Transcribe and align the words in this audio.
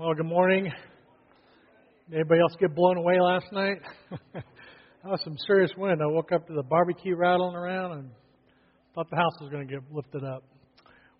Well, 0.00 0.14
good 0.14 0.26
morning. 0.26 0.70
Anybody 2.14 2.40
else 2.40 2.52
get 2.60 2.72
blown 2.72 2.98
away 2.98 3.18
last 3.20 3.46
night? 3.50 3.78
that 4.32 4.44
was 5.04 5.20
some 5.24 5.34
serious 5.44 5.72
wind. 5.76 6.00
I 6.00 6.06
woke 6.06 6.30
up 6.30 6.46
to 6.46 6.52
the 6.52 6.62
barbecue 6.62 7.16
rattling 7.16 7.56
around 7.56 7.98
and 7.98 8.10
thought 8.94 9.10
the 9.10 9.16
house 9.16 9.32
was 9.40 9.50
going 9.50 9.66
to 9.66 9.74
get 9.74 9.82
lifted 9.90 10.22
up. 10.22 10.44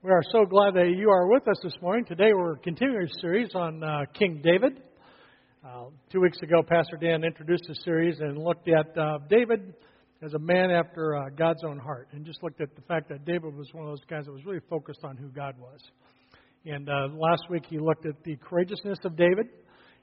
We 0.04 0.12
are 0.12 0.22
so 0.30 0.44
glad 0.44 0.74
that 0.74 0.94
you 0.96 1.10
are 1.10 1.26
with 1.26 1.48
us 1.48 1.56
this 1.60 1.74
morning. 1.82 2.04
Today 2.04 2.30
we're 2.32 2.54
continuing 2.58 3.02
a 3.02 3.20
series 3.20 3.52
on 3.56 3.82
uh, 3.82 4.02
King 4.16 4.42
David. 4.44 4.80
Uh, 5.66 5.86
two 6.12 6.20
weeks 6.20 6.38
ago, 6.40 6.62
Pastor 6.62 6.96
Dan 7.00 7.24
introduced 7.24 7.64
the 7.66 7.74
series 7.82 8.20
and 8.20 8.38
looked 8.38 8.68
at 8.68 8.96
uh, 8.96 9.18
David 9.28 9.74
as 10.22 10.34
a 10.34 10.38
man 10.38 10.70
after 10.70 11.16
uh, 11.16 11.30
God's 11.36 11.64
own 11.64 11.80
heart, 11.80 12.10
and 12.12 12.24
just 12.24 12.44
looked 12.44 12.60
at 12.60 12.76
the 12.76 12.82
fact 12.82 13.08
that 13.08 13.24
David 13.24 13.56
was 13.56 13.66
one 13.72 13.86
of 13.86 13.90
those 13.90 14.04
guys 14.08 14.26
that 14.26 14.32
was 14.32 14.44
really 14.44 14.62
focused 14.70 15.00
on 15.02 15.16
who 15.16 15.30
God 15.30 15.56
was. 15.58 15.80
And 16.70 16.86
uh, 16.86 17.08
last 17.16 17.44
week 17.48 17.64
he 17.70 17.78
looked 17.78 18.04
at 18.04 18.22
the 18.24 18.36
courageousness 18.36 18.98
of 19.04 19.16
David. 19.16 19.46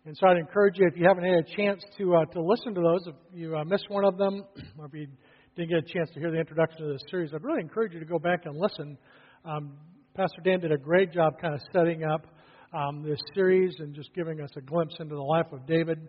And 0.05 0.17
so 0.17 0.27
I'd 0.27 0.37
encourage 0.37 0.79
you, 0.79 0.87
if 0.87 0.97
you 0.97 1.05
haven't 1.07 1.23
had 1.23 1.35
a 1.35 1.55
chance 1.55 1.83
to 1.99 2.15
uh, 2.15 2.25
to 2.25 2.41
listen 2.41 2.73
to 2.73 2.81
those, 2.81 3.05
if 3.05 3.15
you 3.31 3.55
uh, 3.55 3.63
missed 3.65 3.85
one 3.89 4.03
of 4.03 4.17
them, 4.17 4.43
or 4.79 4.87
if 4.87 4.93
you 4.93 5.07
didn't 5.55 5.69
get 5.69 5.77
a 5.77 5.93
chance 5.93 6.09
to 6.15 6.19
hear 6.19 6.31
the 6.31 6.39
introduction 6.39 6.87
to 6.87 6.93
this 6.93 7.03
series, 7.11 7.31
I'd 7.35 7.43
really 7.43 7.61
encourage 7.61 7.93
you 7.93 7.99
to 7.99 8.05
go 8.05 8.17
back 8.17 8.45
and 8.45 8.57
listen. 8.57 8.97
Um, 9.45 9.73
Pastor 10.15 10.41
Dan 10.43 10.59
did 10.59 10.71
a 10.71 10.77
great 10.77 11.13
job 11.13 11.33
kind 11.39 11.53
of 11.53 11.61
setting 11.71 12.03
up 12.03 12.25
um, 12.73 13.03
this 13.03 13.19
series 13.35 13.75
and 13.77 13.93
just 13.93 14.11
giving 14.15 14.41
us 14.41 14.49
a 14.57 14.61
glimpse 14.61 14.95
into 14.99 15.13
the 15.13 15.21
life 15.21 15.51
of 15.51 15.67
David 15.67 15.99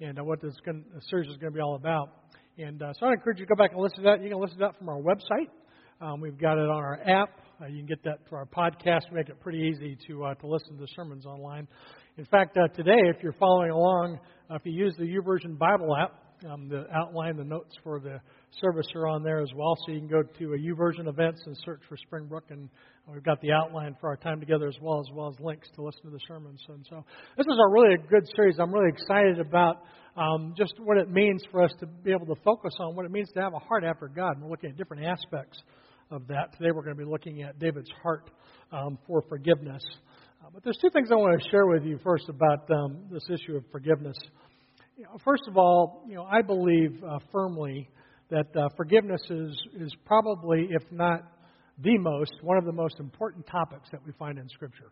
and 0.00 0.18
uh, 0.18 0.24
what 0.24 0.40
this 0.40 0.54
going, 0.64 0.84
series 1.08 1.30
is 1.30 1.36
going 1.36 1.52
to 1.52 1.56
be 1.56 1.62
all 1.62 1.76
about. 1.76 2.08
And 2.58 2.82
uh, 2.82 2.92
so 2.98 3.06
I'd 3.06 3.12
encourage 3.12 3.38
you 3.38 3.46
to 3.46 3.54
go 3.54 3.62
back 3.62 3.72
and 3.74 3.80
listen 3.80 3.98
to 3.98 4.10
that. 4.10 4.22
You 4.24 4.30
can 4.30 4.40
listen 4.40 4.58
to 4.58 4.64
that 4.64 4.76
from 4.76 4.88
our 4.88 5.00
website. 5.00 5.50
Um, 6.00 6.20
we've 6.20 6.38
got 6.38 6.58
it 6.58 6.68
on 6.68 6.82
our 6.82 7.00
app. 7.06 7.39
Uh, 7.60 7.66
you 7.66 7.78
can 7.78 7.86
get 7.86 8.02
that 8.04 8.26
through 8.26 8.38
our 8.38 8.46
podcast. 8.46 9.10
We 9.10 9.16
make 9.16 9.28
it 9.28 9.38
pretty 9.40 9.58
easy 9.58 9.98
to 10.06 10.24
uh, 10.24 10.34
to 10.34 10.46
listen 10.46 10.78
to 10.78 10.86
sermons 10.96 11.26
online. 11.26 11.68
In 12.16 12.24
fact, 12.24 12.56
uh, 12.56 12.68
today, 12.68 12.98
if 13.14 13.22
you're 13.22 13.34
following 13.34 13.70
along, 13.70 14.18
uh, 14.50 14.54
if 14.54 14.62
you 14.64 14.72
use 14.72 14.94
the 14.98 15.04
YouVersion 15.04 15.58
Bible 15.58 15.94
app, 15.94 16.14
um, 16.50 16.68
the 16.68 16.86
outline, 16.90 17.36
the 17.36 17.44
notes 17.44 17.74
for 17.84 18.00
the 18.00 18.18
service 18.62 18.86
are 18.94 19.06
on 19.06 19.22
there 19.22 19.42
as 19.42 19.50
well. 19.54 19.76
So 19.84 19.92
you 19.92 19.98
can 19.98 20.08
go 20.08 20.22
to 20.22 20.54
a 20.54 20.56
YouVersion 20.56 21.06
events 21.06 21.42
and 21.44 21.54
search 21.64 21.80
for 21.86 21.98
Springbrook, 21.98 22.44
and 22.50 22.70
we've 23.06 23.22
got 23.22 23.42
the 23.42 23.52
outline 23.52 23.94
for 24.00 24.08
our 24.08 24.16
time 24.16 24.40
together 24.40 24.66
as 24.66 24.76
well, 24.80 25.00
as 25.00 25.14
well 25.14 25.28
as 25.28 25.34
links 25.38 25.68
to 25.74 25.82
listen 25.82 26.04
to 26.04 26.10
the 26.10 26.20
sermons. 26.26 26.60
And 26.68 26.86
so 26.88 27.04
this 27.36 27.46
is 27.46 27.58
a 27.58 27.70
really 27.70 27.94
a 27.94 27.98
good 27.98 28.26
series. 28.36 28.56
I'm 28.58 28.72
really 28.72 28.88
excited 28.88 29.38
about 29.38 29.82
um, 30.16 30.54
just 30.56 30.72
what 30.78 30.96
it 30.96 31.10
means 31.10 31.42
for 31.50 31.62
us 31.62 31.72
to 31.80 31.86
be 31.86 32.10
able 32.10 32.34
to 32.34 32.40
focus 32.42 32.72
on 32.80 32.96
what 32.96 33.04
it 33.04 33.10
means 33.10 33.30
to 33.32 33.40
have 33.42 33.52
a 33.52 33.58
heart 33.58 33.84
after 33.84 34.08
God. 34.08 34.36
And 34.36 34.44
we're 34.44 34.50
looking 34.50 34.70
at 34.70 34.78
different 34.78 35.04
aspects 35.04 35.62
of 36.10 36.26
that. 36.26 36.52
Today 36.58 36.70
we're 36.74 36.82
going 36.82 36.96
to 36.96 37.04
be 37.04 37.08
looking 37.08 37.42
at 37.42 37.58
David's 37.58 37.90
heart 38.02 38.30
um, 38.72 38.98
for 39.06 39.22
forgiveness. 39.28 39.82
Uh, 40.42 40.48
but 40.52 40.64
there's 40.64 40.78
two 40.80 40.90
things 40.90 41.08
I 41.12 41.14
want 41.14 41.40
to 41.40 41.50
share 41.50 41.66
with 41.66 41.84
you 41.84 41.98
first 42.02 42.28
about 42.28 42.68
um, 42.70 43.04
this 43.12 43.22
issue 43.30 43.56
of 43.56 43.64
forgiveness. 43.70 44.16
You 44.96 45.04
know, 45.04 45.18
first 45.24 45.44
of 45.46 45.56
all, 45.56 46.04
you 46.08 46.16
know, 46.16 46.24
I 46.24 46.42
believe 46.42 47.00
uh, 47.04 47.18
firmly 47.30 47.88
that 48.30 48.46
uh, 48.56 48.68
forgiveness 48.76 49.22
is, 49.30 49.56
is 49.78 49.94
probably, 50.04 50.68
if 50.70 50.82
not 50.90 51.20
the 51.82 51.96
most, 51.98 52.32
one 52.42 52.58
of 52.58 52.64
the 52.64 52.72
most 52.72 52.98
important 52.98 53.46
topics 53.46 53.88
that 53.92 54.00
we 54.04 54.12
find 54.18 54.38
in 54.38 54.48
Scripture. 54.48 54.90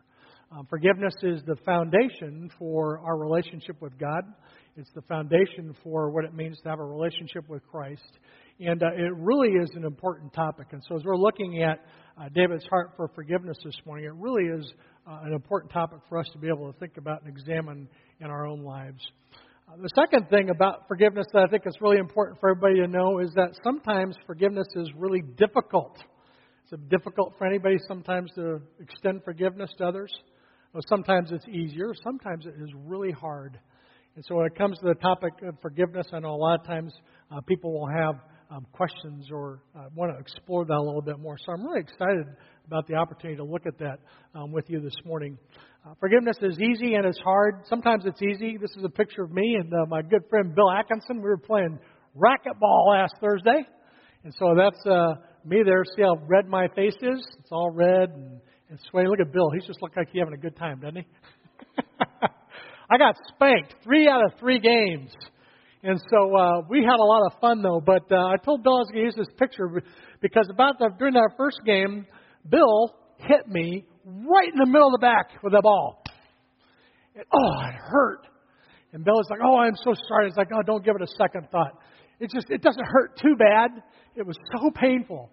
Um, 0.51 0.65
forgiveness 0.69 1.13
is 1.21 1.41
the 1.45 1.57
foundation 1.65 2.49
for 2.57 2.99
our 2.99 3.17
relationship 3.17 3.81
with 3.81 3.97
God. 3.99 4.23
It's 4.77 4.89
the 4.95 5.01
foundation 5.01 5.75
for 5.83 6.09
what 6.11 6.25
it 6.25 6.33
means 6.33 6.59
to 6.63 6.69
have 6.69 6.79
a 6.79 6.85
relationship 6.85 7.47
with 7.49 7.61
Christ. 7.67 8.19
And 8.59 8.83
uh, 8.83 8.87
it 8.87 9.15
really 9.15 9.53
is 9.53 9.69
an 9.75 9.85
important 9.85 10.33
topic. 10.33 10.67
And 10.73 10.83
so, 10.87 10.97
as 10.97 11.03
we're 11.05 11.15
looking 11.15 11.63
at 11.63 11.85
uh, 12.17 12.27
David's 12.35 12.65
heart 12.69 12.91
for 12.97 13.07
forgiveness 13.15 13.57
this 13.63 13.75
morning, 13.85 14.05
it 14.05 14.13
really 14.15 14.43
is 14.49 14.73
uh, 15.07 15.19
an 15.23 15.31
important 15.31 15.71
topic 15.71 15.99
for 16.09 16.17
us 16.17 16.27
to 16.33 16.39
be 16.39 16.47
able 16.49 16.69
to 16.69 16.77
think 16.77 16.97
about 16.97 17.23
and 17.23 17.31
examine 17.31 17.87
in 18.19 18.27
our 18.27 18.45
own 18.45 18.61
lives. 18.63 18.99
Uh, 19.65 19.77
the 19.81 19.89
second 19.95 20.27
thing 20.29 20.49
about 20.49 20.89
forgiveness 20.89 21.25
that 21.31 21.43
I 21.43 21.47
think 21.47 21.63
is 21.67 21.75
really 21.79 21.99
important 21.99 22.37
for 22.41 22.49
everybody 22.49 22.81
to 22.81 22.87
know 22.87 23.19
is 23.19 23.31
that 23.35 23.57
sometimes 23.63 24.17
forgiveness 24.27 24.67
is 24.75 24.89
really 24.97 25.21
difficult. 25.37 25.97
It's 26.69 26.81
difficult 26.89 27.35
for 27.37 27.47
anybody 27.47 27.77
sometimes 27.87 28.29
to 28.35 28.59
extend 28.81 29.23
forgiveness 29.23 29.69
to 29.77 29.85
others. 29.85 30.11
Well, 30.73 30.83
sometimes 30.89 31.31
it's 31.31 31.47
easier, 31.47 31.93
sometimes 32.03 32.45
it 32.45 32.55
is 32.61 32.69
really 32.75 33.11
hard. 33.11 33.57
And 34.17 34.25
so, 34.27 34.35
when 34.35 34.47
it 34.47 34.57
comes 34.57 34.77
to 34.79 34.87
the 34.87 34.95
topic 34.95 35.31
of 35.47 35.55
forgiveness, 35.61 36.07
I 36.11 36.19
know 36.19 36.31
a 36.31 36.35
lot 36.35 36.59
of 36.59 36.65
times 36.65 36.93
uh, 37.31 37.39
people 37.39 37.71
will 37.71 37.87
have 37.87 38.15
um, 38.49 38.65
questions 38.71 39.27
or 39.31 39.61
uh, 39.75 39.85
want 39.95 40.11
to 40.13 40.19
explore 40.19 40.65
that 40.65 40.73
a 40.73 40.81
little 40.81 41.01
bit 41.01 41.19
more. 41.19 41.37
So 41.45 41.51
I'm 41.51 41.63
really 41.63 41.81
excited 41.81 42.25
about 42.65 42.87
the 42.87 42.95
opportunity 42.95 43.37
to 43.37 43.43
look 43.43 43.65
at 43.65 43.77
that 43.79 43.99
um, 44.35 44.51
with 44.51 44.65
you 44.69 44.81
this 44.81 44.95
morning. 45.05 45.37
Uh, 45.85 45.93
forgiveness 45.99 46.37
is 46.41 46.59
easy 46.59 46.95
and 46.95 47.05
it's 47.05 47.19
hard. 47.19 47.61
Sometimes 47.67 48.05
it's 48.05 48.21
easy. 48.21 48.57
This 48.59 48.71
is 48.71 48.83
a 48.83 48.89
picture 48.89 49.23
of 49.23 49.31
me 49.31 49.55
and 49.59 49.71
uh, 49.73 49.85
my 49.87 50.01
good 50.01 50.23
friend 50.29 50.53
Bill 50.55 50.69
Atkinson. 50.71 51.17
We 51.17 51.29
were 51.29 51.37
playing 51.37 51.79
racquetball 52.17 52.89
last 52.91 53.13
Thursday. 53.21 53.65
And 54.23 54.33
so 54.37 54.53
that's 54.57 54.85
uh, 54.85 55.15
me 55.45 55.61
there. 55.63 55.83
See 55.95 56.01
how 56.01 56.15
red 56.27 56.47
my 56.47 56.67
face 56.75 56.97
is? 57.01 57.25
It's 57.39 57.51
all 57.51 57.71
red 57.71 58.09
and, 58.09 58.41
and 58.69 58.79
sweaty. 58.89 59.07
Look 59.07 59.19
at 59.19 59.31
Bill. 59.31 59.49
He's 59.53 59.65
just 59.65 59.81
look 59.81 59.95
like 59.95 60.09
he's 60.11 60.19
having 60.19 60.33
a 60.33 60.41
good 60.41 60.57
time, 60.57 60.81
doesn't 60.81 60.97
he? 60.97 61.05
I 62.91 62.97
got 62.97 63.15
spanked 63.35 63.75
three 63.83 64.09
out 64.09 64.25
of 64.25 64.37
three 64.39 64.59
games. 64.59 65.11
And 65.81 65.99
so 66.09 66.35
uh, 66.35 66.61
we 66.69 66.83
had 66.83 66.99
a 66.99 67.03
lot 67.03 67.25
of 67.25 67.39
fun 67.39 67.61
though. 67.61 67.81
But 67.83 68.03
uh, 68.11 68.27
I 68.27 68.35
told 68.43 68.63
Bill 68.63 68.75
I 68.75 68.79
was 68.79 68.89
going 68.91 69.03
to 69.03 69.05
use 69.05 69.15
this 69.15 69.33
picture 69.37 69.81
because 70.21 70.47
about 70.51 70.77
the, 70.79 70.89
during 70.97 71.15
our 71.15 71.33
first 71.37 71.59
game, 71.65 72.05
Bill 72.49 72.95
hit 73.17 73.47
me 73.47 73.85
right 74.05 74.51
in 74.51 74.59
the 74.59 74.65
middle 74.65 74.87
of 74.87 74.99
the 74.99 75.01
back 75.01 75.41
with 75.43 75.53
a 75.53 75.61
ball. 75.61 76.03
And, 77.15 77.25
oh, 77.31 77.51
it 77.67 77.75
hurt. 77.75 78.27
And 78.91 79.03
Bill 79.05 79.15
was 79.15 79.27
like, 79.29 79.39
"Oh, 79.43 79.57
I'm 79.57 79.75
so 79.75 79.93
sorry." 80.07 80.27
It's 80.27 80.37
like, 80.37 80.49
"Oh, 80.53 80.63
don't 80.63 80.83
give 80.83 80.95
it 80.95 81.01
a 81.01 81.15
second 81.17 81.47
thought. 81.51 81.73
It 82.19 82.31
just 82.33 82.49
it 82.49 82.61
doesn't 82.61 82.85
hurt 82.85 83.17
too 83.21 83.35
bad. 83.37 83.83
It 84.15 84.25
was 84.25 84.35
so 84.51 84.71
painful." 84.71 85.29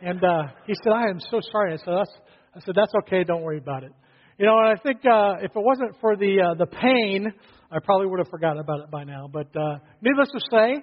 And 0.00 0.22
uh, 0.22 0.44
he 0.66 0.74
said, 0.82 0.92
"I 0.92 1.08
am 1.08 1.18
so 1.18 1.40
sorry." 1.50 1.72
I 1.74 1.76
said, 1.76 1.94
"That's." 1.96 2.12
I 2.54 2.60
said, 2.60 2.74
"That's 2.76 2.92
okay. 3.02 3.24
Don't 3.24 3.42
worry 3.42 3.58
about 3.58 3.82
it." 3.82 3.92
You 4.38 4.46
know, 4.46 4.56
and 4.58 4.78
I 4.78 4.82
think 4.82 5.00
uh, 5.04 5.34
if 5.40 5.50
it 5.50 5.62
wasn't 5.62 5.96
for 6.00 6.16
the 6.16 6.40
uh, 6.40 6.54
the 6.54 6.66
pain 6.66 7.32
I 7.72 7.78
probably 7.82 8.06
would 8.06 8.18
have 8.18 8.28
forgotten 8.28 8.58
about 8.60 8.80
it 8.80 8.90
by 8.90 9.04
now. 9.04 9.28
But 9.32 9.48
uh, 9.56 9.78
needless 10.02 10.28
to 10.32 10.40
say, 10.50 10.82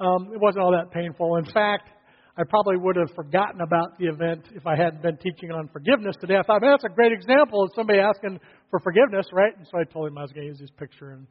um, 0.00 0.30
it 0.32 0.40
wasn't 0.40 0.64
all 0.64 0.72
that 0.72 0.90
painful. 0.90 1.36
In 1.36 1.44
fact, 1.44 1.90
I 2.36 2.42
probably 2.48 2.78
would 2.78 2.96
have 2.96 3.14
forgotten 3.14 3.60
about 3.60 3.98
the 3.98 4.06
event 4.06 4.48
if 4.54 4.66
I 4.66 4.74
hadn't 4.74 5.02
been 5.02 5.18
teaching 5.18 5.50
on 5.50 5.68
forgiveness 5.68 6.16
today. 6.18 6.36
I 6.36 6.42
thought, 6.42 6.62
man, 6.62 6.70
that's 6.70 6.84
a 6.84 6.94
great 6.94 7.12
example 7.12 7.62
of 7.62 7.70
somebody 7.76 7.98
asking 7.98 8.40
for 8.70 8.80
forgiveness, 8.80 9.26
right? 9.32 9.54
And 9.54 9.66
so 9.70 9.78
I 9.78 9.84
told 9.84 10.08
him 10.08 10.16
I 10.16 10.22
was 10.22 10.32
going 10.32 10.46
to 10.46 10.48
use 10.48 10.58
this 10.58 10.70
picture. 10.78 11.10
And 11.10 11.26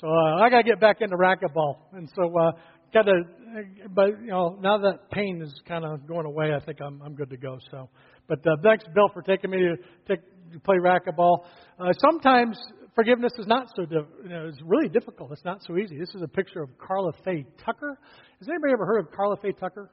so 0.00 0.08
uh, 0.08 0.40
I 0.40 0.48
got 0.48 0.58
to 0.58 0.64
get 0.64 0.80
back 0.80 1.02
into 1.02 1.16
racquetball. 1.16 1.76
And 1.92 2.08
so 2.16 2.32
uh, 2.38 2.52
got 2.94 3.02
to, 3.02 3.22
but 3.94 4.18
you 4.22 4.28
know, 4.28 4.58
now 4.62 4.78
that 4.78 5.10
pain 5.10 5.42
is 5.42 5.52
kind 5.68 5.84
of 5.84 6.06
going 6.08 6.24
away, 6.24 6.52
I 6.54 6.64
think 6.64 6.80
I'm 6.80 7.02
I'm 7.02 7.14
good 7.14 7.28
to 7.30 7.36
go. 7.36 7.58
So, 7.70 7.90
but 8.26 8.38
uh, 8.46 8.56
thanks, 8.62 8.84
Bill, 8.94 9.10
for 9.12 9.20
taking 9.20 9.50
me 9.50 9.58
to 9.58 9.76
take 10.08 10.20
play 10.64 10.76
racquetball. 10.82 11.44
Uh, 11.78 11.92
sometimes 12.00 12.58
forgiveness 12.96 13.32
is 13.38 13.46
not 13.46 13.68
so, 13.76 13.82
you 13.88 14.28
know, 14.28 14.48
it's 14.48 14.58
really 14.64 14.88
difficult. 14.88 15.30
It's 15.30 15.44
not 15.44 15.60
so 15.64 15.76
easy. 15.76 15.98
This 15.98 16.08
is 16.14 16.22
a 16.22 16.28
picture 16.28 16.62
of 16.62 16.70
Karla 16.78 17.12
Faye 17.24 17.44
Tucker. 17.64 17.98
Has 18.40 18.48
anybody 18.48 18.72
ever 18.72 18.86
heard 18.86 19.00
of 19.00 19.12
Karla 19.12 19.36
Faye 19.36 19.52
Tucker? 19.52 19.90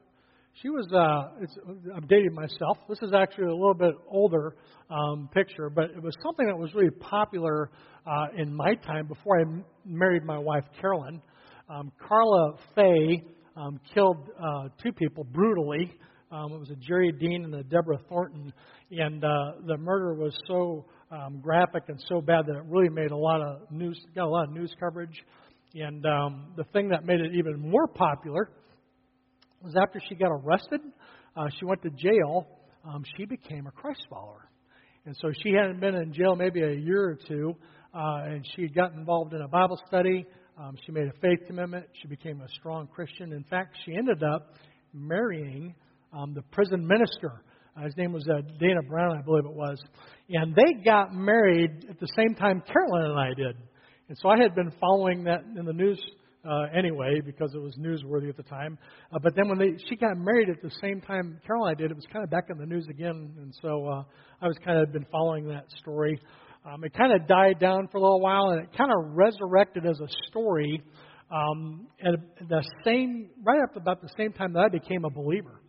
She 0.61 0.69
was, 0.69 0.87
uh, 0.93 1.41
it's, 1.41 1.55
I'm 1.95 2.07
dating 2.07 2.33
myself. 2.33 2.77
This 2.87 2.99
is 3.01 3.11
actually 3.13 3.45
a 3.45 3.55
little 3.55 3.73
bit 3.73 3.95
older 4.07 4.55
um, 4.89 5.29
picture, 5.33 5.69
but 5.69 5.85
it 5.85 6.01
was 6.01 6.15
something 6.23 6.45
that 6.45 6.57
was 6.57 6.73
really 6.73 6.91
popular 6.91 7.71
uh, 8.07 8.27
in 8.37 8.55
my 8.55 8.75
time 8.75 9.07
before 9.07 9.39
I 9.39 9.41
m- 9.41 9.65
married 9.85 10.23
my 10.23 10.37
wife, 10.37 10.63
Carolyn. 10.79 11.21
Um, 11.69 11.91
Karla 12.07 12.53
Faye 12.75 13.23
um, 13.57 13.79
killed 13.93 14.29
uh, 14.39 14.69
two 14.81 14.91
people 14.91 15.23
brutally. 15.23 15.91
Um, 16.31 16.53
it 16.53 16.59
was 16.59 16.69
a 16.69 16.75
Jerry 16.75 17.11
Dean 17.11 17.45
and 17.45 17.55
a 17.55 17.63
Deborah 17.63 17.99
Thornton, 18.09 18.53
and 18.91 19.23
uh, 19.23 19.53
the 19.67 19.77
murder 19.77 20.13
was 20.15 20.35
so 20.47 20.85
um, 21.13 21.39
graphic 21.39 21.83
and 21.89 22.03
so 22.07 22.21
bad 22.21 22.45
that 22.47 22.55
it 22.55 22.63
really 22.67 22.89
made 22.89 23.11
a 23.11 23.17
lot 23.17 23.41
of 23.41 23.71
news, 23.71 23.99
got 24.15 24.25
a 24.25 24.29
lot 24.29 24.47
of 24.47 24.53
news 24.53 24.73
coverage. 24.79 25.23
And 25.75 26.05
um, 26.05 26.47
the 26.55 26.63
thing 26.65 26.89
that 26.89 27.05
made 27.05 27.19
it 27.19 27.33
even 27.35 27.59
more 27.59 27.87
popular 27.87 28.49
was 29.61 29.75
after 29.81 29.99
she 30.09 30.15
got 30.15 30.29
arrested, 30.29 30.81
uh, 31.35 31.47
she 31.59 31.65
went 31.65 31.81
to 31.83 31.89
jail. 31.89 32.47
Um, 32.85 33.03
she 33.17 33.25
became 33.25 33.67
a 33.67 33.71
Christ 33.71 34.05
follower, 34.09 34.49
and 35.05 35.15
so 35.21 35.31
she 35.41 35.53
hadn't 35.53 35.79
been 35.79 35.95
in 35.95 36.13
jail 36.13 36.35
maybe 36.35 36.61
a 36.61 36.73
year 36.73 37.11
or 37.11 37.17
two, 37.27 37.55
uh, 37.93 38.23
and 38.25 38.45
she 38.55 38.63
had 38.63 38.75
gotten 38.75 38.99
involved 38.99 39.33
in 39.33 39.41
a 39.41 39.47
Bible 39.47 39.79
study. 39.87 40.25
Um, 40.57 40.75
she 40.85 40.91
made 40.91 41.07
a 41.07 41.13
faith 41.21 41.39
commitment. 41.47 41.85
She 42.01 42.07
became 42.07 42.41
a 42.41 42.49
strong 42.59 42.87
Christian. 42.87 43.31
In 43.31 43.45
fact, 43.45 43.77
she 43.85 43.95
ended 43.95 44.21
up 44.21 44.53
marrying 44.93 45.73
um, 46.11 46.33
the 46.33 46.41
prison 46.51 46.85
minister 46.85 47.41
uh, 47.75 47.85
his 47.85 47.97
name 47.97 48.13
was 48.13 48.27
uh, 48.27 48.41
Dana 48.59 48.81
Brown, 48.87 49.17
I 49.17 49.21
believe 49.21 49.45
it 49.45 49.53
was. 49.53 49.81
And 50.29 50.55
they 50.55 50.83
got 50.83 51.13
married 51.13 51.87
at 51.89 51.99
the 51.99 52.07
same 52.15 52.35
time 52.35 52.61
Carolyn 52.65 53.11
and 53.11 53.19
I 53.19 53.33
did. 53.33 53.55
And 54.09 54.17
so 54.21 54.29
I 54.29 54.37
had 54.37 54.55
been 54.55 54.71
following 54.79 55.23
that 55.25 55.41
in 55.57 55.65
the 55.65 55.73
news 55.73 56.01
uh, 56.45 56.65
anyway 56.75 57.21
because 57.25 57.53
it 57.55 57.61
was 57.61 57.75
newsworthy 57.77 58.29
at 58.29 58.37
the 58.37 58.43
time. 58.43 58.77
Uh, 59.13 59.19
but 59.21 59.33
then 59.35 59.47
when 59.47 59.57
they 59.57 59.71
she 59.89 59.95
got 59.95 60.17
married 60.17 60.49
at 60.49 60.61
the 60.61 60.71
same 60.81 61.01
time 61.01 61.39
Carolyn 61.45 61.69
and 61.69 61.77
I 61.77 61.81
did, 61.81 61.91
it 61.91 61.95
was 61.95 62.05
kind 62.11 62.23
of 62.23 62.29
back 62.29 62.45
in 62.49 62.57
the 62.57 62.65
news 62.65 62.87
again. 62.89 63.33
And 63.37 63.53
so 63.61 63.87
uh, 63.87 64.03
I 64.41 64.47
was 64.47 64.57
kind 64.63 64.79
of 64.79 64.91
been 64.91 65.05
following 65.11 65.47
that 65.47 65.65
story. 65.79 66.19
Um, 66.65 66.83
it 66.83 66.93
kind 66.93 67.11
of 67.11 67.27
died 67.27 67.59
down 67.59 67.87
for 67.91 67.97
a 67.97 68.01
little 68.01 68.21
while, 68.21 68.51
and 68.51 68.63
it 68.63 68.69
kind 68.77 68.89
of 68.91 69.15
resurrected 69.15 69.85
as 69.85 69.99
a 69.99 70.07
story 70.29 70.81
um, 71.29 71.87
at 72.01 72.13
the 72.47 72.63
same, 72.85 73.29
right 73.43 73.61
up 73.63 73.75
about 73.75 74.01
the 74.01 74.09
same 74.17 74.31
time 74.31 74.53
that 74.53 74.59
I 74.59 74.69
became 74.69 75.03
a 75.03 75.09
believer. 75.09 75.59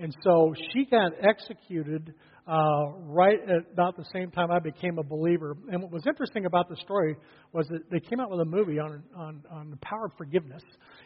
And 0.00 0.16
so 0.24 0.54
she 0.72 0.86
got 0.86 1.12
executed 1.22 2.14
uh, 2.48 2.92
right 3.00 3.38
at 3.42 3.70
about 3.72 3.98
the 3.98 4.04
same 4.14 4.30
time 4.30 4.50
I 4.50 4.58
became 4.58 4.98
a 4.98 5.02
believer. 5.02 5.54
And 5.70 5.82
what 5.82 5.92
was 5.92 6.04
interesting 6.06 6.46
about 6.46 6.70
the 6.70 6.76
story 6.76 7.16
was 7.52 7.66
that 7.68 7.90
they 7.90 8.00
came 8.00 8.18
out 8.18 8.30
with 8.30 8.40
a 8.40 8.44
movie 8.46 8.78
on, 8.78 9.02
on, 9.14 9.42
on 9.50 9.70
the 9.70 9.76
power 9.76 10.06
of 10.06 10.12
forgiveness. 10.16 10.62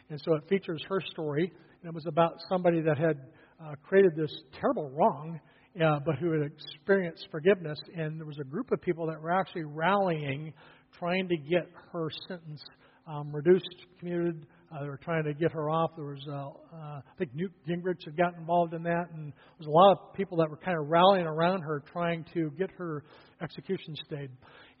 And 0.09 0.19
so 0.23 0.35
it 0.35 0.47
features 0.47 0.81
her 0.87 1.01
story, 1.11 1.51
and 1.81 1.89
it 1.89 1.93
was 1.93 2.05
about 2.07 2.35
somebody 2.47 2.81
that 2.81 2.97
had 2.97 3.17
uh, 3.61 3.75
created 3.83 4.13
this 4.15 4.33
terrible 4.59 4.89
wrong, 4.91 5.41
uh, 5.83 5.99
but 6.05 6.15
who 6.15 6.31
had 6.31 6.49
experienced 6.49 7.27
forgiveness. 7.31 7.77
And 7.97 8.17
there 8.17 8.25
was 8.25 8.39
a 8.39 8.45
group 8.45 8.71
of 8.71 8.81
people 8.81 9.05
that 9.07 9.21
were 9.21 9.31
actually 9.31 9.65
rallying, 9.65 10.53
trying 10.97 11.27
to 11.27 11.35
get 11.35 11.69
her 11.91 12.07
sentence 12.29 12.63
um, 13.07 13.35
reduced, 13.35 13.75
commuted, 13.99 14.47
uh, 14.75 14.81
they 14.81 14.89
were 14.89 14.99
trying 15.03 15.23
to 15.23 15.33
get 15.33 15.51
her 15.51 15.69
off. 15.69 15.91
There 15.95 16.05
was, 16.05 16.25
uh, 16.27 16.75
uh, 16.75 16.75
I 16.75 17.01
think 17.17 17.33
Newt 17.33 17.51
Gingrich 17.67 18.03
had 18.05 18.17
gotten 18.17 18.39
involved 18.39 18.73
in 18.73 18.83
that, 18.83 19.09
and 19.13 19.31
there 19.31 19.59
was 19.59 19.67
a 19.67 19.71
lot 19.71 19.91
of 19.91 20.13
people 20.13 20.37
that 20.39 20.49
were 20.49 20.57
kind 20.57 20.77
of 20.77 20.87
rallying 20.87 21.25
around 21.25 21.61
her, 21.61 21.81
trying 21.91 22.25
to 22.33 22.51
get 22.57 22.69
her 22.77 23.03
execution 23.41 23.95
stayed. 24.05 24.29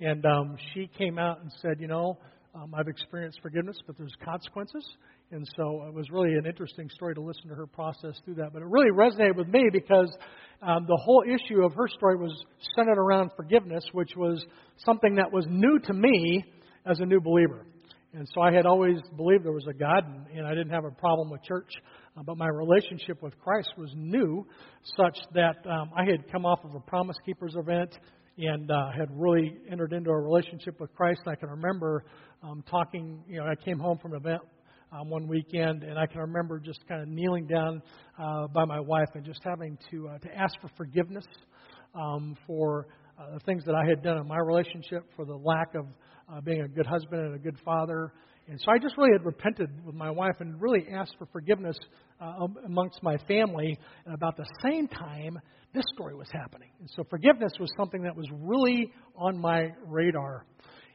And 0.01 0.25
um, 0.25 0.57
she 0.73 0.89
came 0.97 1.17
out 1.17 1.41
and 1.41 1.51
said, 1.61 1.79
you 1.79 1.87
know, 1.87 2.17
um, 2.53 2.73
I've 2.73 2.87
experienced 2.87 3.39
forgiveness, 3.41 3.77
but 3.85 3.97
there's 3.97 4.13
consequences. 4.23 4.85
And 5.31 5.45
so 5.57 5.83
it 5.87 5.93
was 5.93 6.09
really 6.09 6.33
an 6.35 6.45
interesting 6.45 6.89
story 6.89 7.13
to 7.13 7.21
listen 7.21 7.49
to 7.49 7.55
her 7.55 7.67
process 7.67 8.15
through 8.23 8.35
that. 8.35 8.53
But 8.53 8.61
it 8.61 8.67
really 8.69 8.91
resonated 8.91 9.35
with 9.35 9.47
me 9.47 9.63
because 9.71 10.09
um, 10.61 10.85
the 10.87 10.99
whole 11.03 11.23
issue 11.27 11.63
of 11.63 11.73
her 11.73 11.87
story 11.89 12.15
was 12.15 12.31
centered 12.75 12.97
around 12.97 13.31
forgiveness, 13.35 13.83
which 13.91 14.11
was 14.15 14.45
something 14.85 15.15
that 15.15 15.31
was 15.31 15.45
new 15.49 15.79
to 15.79 15.93
me 15.93 16.45
as 16.85 16.99
a 16.99 17.05
new 17.05 17.19
believer. 17.19 17.65
And 18.15 18.25
so 18.33 18.39
I 18.39 18.53
had 18.53 18.65
always 18.65 18.97
believed 19.17 19.43
there 19.43 19.51
was 19.51 19.67
a 19.67 19.73
God, 19.73 20.05
and, 20.33 20.47
I 20.47 20.51
didn't 20.51 20.69
have 20.69 20.85
a 20.85 20.91
problem 20.91 21.29
with 21.29 21.43
church. 21.43 21.69
Uh, 22.17 22.23
but 22.23 22.37
my 22.37 22.47
relationship 22.47 23.21
with 23.21 23.37
Christ 23.39 23.73
was 23.77 23.91
new, 23.93 24.47
such 24.95 25.17
that 25.33 25.57
um, 25.69 25.91
I 25.97 26.05
had 26.05 26.31
come 26.31 26.45
off 26.45 26.59
of 26.63 26.75
a 26.75 26.79
Promise 26.79 27.17
Keepers 27.25 27.55
event 27.57 27.93
and 28.37 28.71
uh, 28.71 28.91
had 28.97 29.09
really 29.11 29.57
entered 29.69 29.91
into 29.91 30.11
a 30.11 30.17
relationship 30.17 30.79
with 30.79 30.95
Christ. 30.95 31.21
And 31.25 31.33
I 31.33 31.35
can 31.35 31.49
remember 31.49 32.05
um, 32.41 32.63
talking, 32.69 33.21
you 33.27 33.39
know, 33.39 33.47
I 33.47 33.55
came 33.55 33.79
home 33.79 33.97
from 33.97 34.13
an 34.13 34.19
event 34.19 34.41
um, 34.93 35.09
one 35.09 35.27
weekend, 35.27 35.83
and 35.83 35.99
I 35.99 36.05
can 36.05 36.21
remember 36.21 36.57
just 36.57 36.87
kind 36.87 37.01
of 37.01 37.09
kneeling 37.09 37.47
down 37.47 37.81
uh, 38.17 38.47
by 38.47 38.63
my 38.63 38.79
wife 38.79 39.09
and 39.15 39.25
just 39.25 39.41
having 39.43 39.77
to 39.91 40.07
uh, 40.07 40.19
to 40.19 40.37
ask 40.37 40.55
for 40.61 40.69
forgiveness 40.77 41.25
um, 41.93 42.37
for 42.47 42.87
uh, 43.19 43.33
the 43.33 43.39
things 43.41 43.63
that 43.65 43.75
I 43.75 43.87
had 43.87 44.03
done 44.03 44.17
in 44.17 44.27
my 44.27 44.37
relationship, 44.37 45.03
for 45.15 45.25
the 45.25 45.35
lack 45.35 45.75
of 45.75 45.85
uh, 46.31 46.41
being 46.41 46.61
a 46.61 46.67
good 46.67 46.85
husband 46.85 47.21
and 47.21 47.35
a 47.35 47.39
good 47.39 47.57
father. 47.63 48.11
And 48.47 48.59
so 48.61 48.71
I 48.71 48.77
just 48.77 48.95
really 48.97 49.11
had 49.11 49.25
repented 49.25 49.69
with 49.85 49.95
my 49.95 50.11
wife 50.11 50.35
and 50.39 50.61
really 50.61 50.85
asked 50.93 51.15
for 51.17 51.25
forgiveness 51.27 51.75
uh, 52.21 52.47
amongst 52.65 53.01
my 53.01 53.17
family. 53.27 53.77
And 54.05 54.13
about 54.13 54.37
the 54.37 54.45
same 54.61 54.87
time, 54.87 55.39
this 55.73 55.83
story 55.93 56.15
was 56.15 56.27
happening. 56.31 56.69
And 56.79 56.89
so 56.95 57.03
forgiveness 57.09 57.53
was 57.59 57.69
something 57.75 58.03
that 58.03 58.15
was 58.15 58.27
really 58.31 58.91
on 59.15 59.37
my 59.37 59.69
radar. 59.87 60.45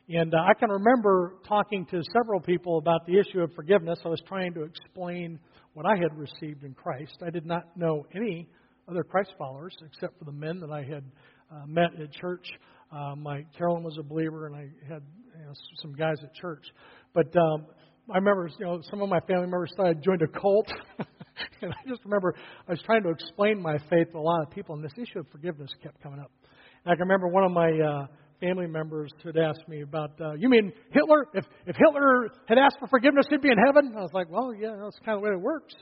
And 0.08 0.34
uh, 0.34 0.38
I 0.38 0.54
can 0.58 0.70
remember 0.70 1.34
talking 1.46 1.86
to 1.86 2.02
several 2.12 2.40
people 2.40 2.78
about 2.78 3.06
the 3.06 3.18
issue 3.18 3.40
of 3.40 3.52
forgiveness. 3.54 3.98
I 4.04 4.08
was 4.08 4.22
trying 4.26 4.54
to 4.54 4.62
explain 4.62 5.38
what 5.74 5.86
I 5.86 5.96
had 5.96 6.16
received 6.16 6.64
in 6.64 6.74
Christ. 6.74 7.16
I 7.24 7.30
did 7.30 7.46
not 7.46 7.76
know 7.76 8.06
any 8.14 8.48
other 8.88 9.04
Christ 9.04 9.34
followers 9.38 9.76
except 9.86 10.18
for 10.18 10.24
the 10.24 10.32
men 10.32 10.58
that 10.60 10.70
I 10.70 10.82
had 10.82 11.04
uh, 11.50 11.66
met 11.66 12.00
at 12.00 12.12
church. 12.12 12.46
Uh, 12.92 13.14
my 13.16 13.44
Carolyn 13.56 13.82
was 13.82 13.96
a 13.98 14.02
believer, 14.02 14.46
and 14.46 14.56
I 14.56 14.68
had 14.88 15.02
you 15.38 15.44
know, 15.46 15.52
some 15.80 15.92
guys 15.92 16.16
at 16.22 16.34
church. 16.34 16.64
But 17.14 17.34
um, 17.36 17.66
I 18.10 18.16
remember, 18.16 18.48
you 18.58 18.66
know, 18.66 18.80
some 18.90 19.00
of 19.02 19.08
my 19.08 19.20
family 19.20 19.46
members 19.46 19.70
thought 19.76 19.86
I 19.86 19.94
joined 19.94 20.22
a 20.22 20.40
cult, 20.40 20.68
and 21.62 21.72
I 21.72 21.88
just 21.88 22.04
remember 22.04 22.34
I 22.66 22.72
was 22.72 22.82
trying 22.84 23.02
to 23.04 23.10
explain 23.10 23.62
my 23.62 23.78
faith 23.90 24.12
to 24.12 24.18
a 24.18 24.20
lot 24.20 24.42
of 24.42 24.50
people, 24.50 24.74
and 24.74 24.84
this 24.84 24.92
issue 24.96 25.20
of 25.20 25.28
forgiveness 25.28 25.70
kept 25.82 26.02
coming 26.02 26.20
up. 26.20 26.30
And 26.84 26.92
I 26.92 26.96
can 26.96 27.02
remember 27.02 27.28
one 27.28 27.44
of 27.44 27.52
my 27.52 27.70
uh, 27.70 28.06
family 28.40 28.66
members 28.66 29.10
had 29.22 29.36
asked 29.36 29.68
me 29.68 29.82
about, 29.82 30.12
uh, 30.20 30.32
you 30.32 30.48
mean 30.48 30.72
Hitler? 30.90 31.26
If 31.34 31.44
if 31.66 31.76
Hitler 31.76 32.30
had 32.46 32.58
asked 32.58 32.78
for 32.80 32.88
forgiveness, 32.88 33.26
he'd 33.30 33.42
be 33.42 33.50
in 33.50 33.58
heaven. 33.66 33.94
I 33.96 34.00
was 34.00 34.10
like, 34.12 34.30
well, 34.30 34.52
yeah, 34.54 34.74
that's 34.82 34.98
kind 35.04 35.16
of 35.16 35.22
the 35.22 35.28
way 35.28 35.34
it 35.34 35.40
works. 35.40 35.74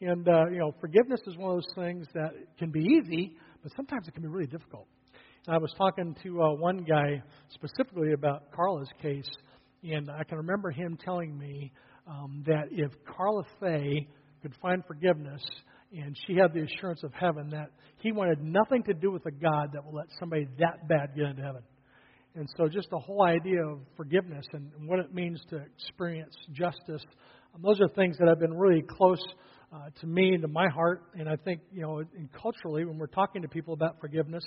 And 0.00 0.28
uh, 0.28 0.46
you 0.50 0.58
know, 0.58 0.74
forgiveness 0.80 1.20
is 1.26 1.36
one 1.36 1.52
of 1.52 1.56
those 1.56 1.74
things 1.84 2.06
that 2.14 2.32
can 2.58 2.70
be 2.70 2.80
easy, 2.80 3.36
but 3.62 3.72
sometimes 3.76 4.08
it 4.08 4.14
can 4.14 4.22
be 4.22 4.28
really 4.28 4.48
difficult. 4.48 4.88
I 5.48 5.58
was 5.58 5.74
talking 5.76 6.14
to 6.22 6.40
uh, 6.40 6.54
one 6.54 6.84
guy 6.84 7.20
specifically 7.52 8.12
about 8.12 8.52
Karla's 8.52 8.88
case, 9.02 9.28
and 9.82 10.08
I 10.08 10.22
can 10.22 10.38
remember 10.38 10.70
him 10.70 10.96
telling 11.04 11.36
me 11.36 11.72
um, 12.06 12.44
that 12.46 12.66
if 12.70 12.92
Karla 13.04 13.42
Faye 13.58 14.06
could 14.40 14.54
find 14.62 14.84
forgiveness 14.86 15.42
and 15.92 16.16
she 16.26 16.36
had 16.36 16.54
the 16.54 16.62
assurance 16.62 17.02
of 17.02 17.12
heaven, 17.12 17.48
that 17.50 17.70
he 17.98 18.12
wanted 18.12 18.40
nothing 18.40 18.84
to 18.84 18.94
do 18.94 19.10
with 19.10 19.26
a 19.26 19.32
God 19.32 19.70
that 19.72 19.84
will 19.84 19.94
let 19.94 20.06
somebody 20.20 20.46
that 20.60 20.86
bad 20.88 21.16
get 21.16 21.24
into 21.24 21.42
heaven. 21.42 21.62
And 22.36 22.48
so, 22.56 22.68
just 22.68 22.88
the 22.90 23.00
whole 23.00 23.24
idea 23.24 23.66
of 23.66 23.80
forgiveness 23.96 24.46
and, 24.52 24.70
and 24.78 24.88
what 24.88 25.00
it 25.00 25.12
means 25.12 25.42
to 25.50 25.56
experience 25.56 26.36
justice, 26.52 27.04
um, 27.52 27.62
those 27.62 27.80
are 27.80 27.88
things 27.88 28.16
that 28.18 28.28
have 28.28 28.38
been 28.38 28.54
really 28.54 28.82
close 28.88 29.22
uh, 29.72 29.90
to 30.00 30.06
me 30.06 30.38
to 30.38 30.46
my 30.46 30.68
heart. 30.68 31.02
And 31.14 31.28
I 31.28 31.34
think, 31.34 31.62
you 31.72 31.82
know, 31.82 31.98
in 31.98 32.30
culturally, 32.40 32.84
when 32.84 32.96
we're 32.96 33.08
talking 33.08 33.42
to 33.42 33.48
people 33.48 33.74
about 33.74 34.00
forgiveness, 34.00 34.44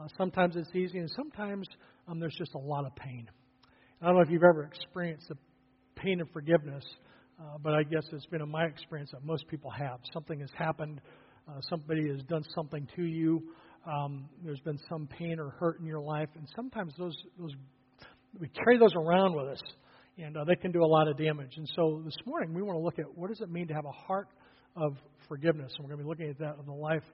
uh, 0.00 0.06
sometimes 0.16 0.56
it's 0.56 0.74
easy, 0.74 0.98
and 0.98 1.10
sometimes 1.14 1.68
um, 2.08 2.20
there's 2.20 2.34
just 2.38 2.54
a 2.54 2.58
lot 2.58 2.86
of 2.86 2.94
pain. 2.96 3.28
I 4.00 4.06
don't 4.06 4.14
know 4.14 4.22
if 4.22 4.30
you've 4.30 4.42
ever 4.42 4.64
experienced 4.64 5.28
the 5.28 5.36
pain 5.96 6.20
of 6.20 6.28
forgiveness, 6.32 6.84
uh, 7.38 7.58
but 7.62 7.74
I 7.74 7.82
guess 7.82 8.04
it's 8.12 8.24
been 8.26 8.40
in 8.40 8.50
my 8.50 8.64
experience 8.64 9.10
that 9.12 9.24
most 9.24 9.46
people 9.48 9.70
have. 9.70 10.00
Something 10.12 10.40
has 10.40 10.50
happened, 10.56 11.00
uh, 11.48 11.60
somebody 11.68 12.08
has 12.08 12.22
done 12.22 12.44
something 12.54 12.88
to 12.96 13.02
you. 13.02 13.42
Um, 13.86 14.28
there's 14.42 14.60
been 14.60 14.78
some 14.88 15.06
pain 15.06 15.38
or 15.38 15.50
hurt 15.50 15.80
in 15.80 15.86
your 15.86 16.00
life, 16.00 16.28
and 16.34 16.48
sometimes 16.56 16.94
those 16.98 17.16
those 17.38 17.52
we 18.38 18.48
carry 18.48 18.78
those 18.78 18.94
around 18.94 19.34
with 19.34 19.48
us, 19.48 19.62
and 20.16 20.36
uh, 20.36 20.44
they 20.44 20.56
can 20.56 20.72
do 20.72 20.82
a 20.82 20.86
lot 20.86 21.08
of 21.08 21.18
damage. 21.18 21.52
And 21.56 21.68
so 21.76 22.00
this 22.04 22.16
morning 22.24 22.54
we 22.54 22.62
want 22.62 22.78
to 22.78 22.82
look 22.82 22.98
at 22.98 23.18
what 23.18 23.28
does 23.28 23.40
it 23.40 23.50
mean 23.50 23.68
to 23.68 23.74
have 23.74 23.84
a 23.84 23.92
heart 23.92 24.28
of 24.76 24.96
forgiveness, 25.28 25.72
and 25.76 25.84
we're 25.84 25.94
going 25.94 25.98
to 25.98 26.04
be 26.04 26.08
looking 26.08 26.30
at 26.30 26.38
that 26.38 26.56
in 26.58 26.66
the 26.66 26.72
life 26.72 27.04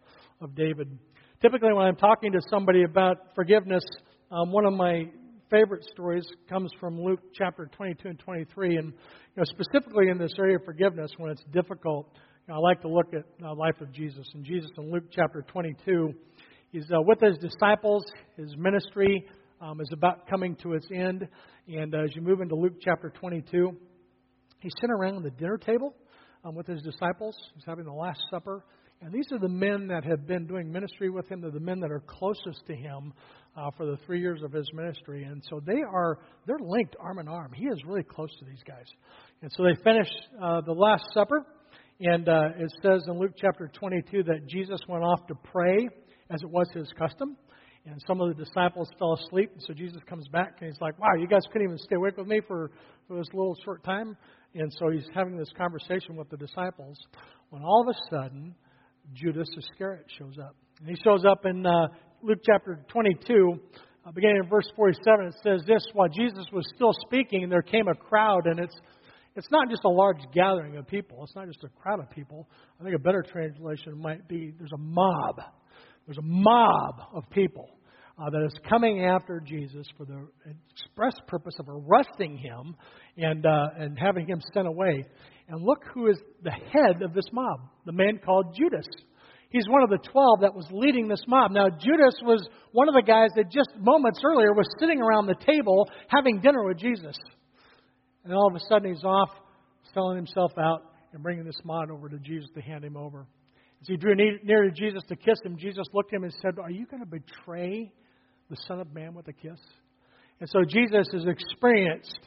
of 0.41 0.55
David. 0.55 0.99
Typically, 1.43 1.71
when 1.75 1.85
I'm 1.85 1.97
talking 1.97 2.33
to 2.33 2.41
somebody 2.50 2.85
about 2.85 3.19
forgiveness, 3.35 3.85
um, 4.31 4.53
one 4.53 4.65
of 4.65 4.73
my 4.73 5.05
favorite 5.50 5.85
stories 5.93 6.27
comes 6.49 6.71
from 6.81 6.99
Luke 6.99 7.21
chapter 7.35 7.69
22 7.77 8.09
and 8.09 8.19
23. 8.19 8.76
And 8.78 8.87
you 8.87 8.93
know, 9.37 9.45
specifically 9.45 10.09
in 10.09 10.16
this 10.16 10.33
area 10.38 10.57
of 10.57 10.64
forgiveness, 10.64 11.11
when 11.19 11.31
it's 11.31 11.45
difficult, 11.52 12.09
you 12.49 12.55
know, 12.55 12.61
I 12.61 12.62
like 12.62 12.81
to 12.81 12.88
look 12.88 13.12
at 13.12 13.25
the 13.38 13.52
life 13.52 13.78
of 13.83 13.93
Jesus. 13.93 14.26
And 14.33 14.47
Jesus 14.47 14.71
in 14.78 14.90
Luke 14.90 15.05
chapter 15.11 15.45
22, 15.47 16.14
he's 16.73 16.85
uh, 16.90 17.02
with 17.02 17.21
his 17.21 17.37
disciples. 17.37 18.07
His 18.38 18.57
ministry 18.57 19.26
um, 19.61 19.83
is 19.83 19.90
about 19.93 20.26
coming 20.28 20.57
to 20.62 20.73
its 20.73 20.87
end. 20.90 21.28
And 21.69 21.95
uh, 21.95 21.99
as 21.99 22.16
you 22.16 22.23
move 22.23 22.40
into 22.40 22.55
Luke 22.55 22.81
chapter 22.81 23.11
22, 23.11 23.76
he's 24.61 24.73
sitting 24.81 24.95
around 24.99 25.23
the 25.23 25.31
dinner 25.33 25.59
table 25.59 25.95
um, 26.47 26.55
with 26.55 26.66
his 26.66 26.81
disciples. 26.81 27.37
He's 27.55 27.64
having 27.66 27.85
the 27.85 27.93
Last 27.93 28.21
Supper. 28.31 28.64
And 29.03 29.12
these 29.12 29.31
are 29.31 29.38
the 29.38 29.49
men 29.49 29.88
that 29.88 30.05
have 30.05 30.26
been 30.26 30.47
doing 30.47 30.73
ministry 30.73 31.11
with 31.11 31.29
him. 31.29 31.43
They're 31.43 31.50
the 31.50 31.61
men 31.61 31.81
that 31.81 31.91
are 31.91 32.03
closest 32.07 32.67
to 32.67 32.75
him 32.75 33.12
uh, 33.57 33.71
for 33.76 33.87
the 33.87 33.99
three 34.07 34.21
years 34.21 34.43
of 34.43 34.53
his 34.53 34.69
ministry. 34.73 35.25
And 35.25 35.43
so 35.50 35.61
they 35.65 35.83
are 35.83 36.19
they're 36.47 36.59
linked 36.59 36.97
arm 36.99 37.19
in 37.19 37.29
arm. 37.29 37.53
He 37.55 37.67
is 37.67 37.79
really 37.87 38.03
close 38.03 38.31
to 38.38 38.45
these 38.45 38.62
guys. 38.67 38.87
And 39.43 39.50
so 39.55 39.65
they 39.65 39.75
finish 39.85 40.09
uh, 40.43 40.62
the 40.62 40.73
Last 40.73 41.05
Supper. 41.12 41.45
And 42.00 42.29
uh, 42.29 42.49
it 42.59 42.73
says 42.83 43.05
in 43.07 43.19
Luke 43.19 43.33
chapter 43.37 43.71
22 43.73 44.25
that 44.25 44.47
Jesus 44.47 44.81
went 44.88 45.05
off 45.05 45.26
to 45.29 45.35
pray 45.35 45.88
as 46.31 46.43
it 46.43 46.50
was 46.50 46.69
his 46.75 46.91
custom. 46.99 47.37
And 47.87 48.03
some 48.07 48.21
of 48.21 48.37
the 48.37 48.45
disciples 48.45 48.88
fell 48.99 49.15
asleep. 49.15 49.50
And 49.53 49.62
so 49.62 49.73
Jesus 49.73 50.03
comes 50.09 50.26
back 50.29 50.57
and 50.61 50.71
he's 50.71 50.81
like, 50.81 50.99
Wow, 50.99 51.15
you 51.19 51.29
guys 51.29 51.43
couldn't 51.53 51.69
even 51.69 51.79
stay 51.79 51.97
awake 51.97 52.17
with 52.17 52.26
me 52.26 52.41
for, 52.49 52.71
for 53.07 53.19
this 53.19 53.29
little 53.33 53.57
short 53.65 53.85
time. 53.85 54.17
And 54.55 54.73
so 54.79 54.91
he's 54.91 55.07
having 55.15 55.37
this 55.37 55.50
conversation 55.57 56.17
with 56.17 56.31
the 56.31 56.37
disciples 56.38 56.99
when 57.50 57.62
all 57.62 57.87
of 57.87 57.95
a 57.95 57.99
sudden 58.11 58.55
Judas 59.15 59.49
Iscariot 59.57 60.07
shows 60.19 60.37
up. 60.39 60.57
And 60.81 60.89
he 60.89 60.97
shows 61.03 61.25
up 61.25 61.45
in 61.47 61.65
uh, 61.65 61.89
Luke 62.23 62.41
chapter 62.45 62.79
22, 62.89 63.55
uh, 64.05 64.13
beginning 64.13 64.41
in 64.43 64.49
verse 64.49 64.71
47. 64.77 65.27
It 65.27 65.35
says 65.43 65.63
this 65.67 65.85
While 65.93 66.09
Jesus 66.09 66.47
was 66.53 66.65
still 66.75 66.93
speaking, 67.07 67.49
there 67.49 67.63
came 67.63 67.89
a 67.89 67.95
crowd, 67.95 68.47
and 68.47 68.59
it's 68.59 68.77
it's 69.37 69.51
not 69.51 69.69
just 69.69 69.85
a 69.85 69.89
large 69.89 70.21
gathering 70.35 70.77
of 70.77 70.87
people. 70.87 71.23
It's 71.23 71.37
not 71.37 71.47
just 71.47 71.63
a 71.63 71.69
crowd 71.81 72.01
of 72.01 72.11
people. 72.11 72.49
I 72.81 72.85
think 72.85 72.97
a 72.97 72.99
better 72.99 73.23
translation 73.23 73.99
might 73.99 74.27
be 74.27 74.55
there's 74.59 74.73
a 74.73 74.79
mob. 74.79 75.43
There's 76.07 76.19
a 76.19 76.23
mob 76.23 77.01
of 77.15 77.29
people 77.31 77.69
uh, 78.19 78.31
that 78.31 78.43
is 78.47 78.55
coming 78.69 79.05
after 79.05 79.41
Jesus 79.41 79.87
for 79.99 80.07
the 80.07 80.27
express 80.73 81.15
purpose 81.27 81.55
of 81.59 81.69
arresting 81.69 82.39
him 82.39 82.77
and, 83.16 83.44
uh, 83.44 83.68
and 83.78 83.99
having 83.99 84.26
him 84.26 84.40
sent 84.52 84.66
away. 84.66 85.04
And 85.49 85.62
look 85.62 85.85
who 85.94 86.08
is 86.08 86.18
the 86.42 86.50
head 86.50 87.02
of 87.02 87.14
this 87.14 87.26
mob, 87.32 87.61
the 87.85 87.92
man 87.92 88.18
called 88.25 88.56
Judas. 88.56 88.87
He's 89.50 89.68
one 89.68 89.82
of 89.82 89.90
the 89.90 89.99
12 89.99 90.40
that 90.40 90.54
was 90.54 90.66
leading 90.73 91.08
this 91.08 91.23
mob. 91.28 91.52
Now, 91.52 91.68
Judas 91.68 92.14
was 92.23 92.46
one 92.73 92.88
of 92.88 92.94
the 92.94 93.02
guys 93.02 93.30
that 93.37 93.50
just 93.50 93.70
moments 93.78 94.20
earlier 94.25 94.52
was 94.52 94.66
sitting 94.80 95.00
around 95.00 95.26
the 95.26 95.37
table 95.46 95.88
having 96.08 96.40
dinner 96.40 96.64
with 96.64 96.78
Jesus. 96.78 97.16
And 98.25 98.35
all 98.35 98.49
of 98.49 98.56
a 98.56 98.61
sudden, 98.68 98.92
he's 98.92 99.04
off 99.04 99.30
selling 99.94 100.16
himself 100.16 100.52
out 100.58 100.92
and 101.12 101.23
bringing 101.23 101.44
this 101.44 101.58
mob 101.64 101.90
over 101.90 102.08
to 102.08 102.18
Jesus 102.18 102.50
to 102.54 102.61
hand 102.61 102.85
him 102.85 102.96
over. 102.96 103.26
As 103.80 103.87
he 103.87 103.96
drew 103.96 104.14
near 104.16 104.64
to 104.64 104.70
Jesus 104.70 105.02
to 105.08 105.16
kiss 105.16 105.38
him, 105.44 105.56
Jesus 105.56 105.87
looked 105.92 106.12
at 106.12 106.16
him 106.16 106.25
and 106.25 106.35
said, 106.42 106.58
Are 106.61 106.70
you 106.70 106.87
going 106.87 107.02
to 107.02 107.08
betray 107.08 107.92
the 108.50 108.56
Son 108.66 108.80
of 108.80 108.92
Man 108.92 109.14
with 109.14 109.28
a 109.28 109.32
kiss? 109.32 109.61
And 110.40 110.49
so 110.50 110.61
Jesus 110.68 111.06
has 111.12 111.25
experienced 111.26 112.18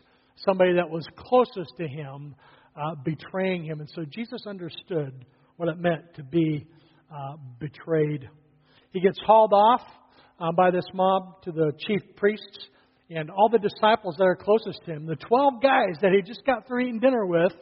somebody 0.45 0.73
that 0.75 0.89
was 0.89 1.05
closest 1.17 1.73
to 1.77 1.87
him 1.87 2.35
uh, 2.75 2.95
betraying 3.03 3.63
him. 3.63 3.79
And 3.79 3.89
so 3.93 4.03
Jesus 4.05 4.45
understood 4.47 5.25
what 5.57 5.69
it 5.69 5.77
meant 5.77 6.13
to 6.15 6.23
be 6.23 6.65
uh, 7.13 7.35
betrayed. 7.59 8.29
He 8.91 9.01
gets 9.01 9.19
hauled 9.25 9.53
off 9.53 9.81
uh, 10.39 10.51
by 10.51 10.71
this 10.71 10.85
mob 10.93 11.41
to 11.43 11.51
the 11.51 11.73
chief 11.85 12.01
priests 12.15 12.59
and 13.09 13.29
all 13.29 13.49
the 13.49 13.59
disciples 13.59 14.15
that 14.17 14.23
are 14.23 14.35
closest 14.35 14.85
to 14.85 14.91
him. 14.91 15.05
The 15.05 15.15
12 15.15 15.61
guys 15.61 15.95
that 16.01 16.11
he 16.11 16.21
just 16.21 16.45
got 16.45 16.67
through 16.67 16.81
eating 16.81 16.99
dinner 16.99 17.25
with 17.25 17.53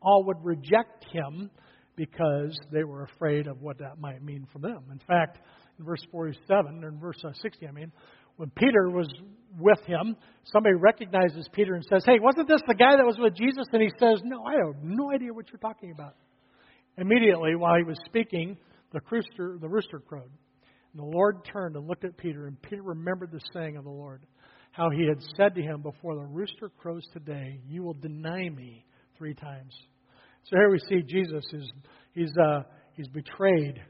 all 0.00 0.24
would 0.24 0.44
reject 0.44 1.04
him 1.12 1.50
because 1.96 2.58
they 2.72 2.84
were 2.84 3.04
afraid 3.04 3.46
of 3.46 3.60
what 3.60 3.78
that 3.78 3.98
might 3.98 4.22
mean 4.22 4.46
for 4.52 4.58
them. 4.58 4.84
In 4.90 5.00
fact, 5.06 5.38
in 5.78 5.84
verse 5.84 6.04
47, 6.10 6.84
or 6.84 6.88
in 6.88 6.98
verse 6.98 7.20
uh, 7.24 7.32
60, 7.40 7.66
I 7.66 7.70
mean, 7.72 7.92
when 8.36 8.50
Peter 8.50 8.90
was 8.90 9.08
with 9.58 9.80
him, 9.86 10.16
somebody 10.44 10.74
recognizes 10.74 11.48
Peter 11.52 11.74
and 11.74 11.84
says, 11.84 12.02
Hey, 12.04 12.18
wasn't 12.20 12.48
this 12.48 12.60
the 12.66 12.74
guy 12.74 12.96
that 12.96 13.04
was 13.04 13.16
with 13.18 13.34
Jesus? 13.34 13.66
And 13.72 13.82
he 13.82 13.90
says, 13.98 14.20
No, 14.24 14.44
I 14.44 14.52
have 14.52 14.82
no 14.82 15.12
idea 15.12 15.32
what 15.32 15.46
you're 15.50 15.58
talking 15.58 15.90
about. 15.90 16.14
Immediately, 16.96 17.56
while 17.56 17.76
he 17.76 17.84
was 17.84 17.98
speaking, 18.06 18.56
the 18.92 19.00
rooster, 19.10 19.58
the 19.60 19.68
rooster 19.68 19.98
crowed. 19.98 20.30
And 20.92 21.02
the 21.02 21.16
Lord 21.16 21.44
turned 21.44 21.76
and 21.76 21.88
looked 21.88 22.04
at 22.04 22.16
Peter, 22.16 22.46
and 22.46 22.60
Peter 22.62 22.82
remembered 22.82 23.32
the 23.32 23.40
saying 23.52 23.76
of 23.76 23.84
the 23.84 23.90
Lord, 23.90 24.24
how 24.70 24.90
he 24.90 25.06
had 25.08 25.20
said 25.36 25.54
to 25.56 25.62
him, 25.62 25.82
Before 25.82 26.14
the 26.14 26.24
rooster 26.24 26.70
crows 26.78 27.04
today, 27.12 27.60
you 27.66 27.82
will 27.82 27.94
deny 27.94 28.48
me 28.48 28.84
three 29.18 29.34
times. 29.34 29.74
So 30.44 30.56
here 30.56 30.70
we 30.70 30.78
see 30.78 31.02
Jesus 31.02 31.44
is 31.52 31.70
he's 32.12 32.32
uh, 32.36 32.62
he's 32.94 33.08
betrayed 33.08 33.80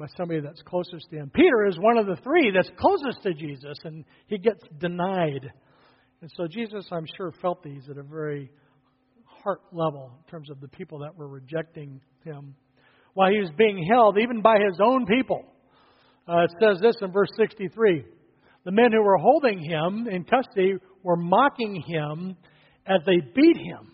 by 0.00 0.06
somebody 0.16 0.40
that's 0.40 0.62
closest 0.62 1.10
to 1.10 1.16
him. 1.16 1.30
Peter 1.32 1.66
is 1.66 1.78
one 1.78 1.98
of 1.98 2.06
the 2.06 2.16
three 2.24 2.50
that's 2.50 2.70
closest 2.78 3.22
to 3.22 3.34
Jesus, 3.34 3.76
and 3.84 4.04
he 4.28 4.38
gets 4.38 4.64
denied. 4.78 5.52
And 6.22 6.30
so 6.36 6.46
Jesus, 6.46 6.86
I'm 6.90 7.04
sure, 7.18 7.32
felt 7.42 7.62
these 7.62 7.82
at 7.90 7.98
a 7.98 8.02
very 8.02 8.50
heart 9.26 9.60
level 9.72 10.10
in 10.18 10.30
terms 10.30 10.50
of 10.50 10.58
the 10.60 10.68
people 10.68 11.00
that 11.00 11.14
were 11.14 11.28
rejecting 11.28 12.00
him. 12.24 12.54
While 13.12 13.30
he 13.30 13.40
was 13.40 13.50
being 13.58 13.86
held, 13.86 14.18
even 14.18 14.40
by 14.40 14.56
his 14.66 14.80
own 14.82 15.04
people. 15.04 15.44
Uh, 16.26 16.44
it 16.44 16.50
says 16.60 16.80
this 16.80 16.94
in 17.02 17.12
verse 17.12 17.30
63 17.36 18.02
The 18.64 18.72
men 18.72 18.92
who 18.92 19.02
were 19.02 19.18
holding 19.18 19.58
him 19.58 20.08
in 20.10 20.24
custody 20.24 20.76
were 21.02 21.16
mocking 21.16 21.82
him 21.86 22.36
as 22.86 23.00
they 23.04 23.20
beat 23.34 23.56
him. 23.58 23.92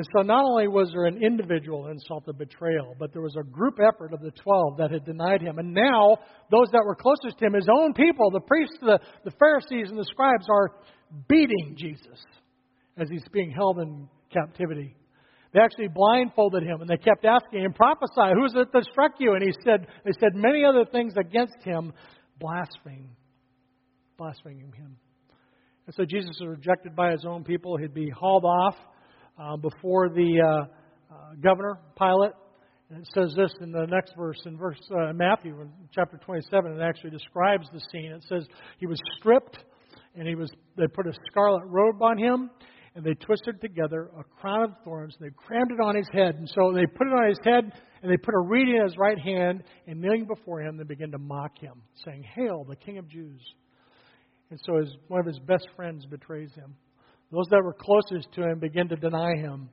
And 0.00 0.08
so 0.16 0.22
not 0.22 0.44
only 0.46 0.66
was 0.66 0.88
there 0.92 1.04
an 1.04 1.22
individual 1.22 1.88
insult 1.88 2.26
of 2.26 2.38
betrayal, 2.38 2.96
but 2.98 3.12
there 3.12 3.20
was 3.20 3.36
a 3.38 3.42
group 3.42 3.76
effort 3.86 4.14
of 4.14 4.22
the 4.22 4.30
12 4.30 4.78
that 4.78 4.90
had 4.90 5.04
denied 5.04 5.42
him. 5.42 5.58
And 5.58 5.74
now, 5.74 6.16
those 6.50 6.68
that 6.72 6.80
were 6.86 6.94
closest 6.94 7.38
to 7.38 7.44
him, 7.44 7.52
his 7.52 7.68
own 7.70 7.92
people, 7.92 8.30
the 8.30 8.40
priests, 8.40 8.78
the, 8.80 8.98
the 9.26 9.30
Pharisees, 9.32 9.90
and 9.90 9.98
the 9.98 10.06
scribes, 10.10 10.46
are 10.48 10.70
beating 11.28 11.76
Jesus 11.76 12.18
as 12.96 13.10
he's 13.10 13.28
being 13.30 13.50
held 13.50 13.78
in 13.80 14.08
captivity. 14.32 14.96
They 15.52 15.60
actually 15.60 15.88
blindfolded 15.88 16.62
him 16.62 16.80
and 16.80 16.88
they 16.88 16.96
kept 16.96 17.26
asking 17.26 17.60
him, 17.60 17.74
prophesy, 17.74 18.32
who 18.32 18.46
is 18.46 18.54
it 18.56 18.72
that 18.72 18.84
struck 18.90 19.12
you? 19.18 19.34
And 19.34 19.42
he 19.42 19.52
said, 19.66 19.86
they 20.06 20.12
said 20.18 20.34
many 20.34 20.64
other 20.64 20.86
things 20.90 21.12
against 21.20 21.62
him, 21.62 21.92
blaspheming, 22.38 23.10
blaspheming 24.16 24.72
him. 24.74 24.96
And 25.84 25.94
so 25.94 26.06
Jesus 26.06 26.38
was 26.40 26.56
rejected 26.56 26.96
by 26.96 27.10
his 27.10 27.26
own 27.26 27.44
people. 27.44 27.76
He'd 27.76 27.92
be 27.92 28.08
hauled 28.08 28.46
off 28.46 28.76
uh, 29.40 29.56
before 29.56 30.08
the 30.10 30.40
uh, 30.40 31.14
uh, 31.14 31.34
governor, 31.42 31.78
Pilate. 31.98 32.32
And 32.90 33.02
it 33.02 33.08
says 33.14 33.34
this 33.36 33.52
in 33.60 33.70
the 33.70 33.86
next 33.86 34.14
verse, 34.16 34.40
in 34.46 34.56
verse 34.56 34.80
uh, 34.90 35.12
Matthew, 35.12 35.60
in 35.60 35.70
chapter 35.94 36.18
27, 36.24 36.72
it 36.72 36.82
actually 36.82 37.10
describes 37.10 37.68
the 37.72 37.80
scene. 37.92 38.10
It 38.10 38.24
says 38.28 38.46
he 38.78 38.86
was 38.86 38.98
stripped, 39.18 39.58
and 40.16 40.26
he 40.26 40.34
was 40.34 40.50
they 40.76 40.88
put 40.88 41.06
a 41.06 41.12
scarlet 41.30 41.62
robe 41.66 42.02
on 42.02 42.18
him, 42.18 42.50
and 42.96 43.04
they 43.04 43.14
twisted 43.14 43.60
together 43.60 44.10
a 44.18 44.24
crown 44.40 44.64
of 44.64 44.70
thorns, 44.84 45.14
and 45.20 45.30
they 45.30 45.34
crammed 45.36 45.70
it 45.70 45.80
on 45.80 45.94
his 45.94 46.08
head. 46.12 46.34
And 46.34 46.48
so 46.48 46.72
they 46.74 46.84
put 46.84 47.06
it 47.06 47.12
on 47.12 47.28
his 47.28 47.38
head, 47.44 47.72
and 48.02 48.10
they 48.10 48.16
put 48.16 48.34
a 48.34 48.40
reed 48.40 48.68
in 48.68 48.82
his 48.82 48.96
right 48.98 49.18
hand, 49.18 49.62
and 49.86 50.00
kneeling 50.00 50.26
before 50.26 50.60
him, 50.60 50.76
they 50.76 50.84
began 50.84 51.12
to 51.12 51.18
mock 51.18 51.56
him, 51.58 51.80
saying, 52.04 52.24
Hail, 52.34 52.64
the 52.68 52.76
King 52.76 52.98
of 52.98 53.08
Jews. 53.08 53.40
And 54.50 54.58
so 54.64 54.78
his, 54.78 54.88
one 55.06 55.20
of 55.20 55.26
his 55.26 55.38
best 55.38 55.68
friends 55.76 56.06
betrays 56.06 56.52
him. 56.54 56.74
Those 57.32 57.46
that 57.50 57.62
were 57.62 57.74
closest 57.74 58.32
to 58.34 58.42
him 58.42 58.58
begin 58.58 58.88
to 58.88 58.96
deny 58.96 59.36
him. 59.36 59.70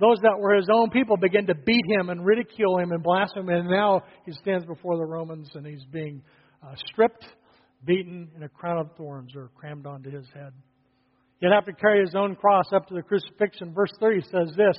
Those 0.00 0.18
that 0.22 0.38
were 0.38 0.54
his 0.54 0.68
own 0.72 0.90
people 0.90 1.16
begin 1.16 1.46
to 1.46 1.54
beat 1.54 1.84
him 1.86 2.10
and 2.10 2.24
ridicule 2.24 2.78
him 2.78 2.92
and 2.92 3.02
blaspheme 3.02 3.48
him. 3.48 3.60
And 3.60 3.70
now 3.70 4.02
he 4.24 4.32
stands 4.32 4.66
before 4.66 4.96
the 4.96 5.04
Romans 5.04 5.50
and 5.54 5.66
he's 5.66 5.84
being 5.92 6.22
uh, 6.62 6.74
stripped, 6.90 7.24
beaten, 7.84 8.30
and 8.34 8.42
a 8.42 8.48
crown 8.48 8.78
of 8.78 8.90
thorns 8.96 9.36
are 9.36 9.50
crammed 9.54 9.86
onto 9.86 10.10
his 10.10 10.26
head. 10.34 10.52
He'd 11.40 11.52
have 11.52 11.66
to 11.66 11.72
carry 11.72 12.00
his 12.00 12.14
own 12.14 12.36
cross 12.36 12.66
up 12.72 12.86
to 12.88 12.94
the 12.94 13.02
crucifixion. 13.02 13.74
Verse 13.74 13.92
30 14.00 14.22
says 14.22 14.54
this. 14.56 14.76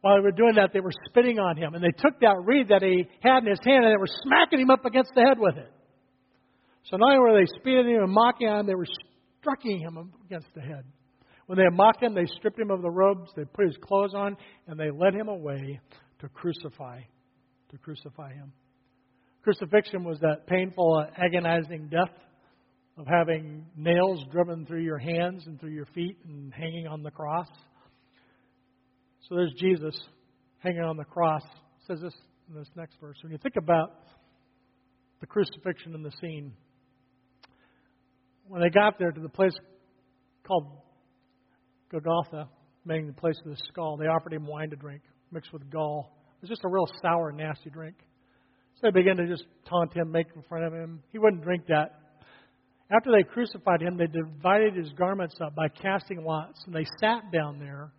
While 0.00 0.16
they 0.16 0.22
were 0.22 0.32
doing 0.32 0.54
that, 0.54 0.70
they 0.72 0.80
were 0.80 0.94
spitting 1.10 1.38
on 1.38 1.58
him. 1.58 1.74
And 1.74 1.84
they 1.84 1.92
took 1.98 2.18
that 2.20 2.42
reed 2.42 2.68
that 2.68 2.82
he 2.82 3.06
had 3.20 3.44
in 3.44 3.50
his 3.50 3.60
hand 3.62 3.84
and 3.84 3.92
they 3.92 4.00
were 4.00 4.08
smacking 4.24 4.60
him 4.60 4.70
up 4.70 4.84
against 4.84 5.12
the 5.14 5.20
head 5.20 5.38
with 5.38 5.58
it. 5.58 5.70
So 6.84 6.96
not 6.96 7.12
only 7.12 7.18
were 7.18 7.38
they 7.38 7.46
spitting 7.60 7.94
him 7.94 8.04
and 8.04 8.12
mocking 8.12 8.48
him, 8.48 8.66
they 8.66 8.74
were 8.74 8.88
striking 9.40 9.78
him 9.78 10.12
against 10.24 10.48
the 10.54 10.62
head. 10.62 10.84
When 11.50 11.58
they 11.58 11.68
mocked 11.68 12.00
him, 12.00 12.14
they 12.14 12.26
stripped 12.26 12.60
him 12.60 12.70
of 12.70 12.80
the 12.80 12.90
robes, 12.92 13.28
they 13.34 13.44
put 13.44 13.66
his 13.66 13.76
clothes 13.82 14.14
on, 14.14 14.36
and 14.68 14.78
they 14.78 14.92
led 14.92 15.14
him 15.14 15.26
away 15.26 15.80
to 16.20 16.28
crucify, 16.28 17.00
to 17.70 17.78
crucify 17.78 18.34
him. 18.34 18.52
Crucifixion 19.42 20.04
was 20.04 20.20
that 20.20 20.46
painful, 20.46 21.02
uh, 21.02 21.10
agonizing 21.20 21.88
death 21.88 22.14
of 22.96 23.08
having 23.08 23.66
nails 23.76 24.24
driven 24.30 24.64
through 24.64 24.84
your 24.84 24.98
hands 24.98 25.42
and 25.48 25.58
through 25.58 25.72
your 25.72 25.86
feet 25.86 26.18
and 26.24 26.54
hanging 26.54 26.86
on 26.86 27.02
the 27.02 27.10
cross. 27.10 27.48
So 29.28 29.34
there's 29.34 29.52
Jesus 29.58 30.00
hanging 30.60 30.82
on 30.82 30.96
the 30.96 31.02
cross. 31.02 31.42
It 31.42 31.86
says 31.88 32.00
this 32.00 32.14
in 32.48 32.54
this 32.54 32.70
next 32.76 32.94
verse. 33.00 33.16
When 33.24 33.32
you 33.32 33.38
think 33.38 33.56
about 33.56 33.90
the 35.18 35.26
crucifixion 35.26 35.96
and 35.96 36.04
the 36.04 36.12
scene, 36.20 36.52
when 38.46 38.62
they 38.62 38.70
got 38.70 39.00
there 39.00 39.10
to 39.10 39.20
the 39.20 39.28
place 39.28 39.54
called 40.46 40.76
Golgotha, 41.90 42.48
meaning 42.84 43.06
the 43.06 43.12
place 43.12 43.36
of 43.44 43.50
the 43.50 43.56
skull. 43.68 43.96
They 43.96 44.06
offered 44.06 44.32
him 44.32 44.46
wine 44.46 44.70
to 44.70 44.76
drink, 44.76 45.02
mixed 45.32 45.52
with 45.52 45.70
gall. 45.70 46.16
It 46.36 46.42
was 46.42 46.50
just 46.50 46.64
a 46.64 46.68
real 46.68 46.86
sour, 47.02 47.32
nasty 47.32 47.70
drink. 47.70 47.96
So 48.76 48.80
they 48.84 48.90
began 48.90 49.16
to 49.16 49.26
just 49.26 49.44
taunt 49.68 49.94
him, 49.94 50.10
make 50.10 50.26
fun 50.48 50.62
of 50.62 50.72
him. 50.72 51.02
He 51.12 51.18
wouldn't 51.18 51.42
drink 51.42 51.64
that. 51.68 52.00
After 52.90 53.12
they 53.12 53.22
crucified 53.22 53.82
him, 53.82 53.96
they 53.96 54.06
divided 54.06 54.74
his 54.74 54.90
garments 54.94 55.36
up 55.40 55.54
by 55.54 55.68
casting 55.68 56.24
lots, 56.24 56.60
and 56.66 56.74
they 56.74 56.86
sat 56.98 57.30
down 57.32 57.58
there 57.58 57.92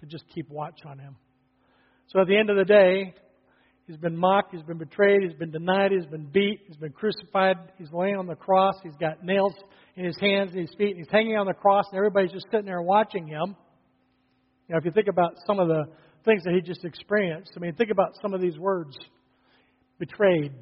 to 0.00 0.06
just 0.06 0.24
keep 0.34 0.48
watch 0.48 0.80
on 0.86 0.98
him. 0.98 1.16
So 2.08 2.20
at 2.20 2.26
the 2.26 2.36
end 2.36 2.50
of 2.50 2.56
the 2.56 2.64
day, 2.64 3.14
he's 3.86 3.96
been 3.96 4.16
mocked, 4.16 4.54
he's 4.54 4.62
been 4.62 4.78
betrayed, 4.78 5.22
he's 5.22 5.38
been 5.38 5.50
denied, 5.50 5.92
he's 5.92 6.06
been 6.06 6.26
beat, 6.26 6.60
he's 6.66 6.76
been 6.76 6.92
crucified, 6.92 7.56
he's 7.78 7.92
laying 7.92 8.16
on 8.16 8.26
the 8.26 8.34
cross, 8.34 8.74
he's 8.82 8.96
got 9.00 9.24
nails 9.24 9.54
in 9.96 10.04
his 10.04 10.18
hands 10.20 10.50
and 10.52 10.60
his 10.60 10.74
feet, 10.76 10.90
and 10.90 10.98
he's 10.98 11.10
hanging 11.10 11.36
on 11.36 11.46
the 11.46 11.54
cross, 11.54 11.84
and 11.90 11.98
everybody's 11.98 12.32
just 12.32 12.46
sitting 12.50 12.66
there 12.66 12.82
watching 12.82 13.26
him. 13.26 13.56
You 14.68 14.74
know, 14.74 14.78
if 14.78 14.84
you 14.84 14.90
think 14.92 15.08
about 15.08 15.34
some 15.46 15.58
of 15.58 15.68
the 15.68 15.84
things 16.24 16.42
that 16.44 16.54
he 16.54 16.60
just 16.60 16.84
experienced, 16.84 17.52
I 17.56 17.60
mean, 17.60 17.74
think 17.74 17.90
about 17.90 18.12
some 18.22 18.32
of 18.32 18.40
these 18.40 18.58
words 18.58 18.96
betrayed, 19.98 20.52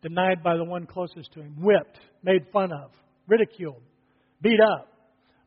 denied 0.00 0.42
by 0.42 0.56
the 0.56 0.64
one 0.64 0.86
closest 0.86 1.32
to 1.34 1.40
him, 1.40 1.56
whipped, 1.60 1.98
made 2.22 2.42
fun 2.52 2.70
of, 2.72 2.90
ridiculed, 3.26 3.82
beat 4.40 4.60
up, 4.60 4.88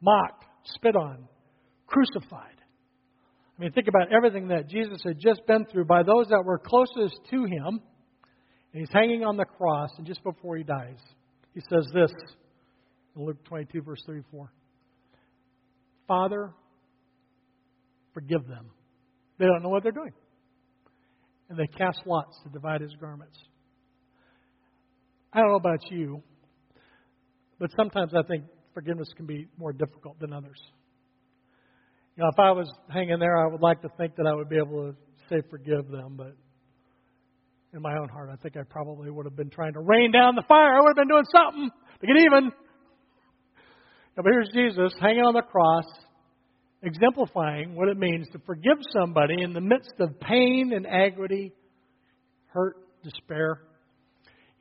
mocked, 0.02 0.46
spit 0.66 0.96
on, 0.96 1.28
crucified. 1.88 2.55
I 3.58 3.62
mean, 3.62 3.72
think 3.72 3.88
about 3.88 4.12
everything 4.12 4.50
that 4.50 4.68
Jesus 4.68 5.00
had 5.04 5.18
just 5.20 5.46
been 5.48 5.66
through 5.66 5.86
by 5.86 6.04
those 6.04 6.28
that 6.30 6.44
were 6.44 6.60
closest 6.60 7.20
to 7.32 7.46
him. 7.46 7.80
And 8.74 8.82
he's 8.82 8.92
hanging 8.92 9.24
on 9.24 9.38
the 9.38 9.46
cross, 9.46 9.90
and 9.98 10.06
just 10.06 10.22
before 10.22 10.58
he 10.58 10.64
dies, 10.64 11.00
he 11.54 11.62
says 11.70 11.88
this 11.94 12.12
in 13.16 13.26
Luke 13.26 13.42
22, 13.46 13.82
verse 13.82 14.04
34. 14.06 14.52
Father, 16.08 16.54
forgive 18.14 18.46
them. 18.48 18.70
They 19.40 19.46
don't 19.46 19.64
know 19.64 19.70
what 19.70 19.84
they're 19.84 19.94
doing. 19.94 20.12
And 21.50 21.58
they 21.58 21.68
cast 21.68 22.02
lots 22.06 22.38
to 22.44 22.50
divide 22.50 22.82
his 22.82 22.94
garments. 23.00 23.38
I 25.32 25.40
don't 25.40 25.50
know 25.50 25.56
about 25.56 25.90
you, 25.90 26.22
but 27.60 27.70
sometimes 27.78 28.14
I 28.14 28.24
think 28.28 28.44
forgiveness 28.74 29.08
can 29.16 29.26
be 29.26 29.48
more 29.58 29.72
difficult 29.72 30.20
than 30.20 30.34
others. 30.34 30.60
You 32.18 32.24
know, 32.24 32.30
if 32.30 32.40
I 32.40 32.52
was 32.52 32.72
hanging 32.90 33.20
there, 33.20 33.38
I 33.38 33.52
would 33.52 33.62
like 33.62 33.82
to 33.82 33.90
think 33.98 34.16
that 34.16 34.26
I 34.26 34.34
would 34.34 34.48
be 34.48 34.56
able 34.56 34.92
to 34.92 34.96
say 35.30 35.42
forgive 35.50 35.90
them, 35.90 36.16
but 36.16 36.34
in 37.74 37.82
my 37.82 37.98
own 37.98 38.08
heart, 38.08 38.30
I 38.32 38.38
think 38.38 38.56
I 38.56 38.64
probably 38.70 39.10
would 39.10 39.26
have 39.26 39.36
been 39.36 39.50
trying 39.50 39.74
to 39.74 39.82
rain 39.82 40.14
down 40.14 40.36
the 40.36 40.44
fire. 40.48 40.76
I 40.76 40.80
would 40.80 40.90
have 40.90 40.96
been 40.96 41.10
doing 41.10 41.26
something 41.30 41.70
to 42.00 42.08
get 42.08 42.16
even. 42.16 42.52
But 44.16 44.26
here's 44.32 44.50
Jesus 44.54 44.94
hanging 45.02 45.24
on 45.24 45.34
the 45.34 45.42
cross, 45.42 45.84
exemplifying 46.84 47.76
what 47.76 47.90
it 47.90 47.98
means 47.98 48.30
to 48.32 48.40
forgive 48.46 48.78
somebody 48.98 49.42
in 49.42 49.52
the 49.52 49.60
midst 49.60 49.96
of 50.00 50.18
pain 50.22 50.72
and 50.74 50.88
agony, 50.88 51.52
hurt, 52.48 52.78
despair. 53.04 53.60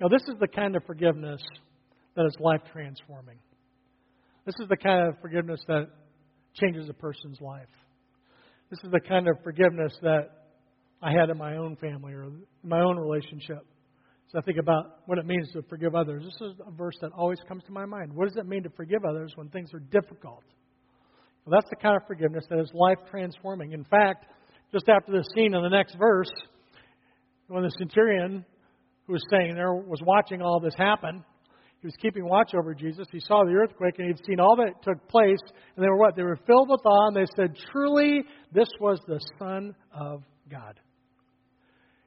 You 0.01 0.09
know, 0.09 0.09
this 0.11 0.23
is 0.23 0.35
the 0.41 0.49
kind 0.49 0.75
of 0.75 0.83
forgiveness 0.85 1.41
that 2.17 2.27
is 2.27 2.35
life 2.41 2.63
transforming. 2.73 3.39
This 4.45 4.57
is 4.61 4.69
the 4.69 4.77
kind 4.77 5.09
of 5.09 5.21
forgiveness 5.21 5.61
that 5.69 5.87
changes 6.55 6.89
a 6.89 6.93
person's 6.93 7.41
life. 7.41 7.69
This 8.71 8.79
is 8.85 8.91
the 8.91 9.01
kind 9.01 9.29
of 9.29 9.37
forgiveness 9.43 9.97
that 10.03 10.31
I 11.03 11.13
had 11.13 11.31
in 11.31 11.37
my 11.37 11.57
own 11.57 11.77
family 11.77 12.13
or 12.13 12.31
my 12.63 12.81
own 12.81 12.97
relationship. 12.99 13.67
So 14.33 14.39
I 14.39 14.43
think 14.43 14.59
about 14.59 15.01
what 15.07 15.19
it 15.19 15.27
means 15.27 15.53
to 15.53 15.63
forgive 15.69 15.95
others. 15.95 16.25
This 16.25 16.49
is 16.49 16.55
a 16.67 16.71
verse 16.71 16.97
that 17.03 17.13
always 17.13 17.39
comes 17.47 17.63
to 17.65 17.73
my 17.73 17.85
mind. 17.85 18.13
What 18.13 18.27
does 18.27 18.37
it 18.37 18.47
mean 18.47 18.63
to 18.63 18.71
forgive 18.71 19.05
others 19.05 19.33
when 19.37 19.49
things 19.49 19.73
are 19.75 19.81
difficult? 19.81 20.43
Well, 21.45 21.61
that's 21.61 21.69
the 21.71 21.77
kind 21.77 21.97
of 21.97 22.07
forgiveness 22.07 22.45
that 22.49 22.59
is 22.59 22.71
life 22.73 22.99
transforming. 23.11 23.73
In 23.73 23.85
fact, 23.85 24.27
just 24.73 24.89
after 24.89 25.13
the 25.13 25.25
scene 25.35 25.55
in 25.55 25.63
the 25.63 25.69
next 25.69 25.97
verse, 25.99 26.33
when 27.49 27.63
the 27.63 27.71
centurion 27.79 28.45
who 29.07 29.13
was 29.13 29.23
staying 29.29 29.55
there 29.55 29.75
was 29.75 30.01
watching 30.03 30.41
all 30.41 30.59
this 30.59 30.75
happen, 30.77 31.23
he 31.85 31.89
was 31.89 31.97
keeping 32.01 32.25
watch 32.27 32.55
over 32.55 32.73
Jesus. 32.73 33.07
He 33.13 33.21
saw 33.21 33.45
the 33.45 33.53
earthquake 33.53 33.99
and 33.99 34.07
he'd 34.07 34.25
seen 34.25 34.41
all 34.41 34.57
that 34.57 34.83
took 34.83 35.07
place. 35.07 35.37
And 35.77 35.85
they 35.85 35.87
were 35.87 35.99
what? 35.99 36.17
They 36.17 36.23
were 36.23 36.39
filled 36.47 36.71
with 36.71 36.81
awe 36.87 37.09
and 37.09 37.15
they 37.15 37.27
said, 37.37 37.55
Truly, 37.71 38.23
this 38.53 38.71
was 38.81 39.01
the 39.07 39.21
Son 39.39 39.75
of 39.93 40.23
God. 40.51 40.81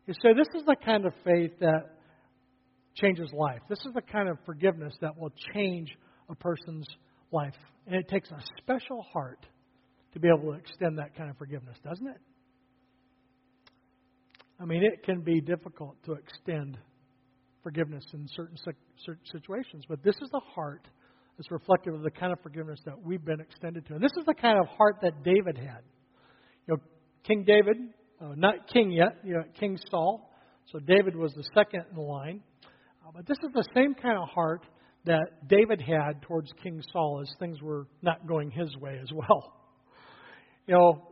You 0.08 0.16
say, 0.16 0.30
this 0.34 0.48
is 0.60 0.66
the 0.66 0.76
kind 0.84 1.06
of 1.06 1.14
faith 1.24 1.52
that 1.60 1.92
changes 2.96 3.30
life. 3.34 3.60
This 3.70 3.78
is 3.86 3.94
the 3.94 4.02
kind 4.02 4.28
of 4.28 4.40
forgiveness 4.48 4.96
that 5.02 5.16
will 5.16 5.32
change 5.54 5.96
a 6.28 6.34
person's 6.34 6.88
life. 7.32 7.54
And 7.86 7.96
it 7.96 8.08
takes 8.08 8.32
a 8.32 8.42
special 8.58 9.06
heart 9.14 9.46
to 10.14 10.20
be 10.20 10.28
able 10.28 10.54
to 10.54 10.58
extend 10.58 10.98
that 10.98 11.16
kind 11.16 11.30
of 11.30 11.38
forgiveness, 11.38 11.78
doesn't 11.88 12.08
it? 12.08 12.18
I 14.60 14.66
mean, 14.66 14.84
it 14.84 15.04
can 15.04 15.22
be 15.22 15.40
difficult 15.40 15.98
to 16.06 16.14
extend 16.14 16.80
forgiveness 17.68 18.06
in 18.14 18.26
certain, 18.34 18.56
situations, 19.30 19.84
but 19.90 20.02
this 20.02 20.16
is 20.22 20.30
the 20.32 20.40
heart 20.56 20.88
that's 21.38 21.52
reflective 21.52 21.94
of 21.94 22.02
the 22.02 22.10
kind 22.10 22.32
of 22.32 22.40
forgiveness 22.42 22.80
that 22.86 22.98
we've 22.98 23.26
been 23.26 23.42
extended 23.42 23.86
to. 23.88 23.96
And 23.96 24.02
this 24.02 24.14
is 24.18 24.24
the 24.26 24.34
kind 24.34 24.58
of 24.58 24.68
heart 24.68 25.00
that 25.02 25.22
David 25.22 25.58
had. 25.58 25.82
You 26.66 26.76
know, 26.76 26.78
King 27.26 27.44
David, 27.46 27.76
uh, 28.22 28.36
not 28.38 28.70
king 28.72 28.90
yet, 28.90 29.18
you 29.26 29.34
know, 29.34 29.44
King 29.60 29.78
Saul. 29.92 30.32
So 30.72 30.80
David 30.80 31.14
was 31.14 31.34
the 31.34 31.44
second 31.54 31.84
in 31.90 31.98
the 31.98 32.02
line. 32.02 32.42
Uh, 33.06 33.12
but 33.14 33.28
this 33.28 33.38
is 33.44 33.52
the 33.54 33.68
same 33.76 33.96
kind 33.96 34.18
of 34.18 34.30
heart 34.30 34.62
that 35.04 35.46
David 35.50 35.82
had 35.82 36.22
towards 36.22 36.50
King 36.64 36.82
Saul 36.94 37.20
as 37.22 37.30
things 37.38 37.62
were 37.62 37.86
not 38.02 38.26
going 38.26 38.50
his 38.50 38.74
way 38.78 38.98
as 39.02 39.12
well. 39.12 39.52
You 40.68 40.76
know, 40.76 41.08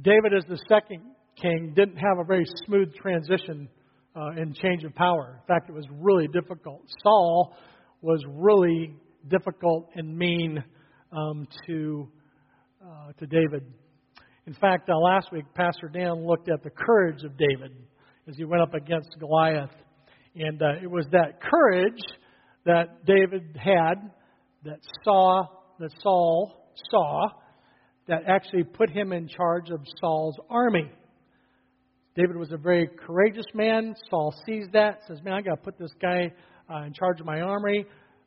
David, 0.00 0.32
as 0.34 0.44
the 0.48 0.58
second 0.70 1.02
king, 1.36 1.74
didn't 1.76 1.96
have 1.96 2.18
a 2.18 2.24
very 2.24 2.46
smooth 2.64 2.94
transition 2.94 3.68
uh, 4.16 4.30
and 4.36 4.54
change 4.56 4.84
of 4.84 4.94
power. 4.94 5.40
In 5.40 5.46
fact, 5.46 5.68
it 5.68 5.74
was 5.74 5.86
really 5.90 6.28
difficult. 6.28 6.82
Saul 7.02 7.54
was 8.02 8.22
really 8.28 8.94
difficult 9.28 9.88
and 9.94 10.16
mean 10.16 10.62
um, 11.12 11.46
to 11.66 12.08
uh, 12.84 13.12
to 13.18 13.26
David. 13.26 13.64
In 14.46 14.54
fact, 14.54 14.88
uh, 14.88 14.96
last 14.96 15.30
week, 15.32 15.44
Pastor 15.54 15.88
Dan 15.92 16.26
looked 16.26 16.48
at 16.48 16.62
the 16.62 16.70
courage 16.70 17.22
of 17.24 17.36
David 17.36 17.72
as 18.26 18.36
he 18.36 18.44
went 18.44 18.62
up 18.62 18.74
against 18.74 19.10
Goliath, 19.18 19.70
and 20.34 20.60
uh, 20.62 20.82
it 20.82 20.90
was 20.90 21.06
that 21.12 21.40
courage 21.42 22.00
that 22.64 23.04
David 23.04 23.58
had 23.62 24.10
that 24.64 24.78
saw 25.04 25.44
that 25.78 25.90
Saul 26.02 26.72
saw 26.90 27.28
that 28.08 28.22
actually 28.26 28.64
put 28.64 28.90
him 28.90 29.12
in 29.12 29.28
charge 29.28 29.70
of 29.70 29.80
Saul's 30.00 30.36
army. 30.48 30.90
David 32.16 32.36
was 32.36 32.50
a 32.52 32.56
very 32.56 32.88
courageous 33.06 33.46
man. 33.54 33.94
Saul 34.10 34.34
sees 34.46 34.66
that, 34.72 35.00
says, 35.06 35.22
Man, 35.22 35.34
I 35.34 35.42
got 35.42 35.56
to 35.56 35.62
put 35.62 35.78
this 35.78 35.92
guy 36.00 36.32
uh, 36.68 36.82
in 36.82 36.92
charge 36.92 37.20
of 37.20 37.26
my 37.26 37.40
army. 37.40 37.84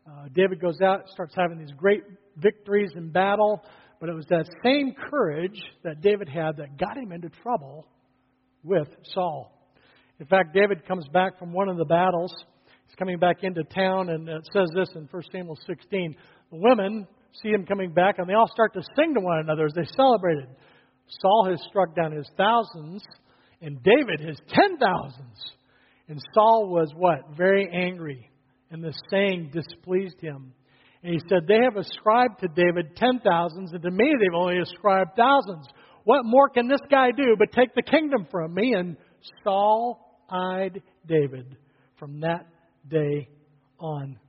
Uh, 0.07 0.27
David 0.33 0.61
goes 0.61 0.81
out, 0.81 1.09
starts 1.09 1.33
having 1.35 1.57
these 1.57 1.71
great 1.77 2.03
victories 2.37 2.91
in 2.95 3.09
battle. 3.09 3.63
But 3.99 4.09
it 4.09 4.15
was 4.15 4.25
that 4.29 4.45
same 4.63 4.93
courage 5.09 5.61
that 5.83 6.01
David 6.01 6.27
had 6.27 6.57
that 6.57 6.77
got 6.77 6.97
him 6.97 7.11
into 7.11 7.29
trouble 7.41 7.87
with 8.63 8.87
Saul. 9.13 9.51
In 10.19 10.25
fact, 10.25 10.53
David 10.53 10.85
comes 10.85 11.07
back 11.13 11.39
from 11.39 11.53
one 11.53 11.69
of 11.69 11.77
the 11.77 11.85
battles. 11.85 12.33
He's 12.87 12.95
coming 12.97 13.17
back 13.17 13.43
into 13.43 13.63
town, 13.63 14.09
and 14.09 14.27
it 14.27 14.47
says 14.53 14.69
this 14.75 14.89
in 14.95 15.07
1 15.09 15.23
Samuel 15.31 15.57
16. 15.65 16.15
The 16.51 16.57
women 16.57 17.07
see 17.41 17.49
him 17.49 17.65
coming 17.65 17.93
back, 17.93 18.19
and 18.19 18.27
they 18.27 18.33
all 18.33 18.49
start 18.51 18.73
to 18.73 18.81
sing 18.95 19.13
to 19.13 19.21
one 19.21 19.39
another 19.39 19.65
as 19.65 19.73
they 19.73 19.85
celebrated. 19.95 20.47
Saul 21.21 21.47
has 21.49 21.61
struck 21.69 21.95
down 21.95 22.11
his 22.11 22.29
thousands, 22.37 23.03
and 23.63 23.81
David 23.81 24.19
his 24.19 24.37
ten 24.49 24.77
thousands. 24.77 25.51
And 26.07 26.21
Saul 26.33 26.67
was 26.69 26.91
what? 26.95 27.35
Very 27.35 27.67
angry. 27.73 28.29
And 28.69 28.83
the 28.83 28.93
saying 29.09 29.51
displeased 29.53 30.19
him. 30.19 30.53
And 31.01 31.13
he 31.13 31.19
said, 31.29 31.47
They 31.47 31.63
have 31.63 31.77
ascribed 31.77 32.41
to 32.41 32.47
David 32.49 32.95
ten 32.95 33.19
thousands, 33.19 33.71
and 33.71 33.81
to 33.81 33.91
me 33.91 34.13
they've 34.19 34.35
only 34.35 34.59
ascribed 34.59 35.11
thousands. 35.15 35.65
What 36.03 36.25
more 36.25 36.49
can 36.49 36.67
this 36.67 36.81
guy 36.91 37.11
do 37.15 37.35
but 37.39 37.51
take 37.53 37.73
the 37.73 37.81
kingdom 37.81 38.27
from 38.29 38.53
me? 38.53 38.73
And 38.73 38.97
Saul 39.43 40.21
eyed 40.29 40.81
David 41.07 41.57
from 41.97 42.19
that 42.21 42.45
day 42.89 43.29
on. 43.79 44.19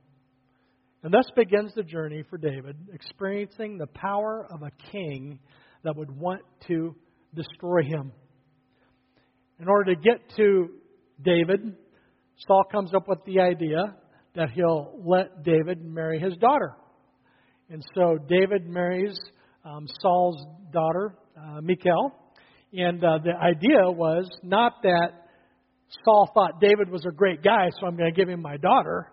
And 1.03 1.13
thus 1.13 1.25
begins 1.35 1.73
the 1.75 1.83
journey 1.83 2.23
for 2.29 2.37
David, 2.37 2.77
experiencing 2.93 3.77
the 3.77 3.87
power 3.87 4.47
of 4.49 4.63
a 4.63 4.71
king 4.91 5.39
that 5.83 5.95
would 5.95 6.09
want 6.09 6.41
to 6.67 6.95
destroy 7.35 7.83
him. 7.83 8.11
In 9.59 9.69
order 9.69 9.95
to 9.95 10.01
get 10.01 10.19
to 10.35 10.69
David, 11.23 11.75
Saul 12.45 12.63
comes 12.69 12.93
up 12.93 13.07
with 13.07 13.19
the 13.25 13.39
idea 13.39 13.95
that 14.35 14.49
he'll 14.51 15.01
let 15.05 15.43
David 15.43 15.81
marry 15.81 16.19
his 16.19 16.35
daughter. 16.37 16.73
And 17.69 17.81
so 17.95 18.17
David 18.27 18.67
marries 18.67 19.17
um, 19.63 19.85
Saul's 20.01 20.45
daughter, 20.73 21.15
uh, 21.37 21.61
Michal. 21.61 22.13
And 22.73 23.01
uh, 23.01 23.19
the 23.23 23.31
idea 23.31 23.89
was 23.89 24.29
not 24.43 24.73
that 24.83 25.25
Saul 26.03 26.29
thought 26.33 26.59
David 26.59 26.89
was 26.89 27.05
a 27.07 27.15
great 27.15 27.41
guy, 27.41 27.69
so 27.79 27.87
I'm 27.87 27.95
going 27.95 28.13
to 28.13 28.19
give 28.19 28.27
him 28.27 28.41
my 28.41 28.57
daughter. 28.57 29.11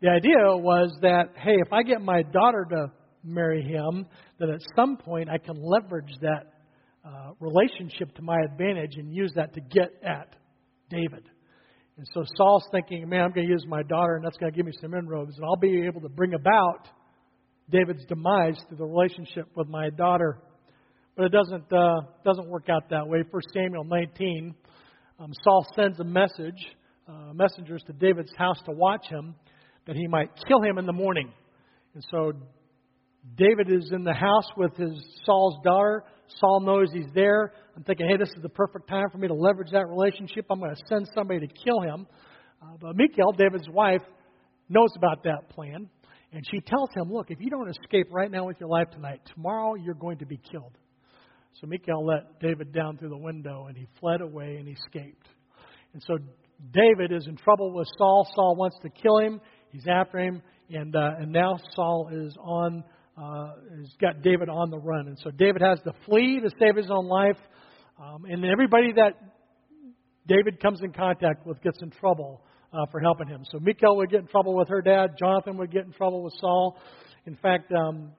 The 0.00 0.08
idea 0.08 0.56
was 0.56 0.96
that, 1.02 1.32
hey, 1.36 1.56
if 1.66 1.72
I 1.72 1.82
get 1.82 2.00
my 2.00 2.22
daughter 2.22 2.64
to 2.70 2.92
marry 3.24 3.62
him, 3.62 4.06
then 4.38 4.50
at 4.50 4.60
some 4.76 4.96
point 4.96 5.28
I 5.28 5.38
can 5.38 5.56
leverage 5.60 6.12
that 6.20 6.59
uh, 7.04 7.32
relationship 7.40 8.14
to 8.16 8.22
my 8.22 8.36
advantage 8.44 8.96
and 8.96 9.14
use 9.14 9.32
that 9.36 9.54
to 9.54 9.60
get 9.60 9.90
at 10.02 10.34
David. 10.90 11.28
And 11.96 12.06
so 12.14 12.24
Saul's 12.36 12.66
thinking, 12.72 13.08
man, 13.08 13.22
I'm 13.22 13.32
going 13.32 13.46
to 13.46 13.52
use 13.52 13.64
my 13.66 13.82
daughter, 13.82 14.16
and 14.16 14.24
that's 14.24 14.36
going 14.36 14.52
to 14.52 14.56
give 14.56 14.66
me 14.66 14.72
some 14.80 14.94
inroads, 14.94 15.36
and 15.36 15.44
I'll 15.44 15.56
be 15.56 15.82
able 15.86 16.00
to 16.02 16.08
bring 16.08 16.34
about 16.34 16.88
David's 17.70 18.04
demise 18.06 18.56
through 18.68 18.78
the 18.78 18.84
relationship 18.84 19.46
with 19.54 19.68
my 19.68 19.90
daughter. 19.90 20.38
But 21.16 21.26
it 21.26 21.32
doesn't 21.32 21.72
uh, 21.72 22.00
doesn't 22.24 22.48
work 22.48 22.68
out 22.70 22.88
that 22.90 23.06
way. 23.06 23.22
First 23.30 23.48
Samuel 23.52 23.84
19, 23.84 24.54
um, 25.18 25.32
Saul 25.44 25.66
sends 25.76 26.00
a 26.00 26.04
message, 26.04 26.54
uh, 27.08 27.32
messengers 27.34 27.82
to 27.86 27.92
David's 27.92 28.34
house 28.36 28.58
to 28.64 28.72
watch 28.72 29.06
him, 29.08 29.34
that 29.86 29.96
he 29.96 30.06
might 30.06 30.30
kill 30.48 30.62
him 30.62 30.78
in 30.78 30.86
the 30.86 30.92
morning. 30.92 31.30
And 31.94 32.04
so 32.10 32.32
David 33.36 33.70
is 33.70 33.90
in 33.92 34.04
the 34.04 34.14
house 34.14 34.48
with 34.56 34.76
his 34.76 34.92
Saul's 35.24 35.58
daughter. 35.64 36.04
Saul 36.38 36.60
knows 36.60 36.88
he's 36.92 37.10
there. 37.14 37.52
I'm 37.76 37.82
thinking, 37.84 38.08
hey, 38.08 38.16
this 38.16 38.28
is 38.28 38.42
the 38.42 38.48
perfect 38.48 38.88
time 38.88 39.06
for 39.10 39.18
me 39.18 39.28
to 39.28 39.34
leverage 39.34 39.70
that 39.72 39.86
relationship. 39.88 40.46
I'm 40.50 40.60
going 40.60 40.74
to 40.74 40.82
send 40.88 41.08
somebody 41.14 41.46
to 41.46 41.52
kill 41.64 41.80
him. 41.80 42.06
Uh, 42.62 42.76
but 42.80 42.96
Michal, 42.96 43.32
David's 43.32 43.68
wife, 43.68 44.02
knows 44.68 44.90
about 44.96 45.24
that 45.24 45.48
plan. 45.50 45.88
And 46.32 46.44
she 46.50 46.60
tells 46.60 46.90
him, 46.94 47.12
look, 47.12 47.30
if 47.30 47.40
you 47.40 47.50
don't 47.50 47.68
escape 47.68 48.06
right 48.12 48.30
now 48.30 48.46
with 48.46 48.58
your 48.60 48.68
life 48.68 48.90
tonight, 48.92 49.20
tomorrow 49.34 49.74
you're 49.74 49.94
going 49.94 50.18
to 50.18 50.26
be 50.26 50.36
killed. 50.36 50.76
So 51.60 51.66
Michal 51.66 52.06
let 52.06 52.38
David 52.40 52.72
down 52.72 52.96
through 52.96 53.08
the 53.08 53.18
window, 53.18 53.66
and 53.66 53.76
he 53.76 53.86
fled 53.98 54.20
away 54.20 54.56
and 54.56 54.68
escaped. 54.68 55.26
And 55.92 56.02
so 56.06 56.18
David 56.72 57.12
is 57.12 57.26
in 57.26 57.36
trouble 57.36 57.74
with 57.74 57.88
Saul. 57.98 58.28
Saul 58.34 58.54
wants 58.56 58.76
to 58.82 58.90
kill 58.90 59.18
him. 59.18 59.40
He's 59.70 59.86
after 59.88 60.18
him, 60.18 60.42
and 60.68 60.94
uh, 60.94 61.12
and 61.18 61.32
now 61.32 61.56
Saul 61.74 62.10
is 62.12 62.34
on 62.40 62.84
uh, 63.20 63.52
has 63.76 63.92
got 64.00 64.22
David 64.22 64.48
on 64.48 64.70
the 64.70 64.78
run. 64.78 65.08
And 65.08 65.18
so 65.18 65.30
David 65.30 65.60
has 65.62 65.78
to 65.80 65.92
flee 66.06 66.40
to 66.40 66.50
save 66.58 66.76
his 66.76 66.90
own 66.90 67.06
life. 67.06 67.36
Um, 68.02 68.24
and 68.24 68.44
everybody 68.44 68.92
that 68.94 69.12
David 70.26 70.60
comes 70.60 70.80
in 70.82 70.92
contact 70.92 71.46
with 71.46 71.60
gets 71.62 71.78
in 71.82 71.90
trouble 71.90 72.42
uh, 72.72 72.86
for 72.90 73.00
helping 73.00 73.28
him. 73.28 73.44
So 73.50 73.58
Michal 73.58 73.96
would 73.98 74.10
get 74.10 74.20
in 74.20 74.26
trouble 74.26 74.56
with 74.56 74.68
her 74.68 74.80
dad. 74.80 75.10
Jonathan 75.18 75.58
would 75.58 75.70
get 75.70 75.84
in 75.84 75.92
trouble 75.92 76.22
with 76.22 76.32
Saul. 76.40 76.78
In 77.26 77.36
fact, 77.36 77.70
um, 77.72 78.12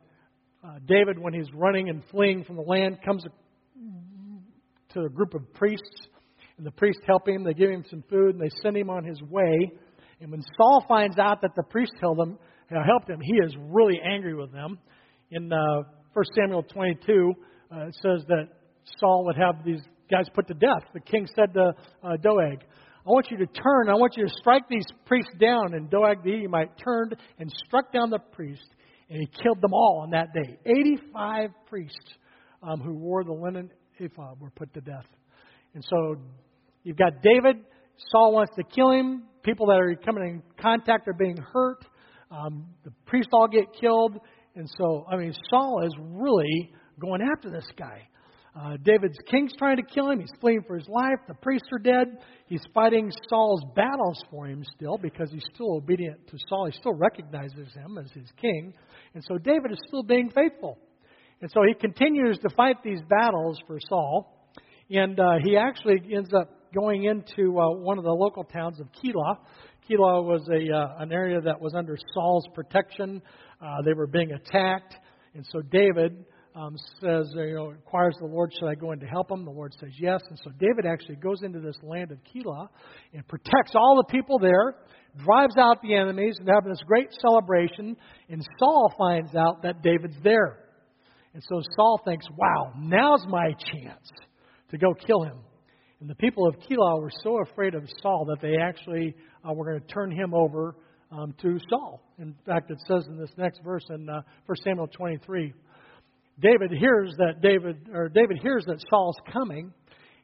uh, 0.63 0.75
David, 0.85 1.17
when 1.17 1.33
he's 1.33 1.51
running 1.53 1.89
and 1.89 2.03
fleeing 2.11 2.43
from 2.43 2.57
the 2.57 2.61
land, 2.61 2.99
comes 3.03 3.23
to 4.93 5.01
a 5.01 5.09
group 5.09 5.33
of 5.33 5.51
priests. 5.53 6.07
And 6.57 6.65
the 6.67 6.71
priests 6.71 7.01
help 7.07 7.27
him. 7.27 7.43
They 7.43 7.53
give 7.53 7.71
him 7.71 7.83
some 7.89 8.03
food, 8.07 8.35
and 8.35 8.41
they 8.41 8.51
send 8.61 8.77
him 8.77 8.91
on 8.91 9.03
his 9.03 9.19
way. 9.23 9.71
And 10.19 10.29
when 10.29 10.43
Saul 10.57 10.85
finds 10.87 11.17
out 11.17 11.41
that 11.41 11.55
the 11.55 11.63
priests 11.63 11.95
helped 11.99 12.21
him, 12.21 12.37
helped 12.69 13.09
him 13.09 13.19
he 13.21 13.35
is 13.43 13.53
really 13.57 13.99
angry 14.03 14.35
with 14.35 14.51
them. 14.51 14.77
In 15.32 15.52
uh, 15.52 15.84
1 16.13 16.26
Samuel 16.36 16.63
22, 16.63 17.34
uh, 17.72 17.88
it 17.88 17.96
says 17.96 18.26
that 18.28 18.50
Saul 19.00 19.24
would 19.26 19.38
have 19.38 19.63
these 19.63 19.80
guys 20.12 20.26
put 20.34 20.46
to 20.50 20.54
death. 20.54 20.84
The 20.94 21.00
king 21.00 21.26
said 21.34 21.54
to 21.54 21.72
uh, 22.04 22.17
Doeg, 22.22 22.60
I 23.06 23.10
want 23.10 23.32
you 23.32 23.38
to 23.38 23.46
turn. 23.46 23.88
I 23.89 23.94
want 23.94 24.17
you 24.17 24.26
to 24.28 24.34
strike 24.39 24.63
these 24.70 24.86
priests 25.06 25.32
down. 25.39 25.74
And 25.74 25.89
Doeg 25.89 26.22
the 26.26 26.34
Edomite 26.34 26.78
turned 26.84 27.15
and 27.39 27.50
struck 27.65 27.94
down 27.94 28.10
the 28.10 28.20
priest, 28.20 28.67
and 29.10 29.20
he 29.20 29.28
killed 29.41 29.62
them 29.62 29.74
all 29.74 30.02
on 30.04 30.10
that 30.10 30.34
day. 30.34 30.58
85 30.65 31.52
priests 31.65 32.13
um, 32.62 32.82
who 32.82 32.94
wore 32.94 33.24
the 33.24 33.32
linen 33.32 33.72
ephod 34.00 34.38
were 34.41 34.50
put 34.50 34.74
to 34.74 34.82
death. 34.82 35.08
And 35.74 35.84
so 35.89 36.17
you've 36.84 36.98
got 36.98 37.22
David. 37.24 37.63
Saul 38.12 38.34
wants 38.34 38.54
to 38.58 38.63
kill 38.63 38.91
him. 38.91 39.24
People 39.44 39.67
that 39.67 39.80
are 39.80 39.96
coming 39.96 40.24
in 40.24 40.44
contact 40.62 41.08
are 41.08 41.13
being 41.13 41.38
hurt. 41.38 41.86
Um, 42.30 42.67
the 42.84 42.91
priests 43.06 43.32
all 43.34 43.48
get 43.48 43.65
killed. 43.80 44.20
And 44.55 44.69
so, 44.77 45.05
I 45.09 45.15
mean, 45.15 45.33
Saul 45.49 45.83
is 45.85 45.93
really 45.99 46.73
going 46.99 47.21
after 47.21 47.49
this 47.49 47.67
guy. 47.77 48.07
Uh, 48.53 48.75
David's 48.83 49.17
king's 49.29 49.53
trying 49.57 49.77
to 49.77 49.83
kill 49.83 50.09
him. 50.09 50.19
He's 50.19 50.33
fleeing 50.41 50.63
for 50.67 50.75
his 50.77 50.87
life. 50.89 51.19
The 51.27 51.35
priests 51.35 51.69
are 51.71 51.79
dead. 51.79 52.17
He's 52.47 52.63
fighting 52.73 53.09
Saul's 53.29 53.63
battles 53.75 54.21
for 54.29 54.45
him 54.45 54.63
still 54.75 54.97
because 54.97 55.31
he's 55.31 55.45
still 55.53 55.77
obedient 55.77 56.27
to 56.27 56.37
Saul. 56.49 56.65
He 56.65 56.77
still 56.77 56.93
recognizes 56.93 57.73
him 57.73 57.97
as 57.97 58.11
his 58.11 58.29
king. 58.41 58.73
And 59.13 59.23
so 59.23 59.37
David 59.37 59.71
is 59.71 59.79
still 59.87 60.03
being 60.03 60.29
faithful. 60.31 60.77
And 61.41 61.49
so 61.51 61.61
he 61.65 61.73
continues 61.73 62.39
to 62.39 62.49
fight 62.49 62.83
these 62.83 62.99
battles 63.09 63.57
for 63.67 63.79
Saul. 63.87 64.49
And 64.89 65.17
uh, 65.17 65.35
he 65.43 65.55
actually 65.55 66.01
ends 66.13 66.33
up 66.33 66.49
going 66.73 67.05
into 67.05 67.57
uh, 67.57 67.71
one 67.77 67.97
of 67.97 68.03
the 68.03 68.11
local 68.11 68.43
towns 68.43 68.81
of 68.81 68.87
Keilah. 68.87 69.37
Keilah 69.89 70.23
was 70.23 70.47
a, 70.49 70.75
uh, 70.75 71.01
an 71.01 71.11
area 71.11 71.39
that 71.41 71.59
was 71.59 71.73
under 71.73 71.97
Saul's 72.13 72.47
protection. 72.53 73.21
Uh, 73.62 73.82
they 73.86 73.93
were 73.93 74.08
being 74.08 74.32
attacked. 74.32 74.95
And 75.36 75.45
so 75.52 75.62
David 75.62 76.26
um, 76.56 76.76
says, 77.00 77.32
you 77.36 77.56
know, 77.56 77.69
inquires 77.71 78.15
the 78.19 78.28
Lord, 78.28 78.52
should 78.58 78.67
I 78.67 78.76
go 78.76 78.91
in 78.91 79.00
to 79.00 79.06
help 79.06 79.32
him? 79.32 79.45
The 79.45 79.52
Lord 79.52 79.74
says 79.80 79.91
yes. 80.00 80.19
And 80.30 80.39
so 80.43 80.52
David 80.60 80.86
actually 80.86 81.15
goes 81.15 81.43
into 81.43 81.60
this 81.60 81.78
land 81.84 82.12
of 82.12 82.17
Keilah 82.24 82.67
and 83.13 83.28
protects 83.28 83.74
all 83.76 83.95
the 83.97 84.12
people 84.12 84.39
there, 84.39 84.76
drives 85.24 85.56
out 85.58 85.82
the 85.82 85.95
enemies, 85.95 86.36
and 86.39 86.50
having 86.54 86.71
this 86.71 86.84
great 86.86 87.10
celebration. 87.21 87.95
And 88.30 88.45
Saul 88.60 88.93
finds 88.97 89.36
out 89.36 89.62
that 89.63 89.82
David's 89.82 90.17
there. 90.24 90.58
And 91.34 91.41
so 91.47 91.62
Saul 91.76 92.02
thinks, 92.04 92.26
wow, 92.36 92.74
now's 92.78 93.26
my 93.28 93.52
chance 93.71 94.10
to 94.71 94.78
go 94.78 94.93
kill 94.93 95.24
him. 95.24 95.39
And 96.02 96.10
the 96.10 96.15
people 96.15 96.47
of 96.47 96.56
Keilah 96.56 97.00
were 97.00 97.12
so 97.24 97.41
afraid 97.41 97.76
of 97.76 97.84
Saul 98.02 98.26
that 98.26 98.41
they 98.41 98.58
actually 98.58 99.15
uh, 99.47 99.54
were 99.54 99.65
going 99.65 99.80
to 99.80 99.93
turn 99.93 100.12
him 100.12 100.34
over 100.34 100.76
um, 101.12 101.34
to 101.41 101.58
Saul. 101.69 102.02
In 102.19 102.36
fact, 102.45 102.71
it 102.71 102.80
says 102.88 103.06
in 103.08 103.17
this 103.17 103.32
next 103.38 103.62
verse 103.63 103.86
in 103.89 104.10
uh, 104.10 104.21
1 104.45 104.58
Samuel 104.63 104.88
23, 104.88 105.54
David 106.39 106.71
hears 106.71 107.13
that 107.17 107.41
David 107.41 107.89
or 107.93 108.10
David 108.10 108.39
hears 108.41 108.63
that 108.65 108.82
Saul's 108.89 109.17
coming, 109.32 109.71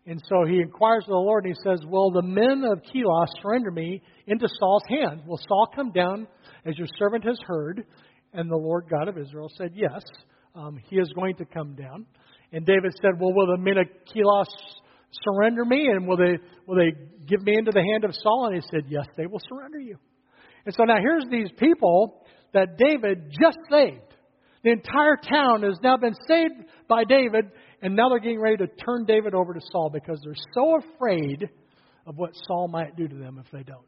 and 0.05 0.21
so 0.29 0.45
he 0.45 0.59
inquires 0.59 1.03
of 1.03 1.09
the 1.09 1.15
Lord 1.15 1.45
and 1.45 1.53
he 1.53 1.69
says, 1.69 1.85
"Will 1.85 2.11
the 2.11 2.21
men 2.21 2.63
of 2.63 2.81
Keilah 2.81 3.27
surrender 3.41 3.71
me 3.71 4.01
into 4.25 4.47
Saul's 4.59 4.83
hand? 4.89 5.21
Will 5.27 5.39
Saul 5.47 5.67
come 5.75 5.91
down 5.91 6.27
as 6.65 6.77
your 6.77 6.87
servant 6.97 7.23
has 7.25 7.37
heard?" 7.45 7.85
And 8.33 8.49
the 8.49 8.57
Lord 8.57 8.85
God 8.89 9.09
of 9.09 9.17
Israel 9.17 9.51
said, 9.57 9.71
"Yes, 9.75 10.01
um, 10.55 10.77
he 10.89 10.97
is 10.97 11.11
going 11.13 11.35
to 11.35 11.45
come 11.45 11.75
down." 11.75 12.05
And 12.51 12.65
David 12.65 12.93
said, 13.01 13.19
"Well, 13.19 13.33
will 13.33 13.47
the 13.47 13.61
men 13.61 13.77
of 13.77 13.87
Keilah 14.11 14.45
surrender 15.23 15.65
me, 15.65 15.87
and 15.87 16.07
will 16.07 16.17
they 16.17 16.37
will 16.65 16.77
they 16.77 16.93
give 17.27 17.41
me 17.43 17.57
into 17.57 17.71
the 17.71 17.83
hand 17.91 18.05
of 18.05 18.15
Saul?" 18.15 18.47
And 18.47 18.55
he 18.55 18.61
said, 18.71 18.85
"Yes, 18.87 19.05
they 19.17 19.27
will 19.27 19.41
surrender 19.49 19.79
you." 19.79 19.97
And 20.67 20.75
so 20.75 20.83
now 20.83 20.97
here's 20.99 21.23
these 21.31 21.49
people 21.57 22.25
that 22.53 22.77
David 22.77 23.31
just 23.41 23.57
saved. 23.71 24.01
The 24.65 24.71
entire 24.71 25.15
town 25.15 25.63
has 25.63 25.77
now 25.81 25.95
been 25.95 26.13
saved 26.27 26.55
by 26.89 27.05
David, 27.05 27.45
and 27.81 27.95
now 27.95 28.09
they're 28.09 28.19
getting 28.19 28.41
ready 28.41 28.57
to 28.57 28.67
turn 28.67 29.05
David 29.05 29.33
over 29.33 29.53
to 29.53 29.61
Saul 29.71 29.89
because 29.89 30.19
they're 30.25 30.33
so 30.53 30.77
afraid 30.77 31.47
of 32.05 32.17
what 32.17 32.31
Saul 32.49 32.67
might 32.67 32.97
do 32.97 33.07
to 33.07 33.15
them 33.15 33.41
if 33.41 33.49
they 33.49 33.63
don't. 33.63 33.79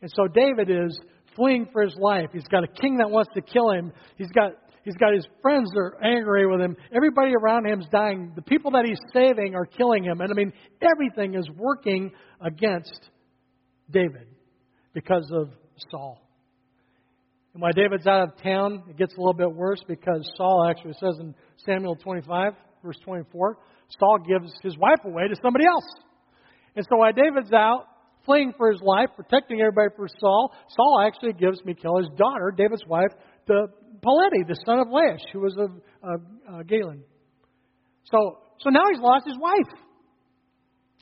And 0.00 0.08
so 0.14 0.28
David 0.28 0.70
is 0.70 1.00
fleeing 1.34 1.66
for 1.72 1.82
his 1.82 1.96
life. 1.98 2.28
He's 2.32 2.46
got 2.46 2.62
a 2.62 2.68
king 2.68 2.98
that 2.98 3.10
wants 3.10 3.32
to 3.34 3.40
kill 3.40 3.72
him. 3.72 3.92
He's 4.16 4.30
got 4.30 4.52
he's 4.84 4.96
got 4.98 5.12
his 5.12 5.26
friends 5.42 5.68
that 5.72 5.80
are 5.80 6.04
angry 6.04 6.46
with 6.46 6.60
him. 6.60 6.76
Everybody 6.94 7.32
around 7.34 7.66
him 7.66 7.80
is 7.80 7.88
dying. 7.90 8.34
The 8.36 8.42
people 8.42 8.70
that 8.70 8.84
he's 8.84 9.00
saving 9.12 9.56
are 9.56 9.66
killing 9.66 10.04
him. 10.04 10.20
And 10.20 10.30
I 10.30 10.34
mean, 10.34 10.52
everything 10.80 11.34
is 11.34 11.48
working 11.56 12.12
against 12.40 13.10
David 13.90 14.28
because 14.94 15.28
of 15.34 15.50
Saul. 15.90 16.20
And 17.54 17.62
while 17.62 17.72
David's 17.72 18.06
out 18.06 18.28
of 18.28 18.42
town, 18.42 18.84
it 18.88 18.96
gets 18.96 19.14
a 19.14 19.18
little 19.18 19.34
bit 19.34 19.52
worse 19.52 19.82
because 19.88 20.30
Saul 20.36 20.68
actually 20.68 20.94
says 20.94 21.16
in 21.20 21.34
Samuel 21.64 21.96
25, 21.96 22.52
verse 22.84 22.98
24, 23.04 23.58
Saul 23.98 24.18
gives 24.28 24.52
his 24.62 24.76
wife 24.76 25.00
away 25.04 25.28
to 25.28 25.36
somebody 25.42 25.64
else. 25.66 25.86
And 26.76 26.86
so 26.88 26.98
while 26.98 27.12
David's 27.12 27.52
out, 27.52 27.86
fleeing 28.24 28.52
for 28.56 28.70
his 28.70 28.80
life, 28.82 29.08
protecting 29.16 29.60
everybody 29.60 29.88
from 29.96 30.08
Saul, 30.20 30.52
Saul 30.68 31.04
actually 31.06 31.32
gives 31.32 31.64
Michal, 31.64 31.98
his 31.98 32.10
daughter, 32.16 32.52
David's 32.56 32.84
wife, 32.86 33.10
to 33.46 33.66
Palti, 34.02 34.44
the 34.46 34.56
son 34.66 34.78
of 34.78 34.88
Laish, 34.88 35.24
who 35.32 35.40
was 35.40 35.56
of 35.58 35.70
uh, 36.04 36.56
uh, 36.58 36.62
Gallim. 36.62 37.00
So, 38.04 38.38
so 38.60 38.70
now 38.70 38.82
he's 38.92 39.00
lost 39.00 39.26
his 39.26 39.38
wife. 39.38 39.80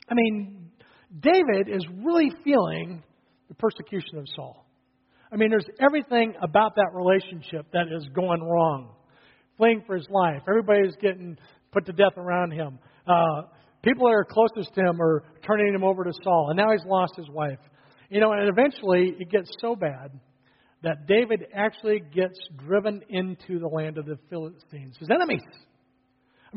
I 0.09 0.13
mean, 0.13 0.69
David 1.19 1.69
is 1.69 1.85
really 2.03 2.31
feeling 2.43 3.03
the 3.49 3.55
persecution 3.55 4.17
of 4.17 4.25
Saul. 4.35 4.66
I 5.31 5.35
mean, 5.35 5.49
there's 5.49 5.67
everything 5.79 6.33
about 6.41 6.75
that 6.75 6.91
relationship 6.93 7.65
that 7.73 7.87
is 7.91 8.07
going 8.13 8.41
wrong. 8.41 8.93
Fleeing 9.57 9.83
for 9.85 9.95
his 9.95 10.07
life. 10.09 10.41
Everybody's 10.47 10.95
getting 11.01 11.37
put 11.71 11.85
to 11.87 11.91
death 11.91 12.17
around 12.17 12.51
him. 12.51 12.79
Uh, 13.07 13.43
people 13.83 14.07
that 14.07 14.13
are 14.13 14.25
closest 14.25 14.73
to 14.75 14.81
him 14.81 15.01
are 15.01 15.23
turning 15.45 15.73
him 15.73 15.83
over 15.83 16.03
to 16.03 16.13
Saul. 16.23 16.47
And 16.49 16.57
now 16.57 16.71
he's 16.71 16.85
lost 16.85 17.13
his 17.17 17.29
wife. 17.29 17.59
You 18.09 18.21
know, 18.21 18.31
and 18.31 18.47
eventually 18.47 19.15
it 19.19 19.29
gets 19.29 19.49
so 19.59 19.75
bad 19.75 20.11
that 20.83 21.07
David 21.07 21.45
actually 21.53 22.01
gets 22.13 22.37
driven 22.65 23.01
into 23.09 23.59
the 23.59 23.67
land 23.67 23.97
of 23.97 24.05
the 24.05 24.17
Philistines, 24.29 24.95
his 24.99 25.09
enemies. 25.09 25.41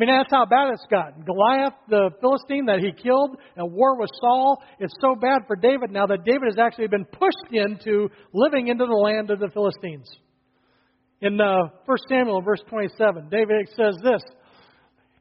I 0.00 0.06
mean, 0.06 0.16
that's 0.16 0.30
how 0.30 0.46
bad 0.46 0.72
it's 0.72 0.86
gotten. 0.90 1.24
Goliath, 1.24 1.74
the 1.90 2.10
Philistine 2.22 2.64
that 2.66 2.78
he 2.78 2.90
killed 2.90 3.36
at 3.58 3.70
war 3.70 4.00
with 4.00 4.08
Saul, 4.18 4.62
it's 4.78 4.94
so 4.98 5.14
bad 5.14 5.42
for 5.46 5.56
David 5.56 5.90
now 5.90 6.06
that 6.06 6.24
David 6.24 6.44
has 6.46 6.56
actually 6.58 6.88
been 6.88 7.04
pushed 7.04 7.52
into 7.52 8.08
living 8.32 8.68
into 8.68 8.86
the 8.86 8.94
land 8.94 9.30
of 9.30 9.40
the 9.40 9.50
Philistines. 9.52 10.10
In 11.20 11.38
uh, 11.38 11.68
1 11.84 11.98
Samuel, 12.08 12.40
verse 12.40 12.62
27, 12.70 13.28
David 13.28 13.68
says 13.76 13.94
this 14.02 14.22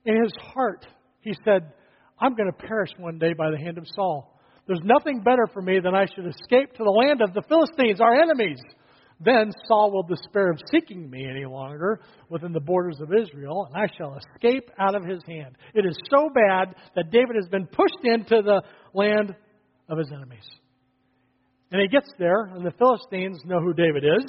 In 0.06 0.24
his 0.24 0.32
heart, 0.54 0.88
he 1.20 1.36
said, 1.44 1.74
I'm 2.18 2.36
going 2.36 2.50
to 2.50 2.66
perish 2.66 2.92
one 2.98 3.20
day 3.20 3.34
by 3.34 3.52
the 3.52 3.58
hand 3.58 3.78
of 3.78 3.84
Saul. 3.94 4.40
There's 4.66 4.80
nothing 4.86 5.24
better 5.24 5.46
for 5.52 5.62
me 5.62 5.82
than 5.84 5.94
I 5.94 6.06
should 6.06 6.26
escape 6.26 6.72
to 6.76 6.86
the 6.86 6.90
land 6.90 7.22
of 7.22 7.34
the 7.34 7.44
Philistines, 7.50 8.00
our 8.00 8.14
enemies. 8.14 8.60
Then 9.20 9.52
Saul 9.68 9.92
will 9.92 10.04
despair 10.04 10.50
of 10.50 10.60
seeking 10.72 11.10
me 11.10 11.28
any 11.30 11.46
longer 11.46 12.00
within 12.30 12.54
the 12.54 12.62
borders 12.62 13.00
of 13.02 13.14
Israel, 13.14 13.68
and 13.68 13.76
I 13.76 13.88
shall 13.98 14.18
escape 14.18 14.70
out 14.80 14.96
of 14.96 15.04
his 15.04 15.22
hand. 15.28 15.58
It 15.74 15.86
is 15.86 15.98
so 16.10 16.30
bad 16.34 16.76
that 16.96 17.12
David 17.12 17.36
has 17.36 17.50
been 17.50 17.68
pushed 17.68 18.04
into 18.04 18.42
the 18.42 18.62
land 18.94 19.36
of 19.90 19.98
his 19.98 20.10
enemies. 20.12 20.48
And 21.72 21.82
he 21.82 21.88
gets 21.88 22.10
there, 22.18 22.46
and 22.46 22.66
the 22.66 22.72
Philistines 22.72 23.42
know 23.46 23.60
who 23.60 23.74
David 23.74 24.04
is, 24.04 24.26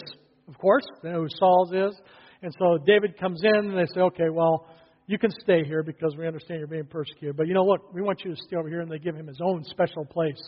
of 0.49 0.59
course. 0.59 0.85
They 1.03 1.11
know 1.11 1.23
who 1.23 1.29
Saul's 1.39 1.73
is. 1.73 2.01
And 2.43 2.53
so 2.59 2.79
David 2.85 3.19
comes 3.19 3.41
in, 3.45 3.71
and 3.71 3.79
they 3.79 3.87
say, 3.95 4.01
okay, 4.01 4.29
well, 4.31 4.67
you 5.07 5.19
can 5.19 5.31
stay 5.43 5.65
here 5.65 5.83
because 5.83 6.17
we 6.17 6.27
understand 6.27 6.59
you're 6.59 6.69
being 6.69 6.87
persecuted. 6.87 7.37
But 7.37 7.47
you 7.47 7.55
know 7.55 7.65
what? 7.65 7.95
We 7.95 8.03
want 8.03 8.23
you 8.25 8.35
to 8.35 8.43
stay 8.43 8.57
over 8.57 8.69
here, 8.69 8.81
and 8.81 8.91
they 8.91 8.99
give 8.99 9.15
him 9.15 9.27
his 9.27 9.41
own 9.43 9.65
special 9.65 10.05
place. 10.05 10.41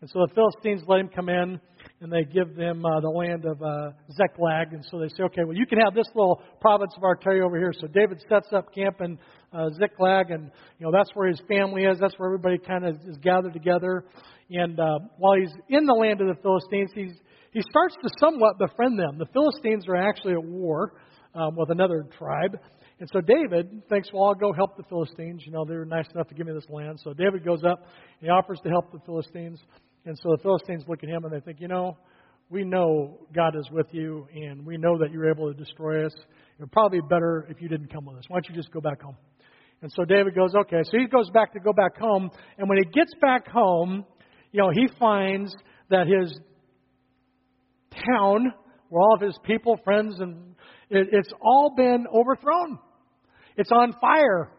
And 0.00 0.08
so 0.10 0.20
the 0.20 0.32
Philistines 0.34 0.82
let 0.86 1.00
him 1.00 1.08
come 1.08 1.28
in, 1.28 1.60
and 2.00 2.12
they 2.12 2.22
give 2.22 2.54
them 2.54 2.84
uh, 2.84 3.00
the 3.00 3.08
land 3.08 3.44
of 3.44 3.60
uh, 3.60 3.90
Ziklag. 4.12 4.72
And 4.72 4.84
so 4.88 5.00
they 5.00 5.08
say, 5.08 5.24
okay, 5.24 5.42
well, 5.44 5.56
you 5.56 5.66
can 5.66 5.78
have 5.80 5.94
this 5.94 6.06
little 6.14 6.40
province 6.60 6.92
of 6.96 7.02
Artaria 7.02 7.44
over 7.44 7.58
here. 7.58 7.72
So 7.72 7.88
David 7.88 8.22
sets 8.28 8.48
up 8.52 8.72
camp 8.72 9.00
in 9.00 9.18
uh, 9.52 9.70
Ziklag, 9.70 10.30
and 10.30 10.50
you 10.78 10.86
know 10.86 10.92
that's 10.92 11.10
where 11.14 11.28
his 11.28 11.40
family 11.48 11.82
is. 11.82 11.98
That's 11.98 12.14
where 12.18 12.28
everybody 12.28 12.58
kind 12.58 12.86
of 12.86 12.96
is 13.08 13.16
gathered 13.22 13.54
together. 13.54 14.04
And 14.50 14.78
uh, 14.78 15.00
while 15.18 15.34
he's 15.34 15.52
in 15.68 15.84
the 15.84 15.94
land 15.94 16.20
of 16.20 16.28
the 16.28 16.40
Philistines, 16.42 16.90
he's, 16.94 17.14
he 17.52 17.60
starts 17.68 17.96
to 18.02 18.08
somewhat 18.20 18.58
befriend 18.58 18.98
them. 18.98 19.18
The 19.18 19.26
Philistines 19.32 19.84
are 19.88 19.96
actually 19.96 20.34
at 20.34 20.44
war 20.44 20.92
um, 21.34 21.56
with 21.56 21.70
another 21.70 22.06
tribe. 22.16 22.56
And 23.00 23.08
so 23.12 23.20
David 23.20 23.82
thinks, 23.88 24.08
well, 24.12 24.24
I'll 24.24 24.34
go 24.34 24.52
help 24.52 24.76
the 24.76 24.82
Philistines. 24.88 25.42
You 25.46 25.52
know, 25.52 25.64
they 25.64 25.74
were 25.74 25.84
nice 25.84 26.06
enough 26.14 26.28
to 26.28 26.34
give 26.34 26.46
me 26.46 26.52
this 26.52 26.68
land. 26.68 26.98
So 27.02 27.12
David 27.12 27.44
goes 27.44 27.62
up, 27.64 27.84
he 28.20 28.28
offers 28.28 28.58
to 28.64 28.70
help 28.70 28.90
the 28.90 28.98
Philistines. 29.06 29.60
And 30.08 30.18
so 30.22 30.30
the 30.30 30.38
Philistines 30.42 30.84
look 30.88 31.02
at 31.02 31.08
him 31.10 31.26
and 31.26 31.32
they 31.34 31.40
think, 31.40 31.60
you 31.60 31.68
know, 31.68 31.98
we 32.48 32.64
know 32.64 33.18
God 33.34 33.54
is 33.54 33.68
with 33.70 33.88
you 33.92 34.26
and 34.34 34.64
we 34.64 34.78
know 34.78 34.96
that 34.96 35.12
you're 35.12 35.30
able 35.30 35.52
to 35.52 35.54
destroy 35.54 36.06
us. 36.06 36.14
It 36.16 36.62
would 36.62 36.72
probably 36.72 37.00
be 37.00 37.06
better 37.10 37.46
if 37.50 37.60
you 37.60 37.68
didn't 37.68 37.92
come 37.92 38.06
with 38.06 38.16
us. 38.16 38.24
Why 38.28 38.36
don't 38.36 38.48
you 38.48 38.54
just 38.54 38.72
go 38.72 38.80
back 38.80 39.02
home? 39.02 39.18
And 39.82 39.92
so 39.94 40.06
David 40.06 40.34
goes, 40.34 40.54
okay. 40.54 40.80
So 40.84 40.96
he 40.96 41.08
goes 41.08 41.28
back 41.28 41.52
to 41.52 41.60
go 41.60 41.74
back 41.74 41.98
home. 41.98 42.30
And 42.56 42.70
when 42.70 42.78
he 42.78 42.84
gets 42.84 43.12
back 43.20 43.48
home, 43.48 44.06
you 44.50 44.62
know, 44.62 44.70
he 44.70 44.88
finds 44.98 45.54
that 45.90 46.06
his 46.06 46.34
town, 47.92 48.50
where 48.88 49.02
all 49.02 49.14
of 49.14 49.20
his 49.20 49.38
people, 49.44 49.78
friends, 49.84 50.18
and 50.20 50.54
it, 50.88 51.08
it's 51.12 51.28
all 51.42 51.74
been 51.76 52.06
overthrown. 52.10 52.78
It's 53.58 53.70
on 53.70 53.94
fire. 54.00 54.50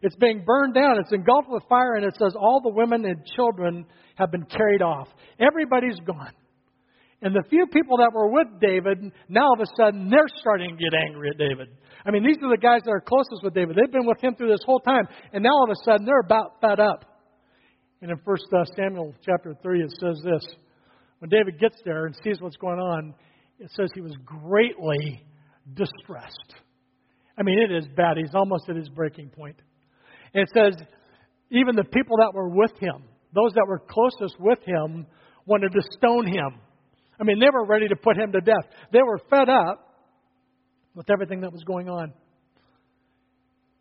It's 0.00 0.14
being 0.14 0.44
burned 0.46 0.74
down. 0.74 1.00
It's 1.00 1.12
engulfed 1.12 1.48
with 1.50 1.64
fire, 1.68 1.94
and 1.96 2.04
it 2.04 2.14
says 2.20 2.34
all 2.38 2.60
the 2.62 2.70
women 2.72 3.04
and 3.04 3.26
children 3.34 3.84
have 4.16 4.30
been 4.30 4.44
carried 4.44 4.82
off. 4.82 5.08
Everybody's 5.38 5.98
gone. 6.06 6.32
And 7.22 7.34
the 7.34 7.44
few 7.48 7.66
people 7.66 7.98
that 7.98 8.10
were 8.12 8.28
with 8.28 8.48
David, 8.60 9.12
now 9.28 9.46
all 9.46 9.54
of 9.54 9.60
a 9.60 9.70
sudden 9.76 10.10
they're 10.10 10.26
starting 10.40 10.76
to 10.76 10.76
get 10.76 10.92
angry 10.92 11.30
at 11.30 11.38
David. 11.38 11.68
I 12.04 12.10
mean, 12.10 12.24
these 12.24 12.36
are 12.42 12.50
the 12.50 12.60
guys 12.60 12.80
that 12.84 12.90
are 12.90 13.00
closest 13.00 13.44
with 13.44 13.54
David. 13.54 13.76
They've 13.76 13.92
been 13.92 14.06
with 14.06 14.22
him 14.22 14.34
through 14.34 14.50
this 14.50 14.64
whole 14.66 14.80
time, 14.80 15.06
and 15.32 15.42
now 15.42 15.50
all 15.50 15.64
of 15.64 15.70
a 15.70 15.84
sudden 15.84 16.04
they're 16.04 16.20
about 16.20 16.60
fed 16.60 16.80
up. 16.80 17.04
And 18.00 18.10
in 18.10 18.18
1 18.24 18.36
uh, 18.52 18.64
Samuel 18.76 19.14
chapter 19.24 19.54
3, 19.62 19.82
it 19.82 19.92
says 20.00 20.20
this 20.24 20.56
When 21.20 21.30
David 21.30 21.60
gets 21.60 21.76
there 21.84 22.06
and 22.06 22.16
sees 22.24 22.40
what's 22.40 22.56
going 22.56 22.80
on, 22.80 23.14
it 23.60 23.70
says 23.76 23.88
he 23.94 24.00
was 24.00 24.16
greatly 24.24 25.24
distressed. 25.74 26.54
I 27.38 27.44
mean, 27.44 27.58
it 27.60 27.72
is 27.72 27.86
bad. 27.96 28.16
He's 28.16 28.34
almost 28.34 28.68
at 28.68 28.74
his 28.74 28.88
breaking 28.88 29.30
point. 29.30 29.56
And 30.34 30.42
it 30.42 30.48
says, 30.52 30.86
even 31.50 31.76
the 31.76 31.84
people 31.84 32.16
that 32.18 32.32
were 32.34 32.48
with 32.48 32.72
him, 32.80 33.04
those 33.34 33.52
that 33.54 33.64
were 33.66 33.78
closest 33.78 34.38
with 34.38 34.58
him, 34.64 35.06
wanted 35.46 35.72
to 35.72 35.82
stone 35.96 36.26
him. 36.26 36.60
I 37.20 37.24
mean, 37.24 37.38
they 37.38 37.50
were 37.52 37.66
ready 37.66 37.88
to 37.88 37.96
put 37.96 38.16
him 38.16 38.32
to 38.32 38.40
death. 38.40 38.64
They 38.92 39.02
were 39.02 39.18
fed 39.30 39.48
up 39.48 39.92
with 40.94 41.08
everything 41.10 41.40
that 41.42 41.52
was 41.52 41.62
going 41.64 41.88
on. 41.88 42.12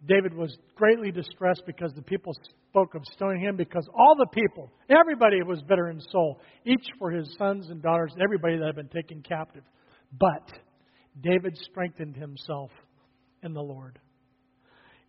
David 0.07 0.33
was 0.33 0.57
greatly 0.75 1.11
distressed 1.11 1.63
because 1.67 1.91
the 1.95 2.01
people 2.01 2.33
spoke 2.69 2.95
of 2.95 3.03
stoning 3.13 3.41
him 3.41 3.55
because 3.55 3.87
all 3.93 4.15
the 4.17 4.27
people, 4.33 4.71
everybody 4.89 5.43
was 5.43 5.61
bitter 5.67 5.89
in 5.89 5.99
soul, 6.11 6.39
each 6.65 6.85
for 6.97 7.11
his 7.11 7.35
sons 7.37 7.69
and 7.69 7.83
daughters, 7.83 8.11
everybody 8.21 8.57
that 8.57 8.65
had 8.65 8.75
been 8.75 8.87
taken 8.87 9.21
captive. 9.21 9.63
But 10.19 10.51
David 11.21 11.55
strengthened 11.69 12.15
himself 12.15 12.71
in 13.43 13.53
the 13.53 13.61
Lord. 13.61 13.99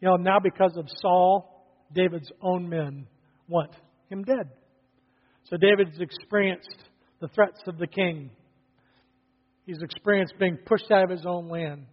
You 0.00 0.08
know, 0.08 0.16
now 0.16 0.38
because 0.42 0.76
of 0.76 0.86
Saul, 1.00 1.66
David's 1.94 2.30
own 2.42 2.68
men 2.68 3.06
want 3.48 3.70
him 4.12 4.24
dead. 4.24 4.50
So 5.44 5.56
David's 5.56 5.98
experienced 6.00 6.76
the 7.20 7.28
threats 7.28 7.60
of 7.66 7.78
the 7.78 7.86
king. 7.86 8.30
He's 9.66 9.80
experienced 9.82 10.34
being 10.38 10.58
pushed 10.66 10.90
out 10.90 11.04
of 11.04 11.10
his 11.10 11.24
own 11.26 11.48
land. 11.48 11.86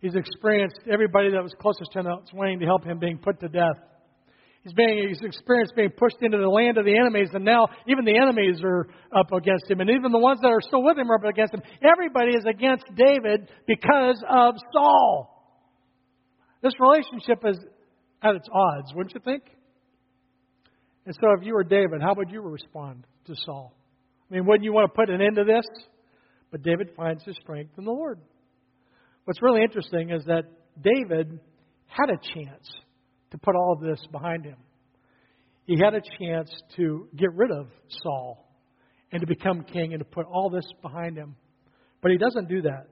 He's 0.00 0.14
experienced 0.14 0.80
everybody 0.90 1.30
that 1.30 1.42
was 1.42 1.54
closest 1.60 1.92
to 1.92 2.00
him 2.00 2.06
that 2.06 2.20
was 2.20 2.32
wanting 2.34 2.58
to 2.60 2.66
help 2.66 2.84
him 2.84 2.98
being 2.98 3.18
put 3.18 3.38
to 3.40 3.48
death. 3.48 3.78
He's, 4.64 4.72
being, 4.74 5.08
he's 5.08 5.20
experienced 5.22 5.74
being 5.74 5.90
pushed 5.90 6.18
into 6.20 6.38
the 6.38 6.48
land 6.48 6.78
of 6.78 6.84
the 6.84 6.96
enemies, 6.96 7.28
and 7.32 7.44
now 7.44 7.66
even 7.88 8.04
the 8.04 8.16
enemies 8.16 8.60
are 8.62 8.88
up 9.16 9.32
against 9.32 9.68
him, 9.68 9.80
and 9.80 9.90
even 9.90 10.12
the 10.12 10.18
ones 10.18 10.40
that 10.42 10.48
are 10.48 10.60
still 10.60 10.84
with 10.84 10.96
him 10.96 11.10
are 11.10 11.16
up 11.16 11.24
against 11.24 11.54
him. 11.54 11.62
Everybody 11.82 12.36
is 12.36 12.44
against 12.48 12.84
David 12.94 13.48
because 13.66 14.22
of 14.28 14.54
Saul. 14.72 15.32
This 16.62 16.74
relationship 16.78 17.42
is 17.44 17.58
at 18.22 18.36
its 18.36 18.48
odds, 18.52 18.94
wouldn't 18.94 19.14
you 19.14 19.20
think? 19.24 19.42
And 21.04 21.14
so, 21.14 21.32
if 21.38 21.44
you 21.44 21.54
were 21.54 21.64
David, 21.64 22.00
how 22.00 22.14
would 22.14 22.30
you 22.30 22.40
respond 22.40 23.04
to 23.26 23.34
Saul? 23.44 23.74
I 24.30 24.34
mean, 24.34 24.46
wouldn't 24.46 24.64
you 24.64 24.72
want 24.72 24.92
to 24.92 24.96
put 24.96 25.10
an 25.10 25.20
end 25.20 25.36
to 25.36 25.44
this? 25.44 25.66
But 26.50 26.62
David 26.62 26.90
finds 26.96 27.24
his 27.24 27.36
strength 27.42 27.72
in 27.78 27.84
the 27.84 27.90
Lord. 27.90 28.20
What's 29.24 29.42
really 29.42 29.62
interesting 29.62 30.10
is 30.10 30.24
that 30.26 30.44
David 30.80 31.40
had 31.86 32.10
a 32.10 32.16
chance 32.34 32.68
to 33.30 33.38
put 33.38 33.54
all 33.54 33.74
of 33.74 33.80
this 33.80 34.00
behind 34.10 34.44
him. 34.44 34.56
He 35.66 35.76
had 35.82 35.94
a 35.94 36.00
chance 36.20 36.50
to 36.76 37.08
get 37.16 37.32
rid 37.34 37.50
of 37.50 37.68
Saul 38.02 38.48
and 39.12 39.20
to 39.20 39.26
become 39.26 39.62
king 39.62 39.92
and 39.92 40.00
to 40.00 40.04
put 40.04 40.26
all 40.26 40.50
this 40.50 40.66
behind 40.82 41.16
him. 41.16 41.36
But 42.00 42.10
he 42.10 42.18
doesn't 42.18 42.48
do 42.48 42.62
that. 42.62 42.86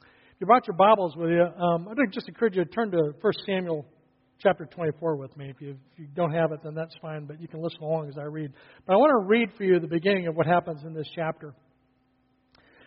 If 0.00 0.40
you 0.40 0.46
brought 0.46 0.66
your 0.66 0.76
Bibles 0.76 1.14
with 1.16 1.30
you, 1.30 1.42
um, 1.42 1.88
I'd 1.88 2.12
just 2.12 2.28
encourage 2.28 2.56
you 2.56 2.64
to 2.64 2.70
turn 2.70 2.90
to 2.90 3.12
1 3.20 3.32
Samuel 3.46 3.86
chapter 4.42 4.66
24 4.66 5.16
with 5.16 5.36
me. 5.36 5.48
If 5.48 5.60
you, 5.60 5.70
if 5.70 5.98
you 5.98 6.06
don't 6.14 6.32
have 6.32 6.52
it, 6.52 6.60
then 6.62 6.74
that's 6.74 6.94
fine, 7.00 7.26
but 7.26 7.40
you 7.40 7.48
can 7.48 7.62
listen 7.62 7.82
along 7.82 8.08
as 8.08 8.18
I 8.18 8.24
read. 8.24 8.52
But 8.86 8.94
I 8.94 8.96
want 8.96 9.10
to 9.10 9.26
read 9.26 9.50
for 9.56 9.64
you 9.64 9.78
the 9.80 9.86
beginning 9.86 10.26
of 10.26 10.34
what 10.34 10.46
happens 10.46 10.82
in 10.84 10.94
this 10.94 11.08
chapter. 11.14 11.54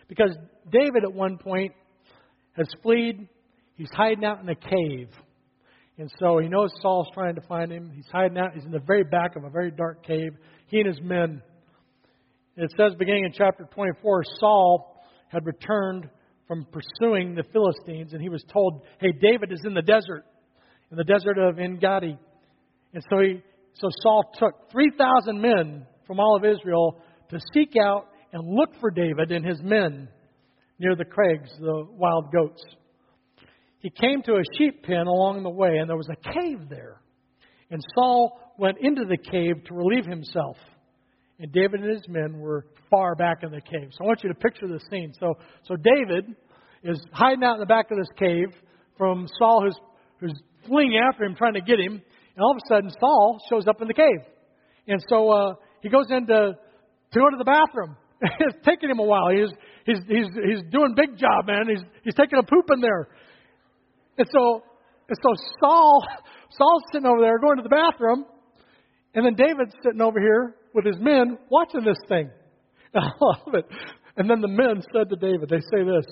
Because 0.08 0.36
David, 0.70 1.04
at 1.04 1.12
one 1.12 1.38
point, 1.38 1.72
has 2.52 2.68
fled. 2.82 3.28
He's 3.76 3.90
hiding 3.92 4.24
out 4.24 4.40
in 4.40 4.48
a 4.48 4.54
cave. 4.54 5.08
And 5.98 6.10
so 6.18 6.38
he 6.38 6.48
knows 6.48 6.70
Saul's 6.80 7.08
trying 7.12 7.34
to 7.34 7.42
find 7.42 7.70
him. 7.70 7.92
He's 7.94 8.08
hiding 8.10 8.38
out. 8.38 8.54
He's 8.54 8.64
in 8.64 8.70
the 8.70 8.80
very 8.80 9.04
back 9.04 9.36
of 9.36 9.44
a 9.44 9.50
very 9.50 9.70
dark 9.70 10.04
cave. 10.06 10.32
He 10.66 10.78
and 10.78 10.88
his 10.88 11.00
men. 11.02 11.42
It 12.56 12.72
says, 12.76 12.94
beginning 12.98 13.24
in 13.24 13.32
chapter 13.32 13.68
24, 13.72 14.24
Saul 14.38 15.02
had 15.28 15.46
returned 15.46 16.08
from 16.46 16.66
pursuing 16.72 17.34
the 17.34 17.44
Philistines, 17.52 18.12
and 18.12 18.20
he 18.20 18.28
was 18.28 18.44
told, 18.52 18.82
Hey, 18.98 19.12
David 19.12 19.52
is 19.52 19.60
in 19.64 19.74
the 19.74 19.82
desert, 19.82 20.24
in 20.90 20.96
the 20.96 21.04
desert 21.04 21.38
of 21.38 21.58
Engedi. 21.58 22.18
And 22.92 23.04
so, 23.10 23.20
he, 23.20 23.42
so 23.74 23.88
Saul 24.02 24.24
took 24.38 24.70
3,000 24.70 25.40
men 25.40 25.86
from 26.06 26.20
all 26.20 26.36
of 26.36 26.44
Israel 26.44 27.00
to 27.30 27.38
seek 27.54 27.74
out 27.80 28.08
and 28.32 28.46
look 28.46 28.70
for 28.80 28.90
David 28.90 29.30
and 29.32 29.44
his 29.44 29.60
men 29.62 30.08
near 30.78 30.96
the 30.96 31.04
crags, 31.04 31.50
the 31.60 31.86
wild 31.90 32.32
goats. 32.32 32.62
He 33.80 33.90
came 33.90 34.22
to 34.22 34.34
a 34.34 34.42
sheep 34.58 34.82
pen 34.82 35.06
along 35.06 35.42
the 35.42 35.50
way, 35.50 35.78
and 35.78 35.88
there 35.88 35.96
was 35.96 36.08
a 36.10 36.32
cave 36.32 36.68
there. 36.68 37.00
And 37.70 37.80
Saul 37.94 38.38
went 38.58 38.78
into 38.80 39.04
the 39.04 39.16
cave 39.16 39.64
to 39.66 39.74
relieve 39.74 40.06
himself. 40.06 40.56
And 41.38 41.50
David 41.52 41.80
and 41.80 41.90
his 41.90 42.06
men 42.08 42.38
were 42.38 42.66
far 42.90 43.14
back 43.14 43.42
in 43.42 43.50
the 43.50 43.60
cave. 43.60 43.90
So 43.92 44.04
I 44.04 44.06
want 44.06 44.22
you 44.22 44.28
to 44.28 44.34
picture 44.34 44.68
the 44.68 44.80
scene. 44.90 45.14
So, 45.18 45.34
so 45.64 45.76
David 45.76 46.34
is 46.82 47.00
hiding 47.12 47.44
out 47.44 47.54
in 47.54 47.60
the 47.60 47.66
back 47.66 47.90
of 47.90 47.96
this 47.96 48.08
cave 48.18 48.48
from 48.98 49.26
Saul, 49.38 49.62
who's, 49.64 49.76
who's 50.18 50.42
fleeing 50.70 50.96
after 50.96 51.24
him, 51.24 51.34
trying 51.34 51.54
to 51.54 51.60
get 51.60 51.80
him. 51.80 51.92
And 51.92 52.40
all 52.40 52.52
of 52.52 52.56
a 52.56 52.66
sudden, 52.68 52.90
Saul 53.00 53.38
shows 53.50 53.66
up 53.66 53.82
in 53.82 53.88
the 53.88 53.94
cave. 53.94 54.22
And 54.86 55.02
so 55.08 55.30
uh, 55.30 55.54
he 55.82 55.88
goes 55.88 56.06
in 56.10 56.26
to, 56.26 56.54
to 57.12 57.18
go 57.18 57.28
to 57.28 57.36
the 57.36 57.44
bathroom. 57.44 57.96
it's 58.22 58.58
taking 58.64 58.90
him 58.90 58.98
a 58.98 59.04
while. 59.04 59.28
He's, 59.30 59.50
he's, 59.84 59.98
he's, 60.06 60.26
he's 60.32 60.62
doing 60.70 60.94
big 60.94 61.18
job, 61.18 61.46
man. 61.46 61.66
He's, 61.68 61.82
he's 62.04 62.14
taking 62.14 62.38
a 62.38 62.42
poop 62.42 62.66
in 62.72 62.80
there. 62.80 63.08
And 64.18 64.28
so, 64.30 64.62
and 65.08 65.18
so 65.22 65.34
Saul, 65.60 66.06
Saul's 66.50 66.82
sitting 66.92 67.06
over 67.06 67.20
there 67.20 67.38
going 67.38 67.56
to 67.56 67.62
the 67.62 67.68
bathroom, 67.68 68.24
and 69.14 69.26
then 69.26 69.34
David's 69.34 69.74
sitting 69.82 70.00
over 70.00 70.20
here 70.20 70.54
with 70.74 70.84
his 70.84 70.96
men 71.00 71.38
watching 71.50 71.84
this 71.84 71.98
thing. 72.08 72.30
I 72.94 73.08
love 73.20 73.54
it. 73.54 73.66
And 74.16 74.28
then 74.28 74.40
the 74.40 74.48
men 74.48 74.82
said 74.92 75.08
to 75.08 75.16
David, 75.16 75.48
they 75.48 75.60
say 75.72 75.82
this 75.84 76.06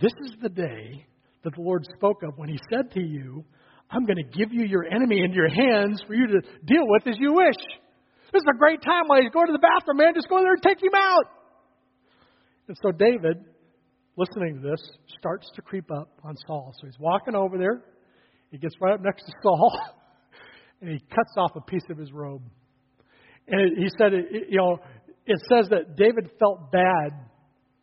This 0.00 0.12
is 0.24 0.34
the 0.42 0.48
day 0.48 1.06
that 1.44 1.54
the 1.54 1.60
Lord 1.60 1.84
spoke 1.96 2.22
of 2.22 2.36
when 2.36 2.48
he 2.48 2.58
said 2.70 2.90
to 2.92 3.00
you, 3.00 3.44
I'm 3.92 4.06
going 4.06 4.16
to 4.16 4.38
give 4.38 4.52
you 4.52 4.64
your 4.64 4.84
enemy 4.84 5.20
into 5.22 5.36
your 5.36 5.50
hands 5.50 6.02
for 6.06 6.14
you 6.14 6.26
to 6.26 6.40
deal 6.64 6.86
with 6.86 7.06
as 7.06 7.16
you 7.18 7.34
wish. 7.34 7.60
This 8.32 8.40
is 8.40 8.48
a 8.50 8.56
great 8.56 8.80
time 8.82 9.04
while 9.06 9.20
he's 9.20 9.30
going 9.30 9.48
to 9.48 9.52
the 9.52 9.58
bathroom, 9.58 9.98
man. 9.98 10.14
Just 10.14 10.28
go 10.28 10.38
in 10.38 10.44
there 10.44 10.54
and 10.54 10.62
take 10.62 10.82
him 10.82 10.94
out. 10.96 11.24
And 12.68 12.76
so 12.82 12.90
David, 12.90 13.44
listening 14.16 14.62
to 14.62 14.70
this, 14.70 14.80
starts 15.18 15.50
to 15.56 15.62
creep 15.62 15.90
up 15.92 16.08
on 16.24 16.34
Saul. 16.46 16.72
So 16.80 16.86
he's 16.86 16.98
walking 16.98 17.34
over 17.34 17.58
there. 17.58 17.82
He 18.50 18.56
gets 18.56 18.74
right 18.80 18.94
up 18.94 19.00
next 19.02 19.24
to 19.24 19.32
Saul, 19.42 19.78
and 20.80 20.90
he 20.90 20.98
cuts 20.98 21.32
off 21.36 21.52
a 21.56 21.60
piece 21.60 21.84
of 21.90 21.98
his 21.98 22.12
robe. 22.12 22.42
And 23.48 23.76
he 23.76 23.88
said, 23.98 24.12
you 24.48 24.56
know, 24.56 24.78
it 25.26 25.40
says 25.50 25.68
that 25.70 25.96
David 25.96 26.30
felt 26.38 26.72
bad 26.72 27.12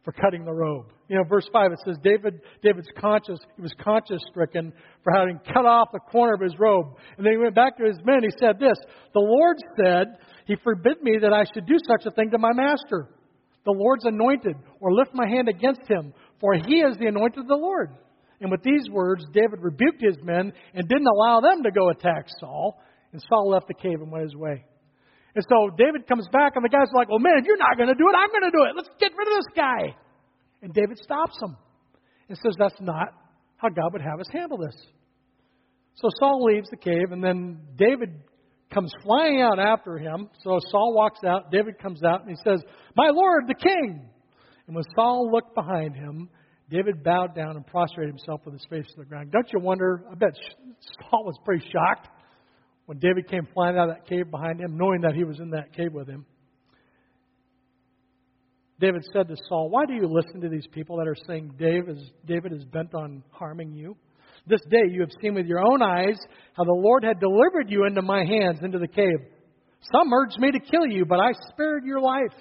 for 0.03 0.11
cutting 0.13 0.45
the 0.45 0.53
robe. 0.53 0.91
You 1.09 1.17
know, 1.17 1.23
verse 1.23 1.49
5, 1.51 1.71
it 1.71 1.79
says 1.83 1.97
David, 2.03 2.39
David's 2.61 2.87
conscious, 2.99 3.39
he 3.55 3.63
was 3.63 3.73
conscious 3.83 4.21
stricken 4.29 4.71
for 5.03 5.11
having 5.11 5.39
cut 5.51 5.65
off 5.65 5.89
the 5.91 5.99
corner 5.99 6.35
of 6.35 6.41
his 6.41 6.53
robe. 6.59 6.85
And 7.17 7.25
then 7.25 7.33
he 7.33 7.39
went 7.39 7.55
back 7.55 7.77
to 7.77 7.83
his 7.85 7.97
men. 8.05 8.21
He 8.21 8.29
said 8.39 8.59
this 8.59 8.77
The 9.15 9.19
Lord 9.19 9.57
said, 9.75 10.19
He 10.45 10.55
forbid 10.63 11.01
me 11.01 11.17
that 11.21 11.33
I 11.33 11.45
should 11.51 11.65
do 11.65 11.77
such 11.87 12.05
a 12.05 12.11
thing 12.11 12.29
to 12.29 12.37
my 12.37 12.53
master, 12.53 13.09
the 13.65 13.73
Lord's 13.73 14.05
anointed, 14.05 14.55
or 14.79 14.93
lift 14.93 15.09
my 15.15 15.27
hand 15.27 15.49
against 15.49 15.81
him, 15.89 16.13
for 16.39 16.53
he 16.53 16.81
is 16.81 16.95
the 16.97 17.07
anointed 17.07 17.39
of 17.39 17.47
the 17.47 17.55
Lord. 17.55 17.89
And 18.39 18.51
with 18.51 18.61
these 18.61 18.87
words, 18.91 19.25
David 19.33 19.59
rebuked 19.61 20.01
his 20.01 20.17
men 20.21 20.53
and 20.75 20.87
didn't 20.87 21.07
allow 21.07 21.41
them 21.41 21.63
to 21.63 21.71
go 21.71 21.89
attack 21.89 22.27
Saul. 22.39 22.79
And 23.11 23.21
Saul 23.27 23.49
left 23.49 23.67
the 23.67 23.73
cave 23.73 23.99
and 23.99 24.11
went 24.11 24.25
his 24.25 24.35
way. 24.35 24.63
And 25.33 25.43
so 25.49 25.75
David 25.75 26.07
comes 26.07 26.27
back, 26.31 26.53
and 26.55 26.63
the 26.63 26.69
guy's 26.69 26.87
are 26.93 27.01
like, 27.01 27.09
Well, 27.09 27.17
man, 27.17 27.33
if 27.39 27.45
you're 27.45 27.57
not 27.57 27.77
going 27.77 27.89
to 27.89 27.97
do 27.97 28.05
it, 28.05 28.15
I'm 28.15 28.29
going 28.29 28.45
to 28.45 28.53
do 28.53 28.63
it. 28.69 28.77
Let's 28.77 28.93
get 28.99 29.11
rid 29.17 29.27
of 29.27 29.33
this 29.33 29.51
guy. 29.57 29.97
And 30.61 30.73
David 30.73 30.97
stops 31.01 31.37
him 31.41 31.55
and 32.27 32.37
says, 32.37 32.55
That's 32.57 32.79
not 32.79 33.09
how 33.57 33.69
God 33.69 33.93
would 33.93 34.01
have 34.01 34.19
us 34.19 34.27
handle 34.31 34.57
this. 34.57 34.75
So 35.95 36.07
Saul 36.19 36.45
leaves 36.45 36.69
the 36.69 36.77
cave, 36.77 37.11
and 37.11 37.23
then 37.23 37.59
David 37.77 38.21
comes 38.73 38.93
flying 39.03 39.41
out 39.41 39.59
after 39.59 39.97
him. 39.97 40.29
So 40.43 40.59
Saul 40.69 40.93
walks 40.95 41.19
out, 41.25 41.51
David 41.51 41.79
comes 41.79 42.03
out, 42.03 42.21
and 42.21 42.29
he 42.29 42.37
says, 42.43 42.63
My 42.95 43.09
Lord, 43.09 43.45
the 43.47 43.55
king. 43.55 44.09
And 44.67 44.75
when 44.75 44.85
Saul 44.95 45.31
looked 45.31 45.55
behind 45.55 45.95
him, 45.95 46.29
David 46.69 47.03
bowed 47.03 47.35
down 47.35 47.55
and 47.55 47.65
prostrated 47.65 48.13
himself 48.13 48.41
with 48.45 48.53
his 48.53 48.65
face 48.69 48.85
to 48.93 48.99
the 48.99 49.05
ground. 49.05 49.31
Don't 49.31 49.49
you 49.51 49.59
wonder? 49.59 50.03
I 50.09 50.15
bet 50.15 50.35
Saul 51.09 51.25
was 51.25 51.37
pretty 51.43 51.65
shocked. 51.71 52.07
when 52.85 52.99
David 52.99 53.27
came 53.27 53.47
flying 53.53 53.77
out 53.77 53.89
of 53.89 53.95
that 53.95 54.07
cave 54.07 54.29
behind 54.29 54.59
him, 54.59 54.77
knowing 54.77 55.01
that 55.01 55.15
he 55.15 55.23
was 55.23 55.39
in 55.39 55.49
that 55.51 55.73
cave 55.73 55.93
with 55.93 56.07
him, 56.07 56.25
David 58.79 59.03
said 59.11 59.27
to 59.27 59.35
Saul, 59.47 59.69
Why 59.69 59.85
do 59.85 59.93
you 59.93 60.07
listen 60.07 60.41
to 60.41 60.49
these 60.49 60.67
people 60.71 60.97
that 60.97 61.07
are 61.07 61.15
saying 61.27 61.53
David 61.59 61.97
is, 61.97 62.11
David 62.25 62.53
is 62.53 62.63
bent 62.65 62.93
on 62.93 63.23
harming 63.31 63.73
you? 63.73 63.95
This 64.47 64.61
day 64.69 64.83
you 64.89 65.01
have 65.01 65.11
seen 65.21 65.33
with 65.33 65.45
your 65.45 65.59
own 65.59 65.81
eyes 65.81 66.17
how 66.53 66.63
the 66.63 66.71
Lord 66.71 67.03
had 67.03 67.19
delivered 67.19 67.69
you 67.69 67.85
into 67.85 68.01
my 68.01 68.23
hands, 68.23 68.59
into 68.63 68.79
the 68.79 68.87
cave. 68.87 69.19
Some 69.93 70.11
urged 70.13 70.39
me 70.39 70.51
to 70.51 70.59
kill 70.59 70.87
you, 70.87 71.05
but 71.05 71.19
I 71.19 71.31
spared 71.51 71.83
your 71.85 71.99
life. 71.99 72.33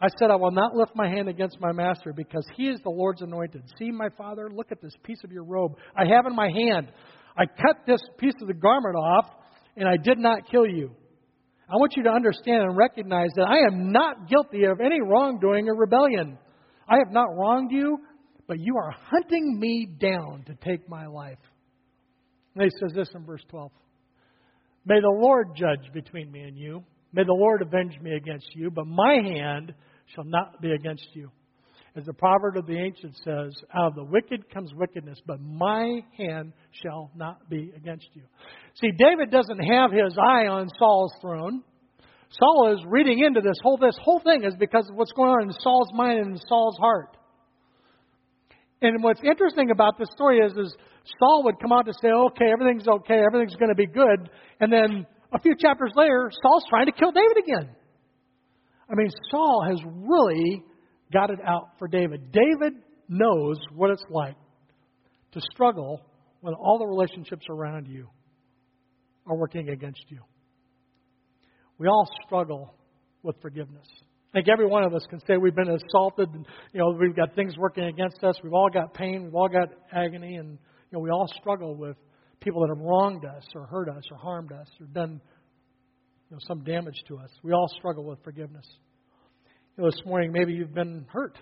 I 0.00 0.08
said, 0.18 0.30
I 0.30 0.36
will 0.36 0.52
not 0.52 0.76
lift 0.76 0.92
my 0.94 1.08
hand 1.08 1.28
against 1.28 1.60
my 1.60 1.72
master 1.72 2.12
because 2.14 2.46
he 2.56 2.68
is 2.68 2.80
the 2.84 2.90
Lord's 2.90 3.20
anointed. 3.20 3.62
See, 3.78 3.90
my 3.90 4.08
father, 4.16 4.48
look 4.52 4.70
at 4.70 4.80
this 4.80 4.94
piece 5.02 5.18
of 5.24 5.32
your 5.32 5.44
robe 5.44 5.76
I 5.96 6.06
have 6.06 6.26
in 6.26 6.36
my 6.36 6.48
hand. 6.50 6.92
I 7.36 7.46
cut 7.46 7.84
this 7.86 8.00
piece 8.16 8.34
of 8.40 8.48
the 8.48 8.54
garment 8.54 8.96
off, 8.96 9.26
and 9.76 9.88
I 9.88 9.96
did 9.96 10.18
not 10.18 10.48
kill 10.50 10.66
you. 10.66 10.92
I 11.70 11.76
want 11.76 11.94
you 11.96 12.02
to 12.04 12.10
understand 12.10 12.62
and 12.62 12.76
recognize 12.76 13.28
that 13.36 13.46
I 13.46 13.58
am 13.70 13.92
not 13.92 14.28
guilty 14.28 14.64
of 14.64 14.80
any 14.80 15.00
wrongdoing 15.02 15.68
or 15.68 15.74
rebellion. 15.74 16.38
I 16.88 16.96
have 17.04 17.12
not 17.12 17.36
wronged 17.36 17.70
you, 17.70 17.98
but 18.46 18.58
you 18.58 18.76
are 18.78 18.94
hunting 19.10 19.58
me 19.58 19.86
down 20.00 20.44
to 20.46 20.54
take 20.54 20.88
my 20.88 21.06
life. 21.06 21.38
And 22.54 22.64
he 22.64 22.70
says 22.80 22.92
this 22.94 23.10
in 23.14 23.24
verse 23.24 23.42
12 23.50 23.70
May 24.86 25.00
the 25.00 25.18
Lord 25.20 25.48
judge 25.54 25.92
between 25.92 26.32
me 26.32 26.40
and 26.40 26.56
you. 26.56 26.82
May 27.12 27.24
the 27.24 27.34
Lord 27.34 27.60
avenge 27.60 27.98
me 28.00 28.12
against 28.12 28.48
you, 28.54 28.70
but 28.70 28.86
my 28.86 29.14
hand 29.22 29.74
shall 30.14 30.24
not 30.24 30.62
be 30.62 30.72
against 30.72 31.06
you. 31.12 31.30
As 31.96 32.04
the 32.04 32.12
proverb 32.12 32.56
of 32.56 32.66
the 32.66 32.78
ancient 32.78 33.16
says, 33.24 33.52
out 33.74 33.88
of 33.88 33.94
the 33.94 34.04
wicked 34.04 34.48
comes 34.50 34.72
wickedness, 34.74 35.18
but 35.26 35.40
my 35.40 36.00
hand 36.16 36.52
shall 36.70 37.10
not 37.16 37.48
be 37.48 37.72
against 37.76 38.08
you. 38.14 38.22
See, 38.80 38.90
David 38.96 39.30
doesn't 39.30 39.58
have 39.58 39.90
his 39.90 40.16
eye 40.16 40.46
on 40.46 40.68
Saul's 40.78 41.12
throne. 41.20 41.62
Saul 42.30 42.76
is 42.76 42.84
reading 42.86 43.24
into 43.24 43.40
this 43.40 43.56
whole 43.62 43.78
this 43.78 43.96
whole 44.02 44.20
thing 44.20 44.44
is 44.44 44.54
because 44.58 44.88
of 44.88 44.96
what's 44.96 45.12
going 45.12 45.30
on 45.30 45.44
in 45.44 45.52
Saul's 45.60 45.90
mind 45.94 46.18
and 46.20 46.30
in 46.32 46.38
Saul's 46.46 46.76
heart. 46.78 47.16
And 48.80 49.02
what's 49.02 49.20
interesting 49.24 49.70
about 49.70 49.98
this 49.98 50.08
story 50.12 50.38
is, 50.38 50.52
is 50.52 50.76
Saul 51.18 51.42
would 51.44 51.58
come 51.60 51.72
out 51.72 51.86
to 51.86 51.92
say, 52.00 52.08
okay, 52.08 52.52
everything's 52.52 52.86
okay, 52.86 53.22
everything's 53.26 53.56
going 53.56 53.70
to 53.70 53.74
be 53.74 53.86
good. 53.86 54.30
And 54.60 54.72
then 54.72 55.06
a 55.32 55.40
few 55.40 55.56
chapters 55.58 55.92
later, 55.96 56.30
Saul's 56.42 56.64
trying 56.68 56.86
to 56.86 56.92
kill 56.92 57.10
David 57.10 57.38
again. 57.42 57.74
I 58.90 58.94
mean, 58.94 59.08
Saul 59.30 59.64
has 59.68 59.78
really 59.84 60.62
got 61.12 61.30
it 61.30 61.38
out 61.46 61.70
for 61.78 61.88
David. 61.88 62.32
David 62.32 62.74
knows 63.08 63.56
what 63.74 63.90
it's 63.90 64.04
like 64.10 64.36
to 65.32 65.40
struggle 65.52 66.02
when 66.40 66.54
all 66.54 66.78
the 66.78 66.86
relationships 66.86 67.46
around 67.48 67.86
you 67.86 68.08
are 69.26 69.36
working 69.36 69.68
against 69.70 70.04
you. 70.08 70.20
We 71.78 71.86
all 71.88 72.08
struggle 72.26 72.74
with 73.22 73.36
forgiveness. 73.40 73.86
I 74.32 74.38
think 74.38 74.48
every 74.48 74.66
one 74.66 74.84
of 74.84 74.94
us 74.94 75.02
can 75.08 75.20
say 75.20 75.36
we've 75.36 75.54
been 75.54 75.70
assaulted 75.70 76.28
and 76.30 76.46
you 76.72 76.80
know 76.80 76.96
we've 76.98 77.16
got 77.16 77.34
things 77.34 77.56
working 77.56 77.84
against 77.84 78.22
us. 78.22 78.36
We've 78.42 78.52
all 78.52 78.68
got 78.68 78.94
pain, 78.94 79.24
we've 79.24 79.34
all 79.34 79.48
got 79.48 79.68
agony 79.92 80.36
and 80.36 80.50
you 80.50 80.92
know 80.92 81.00
we 81.00 81.10
all 81.10 81.26
struggle 81.40 81.74
with 81.74 81.96
people 82.40 82.60
that 82.62 82.74
have 82.74 82.84
wronged 82.84 83.24
us 83.24 83.44
or 83.54 83.66
hurt 83.66 83.88
us 83.88 84.02
or 84.10 84.18
harmed 84.18 84.52
us 84.52 84.68
or 84.80 84.86
done 84.86 85.20
you 86.30 86.36
know, 86.36 86.38
some 86.46 86.62
damage 86.62 87.02
to 87.08 87.16
us. 87.18 87.30
We 87.42 87.52
all 87.52 87.68
struggle 87.78 88.04
with 88.04 88.22
forgiveness. 88.22 88.66
Know, 89.78 89.86
this 89.86 90.04
morning, 90.04 90.32
maybe 90.32 90.52
you've 90.54 90.74
been 90.74 91.06
hurt. 91.08 91.38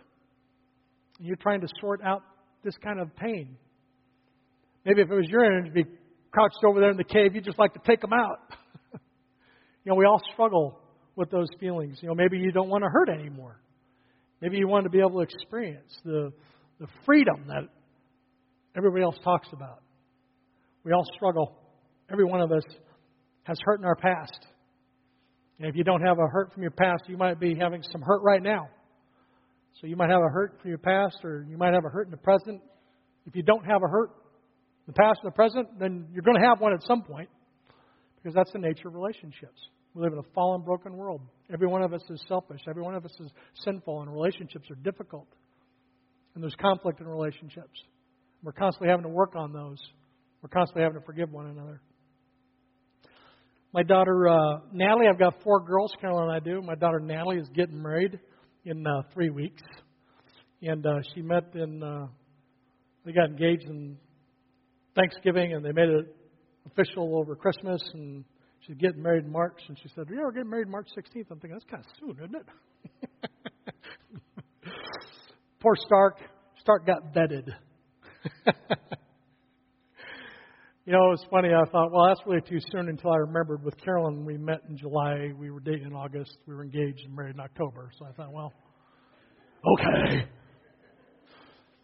You're 1.19 1.37
trying 1.37 1.63
to 1.63 1.69
sort 1.81 2.03
out 2.05 2.23
this 2.63 2.75
kind 2.85 3.01
of 3.01 3.17
pain. 3.17 3.57
Maybe 4.85 5.01
if 5.01 5.11
it 5.11 5.15
was 5.15 5.27
your 5.27 5.43
enemy 5.43 5.71
to 5.71 5.75
be 5.75 5.85
crouched 6.31 6.63
over 6.69 6.79
there 6.79 6.91
in 6.91 6.99
the 6.99 7.05
cave, 7.05 7.35
you'd 7.35 7.47
just 7.47 7.59
like 7.59 7.73
to 7.73 7.81
take 7.87 8.03
them 8.03 8.13
out. 8.13 8.41
you 8.93 8.99
know, 9.87 9.95
we 9.95 10.05
all 10.05 10.21
struggle 10.35 10.79
with 11.17 11.31
those 11.31 11.47
feelings. 11.59 11.97
You 12.03 12.09
know, 12.09 12.15
maybe 12.15 12.37
you 12.37 12.53
don't 12.53 12.69
want 12.69 12.85
to 12.85 12.91
hurt 12.91 13.09
anymore. 13.09 13.59
Maybe 14.43 14.59
you 14.59 14.69
want 14.69 14.85
to 14.85 14.91
be 14.91 14.99
able 14.99 15.13
to 15.13 15.21
experience 15.21 15.99
the, 16.05 16.31
the 16.79 16.89
freedom 17.07 17.47
that 17.47 17.63
everybody 18.77 19.03
else 19.03 19.17
talks 19.25 19.49
about. 19.55 19.81
We 20.85 20.93
all 20.93 21.07
struggle. 21.15 21.57
Every 22.13 22.27
one 22.27 22.43
of 22.43 22.53
us 22.53 22.65
has 23.45 23.57
hurt 23.65 23.81
in 23.81 23.87
our 23.87 23.97
past. 23.97 24.47
And 25.59 25.69
if 25.69 25.77
you 25.77 25.85
don't 25.85 26.03
have 26.03 26.19
a 26.19 26.27
hurt 26.27 26.53
from 26.53 26.63
your 26.63 26.71
past, 26.71 27.05
you 27.09 27.17
might 27.17 27.41
be 27.41 27.55
having 27.55 27.83
some 27.91 28.03
hurt 28.03 28.23
right 28.23 28.43
now. 28.43 28.69
So 29.81 29.87
you 29.87 29.97
might 29.97 30.11
have 30.11 30.23
a 30.23 30.31
hurt 30.31 30.59
from 30.61 30.69
your 30.71 30.79
past, 30.79 31.19
or 31.25 31.47
you 31.49 31.57
might 31.57 31.75
have 31.75 31.85
a 31.85 31.89
hurt 31.89 32.07
in 32.07 32.11
the 32.11 32.17
present. 32.17 32.63
If 33.27 33.35
you 33.37 33.43
don't 33.43 33.65
have 33.65 33.83
a 33.83 33.89
hurt 33.89 34.11
in 34.87 34.89
the 34.89 34.93
past 34.93 35.21
and 35.23 35.33
the 35.33 35.35
present, 35.35 35.79
then 35.79 36.07
you're 36.13 36.23
going 36.23 36.41
to 36.41 36.47
have 36.47 36.61
one 36.61 36.73
at 36.73 36.83
some 36.87 37.03
point, 37.03 37.29
because 38.17 38.35
that's 38.35 38.53
the 38.53 38.59
nature 38.59 38.89
of 38.89 38.95
relationships. 38.95 39.69
We 39.95 40.03
live 40.03 40.13
in 40.13 40.19
a 40.19 40.35
fallen, 40.35 40.63
broken 40.63 40.95
world. 40.95 41.23
Every 41.53 41.67
one 41.67 41.83
of 41.83 41.95
us 41.95 42.03
is 42.11 42.23
selfish. 42.29 42.61
Every 42.69 42.83
one 42.83 42.95
of 42.95 43.05
us 43.05 43.15
is 43.19 43.31
sinful, 43.65 44.03
and 44.03 44.13
relationships 44.13 44.71
are 44.71 44.77
difficult. 44.77 45.27
And 46.35 46.43
there's 46.43 46.55
conflict 46.61 47.01
in 47.01 47.09
relationships. 47.09 47.83
We're 48.43 48.53
constantly 48.53 48.91
having 48.91 49.05
to 49.05 49.11
work 49.11 49.35
on 49.37 49.53
those. 49.53 49.79
We're 50.43 50.51
constantly 50.51 50.83
having 50.83 51.01
to 51.01 51.07
forgive 51.07 51.33
one 51.33 51.47
another. 51.47 51.81
My 53.77 53.83
daughter 53.83 54.27
uh, 54.27 54.61
Natalie, 54.73 55.05
I've 55.07 55.19
got 55.19 55.35
four 55.45 55.61
girls. 55.61 55.93
Carol 56.01 56.23
and 56.23 56.33
I 56.33 56.39
do. 56.41 56.63
My 56.63 56.77
daughter 56.77 56.99
Natalie 56.99 57.37
is 57.37 57.47
getting 57.55 57.83
married 57.83 58.19
in 58.65 58.87
uh, 58.87 59.03
three 59.13 59.29
weeks, 59.29 59.61
and 60.63 60.87
uh, 60.87 61.01
she 61.15 61.21
met 61.21 61.55
in. 61.55 61.83
Uh, 61.83 62.07
they 63.05 63.13
got 63.13 63.29
engaged 63.29 63.65
in 63.65 63.99
Thanksgiving, 64.95 65.53
and 65.53 65.63
they 65.63 65.73
made 65.73 65.91
it 65.91 66.07
official 66.65 67.19
over 67.19 67.37
Christmas, 67.37 67.83
and 67.93 68.25
she's 68.61 68.77
getting 68.77 69.03
married 69.03 69.27
in 69.27 69.31
March. 69.31 69.61
And 69.69 69.79
she 69.83 69.91
said, 69.95 70.07
"Yeah, 70.11 70.23
we're 70.23 70.33
getting 70.33 70.49
married 70.49 70.69
March 70.69 70.89
16th." 70.97 71.27
I'm 71.31 71.39
thinking 71.39 71.51
that's 71.51 71.71
kind 71.71 71.85
of 71.85 71.91
soon, 72.01 72.17
isn't 72.25 72.35
it? 72.35 72.49
Poor 75.61 75.75
Stark. 75.85 76.21
Stark 76.63 76.87
got 76.87 77.13
vetted. 77.15 77.51
You 80.87 80.93
know, 80.93 81.07
it 81.09 81.19
was 81.19 81.27
funny. 81.33 81.49
I 81.49 81.69
thought, 81.73 81.91
well, 81.91 82.07
that's 82.07 82.21
really 82.27 82.43
too 82.43 82.61
soon 82.71 82.89
until 82.89 83.11
I 83.11 83.17
remembered 83.17 83.65
with 83.65 83.77
Carolyn, 83.77 84.25
we 84.25 84.37
met 84.39 84.61
in 84.69 84.79
July. 84.79 85.33
We 85.37 85.51
were 85.51 85.59
dating 85.59 85.89
in 85.89 85.93
August. 85.93 86.39
We 86.47 86.55
were 86.55 86.63
engaged 86.63 87.01
and 87.05 87.17
married 87.17 87.35
in 87.35 87.41
October. 87.41 87.91
So 87.99 88.07
I 88.07 88.13
thought, 88.13 88.33
well, 88.33 88.53
okay. 89.75 90.29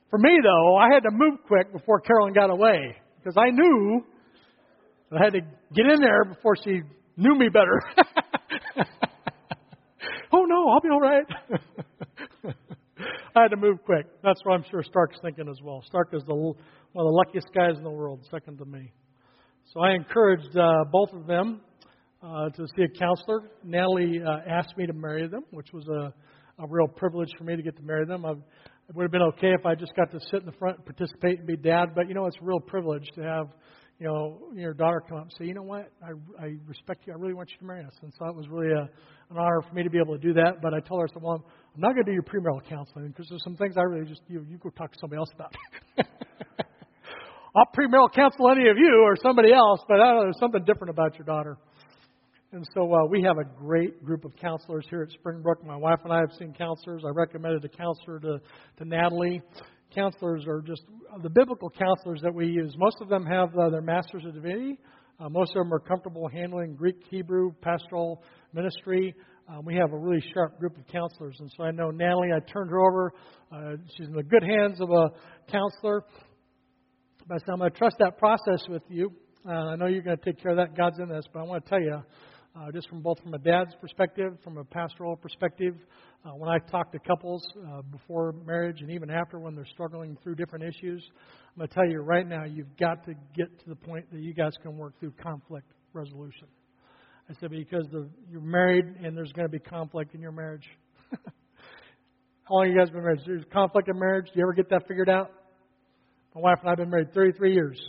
For 0.08 0.20
me, 0.20 0.38
though, 0.44 0.76
I 0.76 0.86
had 0.94 1.02
to 1.02 1.10
move 1.10 1.40
quick 1.48 1.72
before 1.72 1.98
Carolyn 1.98 2.32
got 2.32 2.50
away 2.50 2.94
because 3.18 3.36
I 3.36 3.50
knew 3.50 4.04
I 5.10 5.24
had 5.24 5.32
to 5.32 5.40
get 5.74 5.86
in 5.86 6.00
there 6.00 6.24
before 6.24 6.54
she 6.64 6.82
knew 7.16 7.34
me 7.36 7.48
better. 7.52 7.82
oh, 10.32 10.44
no, 10.44 10.68
I'll 10.68 10.80
be 10.80 10.90
all 10.90 11.00
right. 11.00 11.26
I 13.36 13.42
had 13.42 13.48
to 13.48 13.56
move 13.56 13.78
quick. 13.84 14.06
That's 14.22 14.40
what 14.44 14.52
I'm 14.54 14.64
sure 14.70 14.82
Stark's 14.82 15.16
thinking 15.22 15.48
as 15.48 15.56
well. 15.62 15.82
Stark 15.86 16.10
is 16.12 16.22
the 16.26 16.34
one 16.34 16.54
of 16.94 17.10
the 17.10 17.16
luckiest 17.26 17.48
guys 17.54 17.76
in 17.78 17.84
the 17.84 17.90
world, 17.90 18.20
second 18.30 18.58
to 18.58 18.64
me. 18.66 18.92
So 19.72 19.80
I 19.80 19.92
encouraged 19.92 20.54
uh, 20.56 20.84
both 20.90 21.12
of 21.14 21.26
them 21.26 21.60
uh, 22.22 22.50
to 22.50 22.66
see 22.76 22.82
a 22.82 22.98
counselor. 22.98 23.50
Natalie 23.64 24.20
uh, 24.22 24.40
asked 24.46 24.76
me 24.76 24.86
to 24.86 24.92
marry 24.92 25.26
them, 25.28 25.44
which 25.50 25.72
was 25.72 25.86
a, 25.88 26.12
a 26.62 26.66
real 26.68 26.88
privilege 26.88 27.30
for 27.38 27.44
me 27.44 27.56
to 27.56 27.62
get 27.62 27.76
to 27.76 27.82
marry 27.82 28.04
them. 28.04 28.26
I've, 28.26 28.42
it 28.88 28.96
would 28.96 29.04
have 29.04 29.12
been 29.12 29.22
okay 29.22 29.52
if 29.58 29.64
I 29.64 29.74
just 29.74 29.94
got 29.96 30.10
to 30.10 30.20
sit 30.30 30.40
in 30.40 30.46
the 30.46 30.52
front 30.52 30.78
and 30.78 30.84
participate 30.84 31.38
and 31.38 31.46
be 31.46 31.56
dad, 31.56 31.94
but 31.94 32.08
you 32.08 32.14
know, 32.14 32.26
it's 32.26 32.36
a 32.42 32.44
real 32.44 32.60
privilege 32.60 33.08
to 33.14 33.22
have 33.22 33.46
you 34.02 34.08
know, 34.08 34.40
your 34.54 34.74
daughter 34.74 35.00
come 35.08 35.18
up 35.18 35.24
and 35.24 35.32
say, 35.38 35.44
you 35.44 35.54
know 35.54 35.62
what, 35.62 35.92
I, 36.02 36.10
I 36.44 36.56
respect 36.66 37.06
you. 37.06 37.12
I 37.12 37.16
really 37.16 37.34
want 37.34 37.50
you 37.50 37.58
to 37.58 37.64
marry 37.64 37.84
us. 37.84 37.92
And 38.02 38.12
so 38.18 38.26
it 38.26 38.34
was 38.34 38.48
really 38.48 38.72
a, 38.72 38.82
an 39.30 39.38
honor 39.38 39.62
for 39.62 39.72
me 39.74 39.84
to 39.84 39.90
be 39.90 39.98
able 39.98 40.18
to 40.18 40.20
do 40.20 40.32
that. 40.34 40.60
But 40.60 40.74
I 40.74 40.80
told 40.80 41.02
her, 41.02 41.06
I 41.08 41.12
said, 41.12 41.22
well, 41.22 41.46
I'm 41.74 41.80
not 41.80 41.94
going 41.94 42.04
to 42.04 42.10
do 42.10 42.14
your 42.14 42.22
premarital 42.22 42.68
counseling 42.68 43.08
because 43.08 43.26
there's 43.30 43.42
some 43.44 43.56
things 43.56 43.76
I 43.78 43.82
really 43.82 44.06
just, 44.06 44.20
you, 44.28 44.44
you 44.48 44.58
go 44.58 44.68
talk 44.70 44.92
to 44.92 44.98
somebody 45.00 45.18
else 45.18 45.30
about. 45.34 45.54
I'll 47.56 47.70
premarital 47.76 48.12
counsel 48.14 48.50
any 48.50 48.68
of 48.68 48.76
you 48.76 49.02
or 49.04 49.16
somebody 49.22 49.52
else, 49.52 49.80
but 49.88 50.00
I 50.00 50.04
don't 50.04 50.16
know, 50.16 50.22
there's 50.24 50.38
something 50.38 50.64
different 50.64 50.90
about 50.90 51.16
your 51.16 51.24
daughter. 51.24 51.56
And 52.52 52.66
so 52.74 52.92
uh, 52.92 53.06
we 53.08 53.22
have 53.22 53.38
a 53.38 53.44
great 53.44 54.04
group 54.04 54.26
of 54.26 54.36
counselors 54.36 54.86
here 54.90 55.02
at 55.02 55.10
Springbrook. 55.12 55.64
My 55.64 55.76
wife 55.76 56.00
and 56.04 56.12
I 56.12 56.18
have 56.18 56.32
seen 56.38 56.52
counselors. 56.52 57.02
I 57.06 57.10
recommended 57.10 57.64
a 57.64 57.68
counselor 57.68 58.20
to, 58.20 58.40
to 58.78 58.84
Natalie 58.84 59.40
counselors 59.94 60.46
are 60.46 60.60
just 60.60 60.82
the 61.22 61.30
biblical 61.30 61.70
counselors 61.70 62.20
that 62.22 62.34
we 62.34 62.46
use. 62.46 62.74
Most 62.76 62.96
of 63.00 63.08
them 63.08 63.24
have 63.26 63.48
uh, 63.58 63.68
their 63.70 63.82
Masters 63.82 64.24
of 64.26 64.34
Divinity. 64.34 64.78
Uh, 65.20 65.28
most 65.28 65.50
of 65.50 65.64
them 65.64 65.72
are 65.72 65.78
comfortable 65.78 66.28
handling 66.28 66.74
Greek, 66.74 66.96
Hebrew, 67.10 67.52
pastoral 67.60 68.22
ministry. 68.52 69.14
Um, 69.48 69.64
we 69.64 69.74
have 69.76 69.92
a 69.92 69.98
really 69.98 70.22
sharp 70.32 70.58
group 70.58 70.76
of 70.76 70.86
counselors. 70.86 71.36
And 71.40 71.50
so 71.56 71.64
I 71.64 71.70
know 71.70 71.90
Natalie, 71.90 72.30
I 72.34 72.40
turned 72.52 72.70
her 72.70 72.80
over. 72.80 73.12
Uh, 73.50 73.76
she's 73.96 74.06
in 74.06 74.14
the 74.14 74.22
good 74.22 74.42
hands 74.42 74.80
of 74.80 74.90
a 74.90 75.10
counselor. 75.50 76.04
But 77.26 77.42
I'm 77.48 77.58
going 77.58 77.70
to 77.70 77.78
trust 77.78 77.96
that 77.98 78.18
process 78.18 78.66
with 78.68 78.82
you. 78.88 79.12
Uh, 79.46 79.52
I 79.52 79.76
know 79.76 79.86
you're 79.86 80.02
going 80.02 80.16
to 80.16 80.24
take 80.24 80.40
care 80.40 80.52
of 80.52 80.56
that. 80.58 80.76
God's 80.76 80.98
in 81.00 81.08
this. 81.08 81.24
But 81.32 81.40
I 81.40 81.42
want 81.42 81.64
to 81.64 81.70
tell 81.70 81.80
you, 81.80 82.02
uh, 82.54 82.70
just 82.72 82.88
from 82.88 83.00
both 83.00 83.20
from 83.20 83.34
a 83.34 83.38
dad's 83.38 83.74
perspective, 83.80 84.34
from 84.44 84.58
a 84.58 84.64
pastoral 84.64 85.16
perspective, 85.16 85.74
uh, 86.24 86.30
when 86.30 86.48
I 86.48 86.58
talk 86.70 86.92
to 86.92 86.98
couples 87.00 87.42
uh, 87.66 87.82
before 87.82 88.32
marriage 88.46 88.80
and 88.80 88.90
even 88.90 89.10
after 89.10 89.38
when 89.38 89.56
they're 89.56 89.66
struggling 89.66 90.16
through 90.22 90.36
different 90.36 90.64
issues, 90.64 91.02
I'm 91.54 91.58
going 91.58 91.68
to 91.68 91.74
tell 91.74 91.86
you 91.86 92.00
right 92.00 92.26
now, 92.26 92.44
you've 92.44 92.76
got 92.78 93.04
to 93.06 93.14
get 93.36 93.58
to 93.60 93.68
the 93.68 93.76
point 93.76 94.10
that 94.12 94.20
you 94.20 94.34
guys 94.34 94.52
can 94.62 94.76
work 94.76 94.98
through 95.00 95.14
conflict 95.22 95.66
resolution. 95.92 96.46
I 97.32 97.40
said, 97.40 97.50
because 97.50 97.86
the, 97.90 98.08
you're 98.30 98.42
married 98.42 98.84
and 99.02 99.16
there's 99.16 99.32
going 99.32 99.46
to 99.46 99.52
be 99.52 99.58
conflict 99.58 100.14
in 100.14 100.20
your 100.20 100.32
marriage. 100.32 100.64
How 101.10 102.56
long 102.56 102.70
you 102.70 102.78
guys 102.78 102.90
been 102.90 103.02
married? 103.02 103.20
There's 103.24 103.44
conflict 103.50 103.88
in 103.88 103.98
marriage. 103.98 104.26
Do 104.26 104.32
you 104.34 104.42
ever 104.44 104.52
get 104.52 104.68
that 104.68 104.86
figured 104.86 105.08
out? 105.08 105.30
My 106.34 106.42
wife 106.42 106.58
and 106.60 106.68
I 106.68 106.72
have 106.72 106.78
been 106.78 106.90
married 106.90 107.14
33 107.14 107.54
years. 107.54 107.80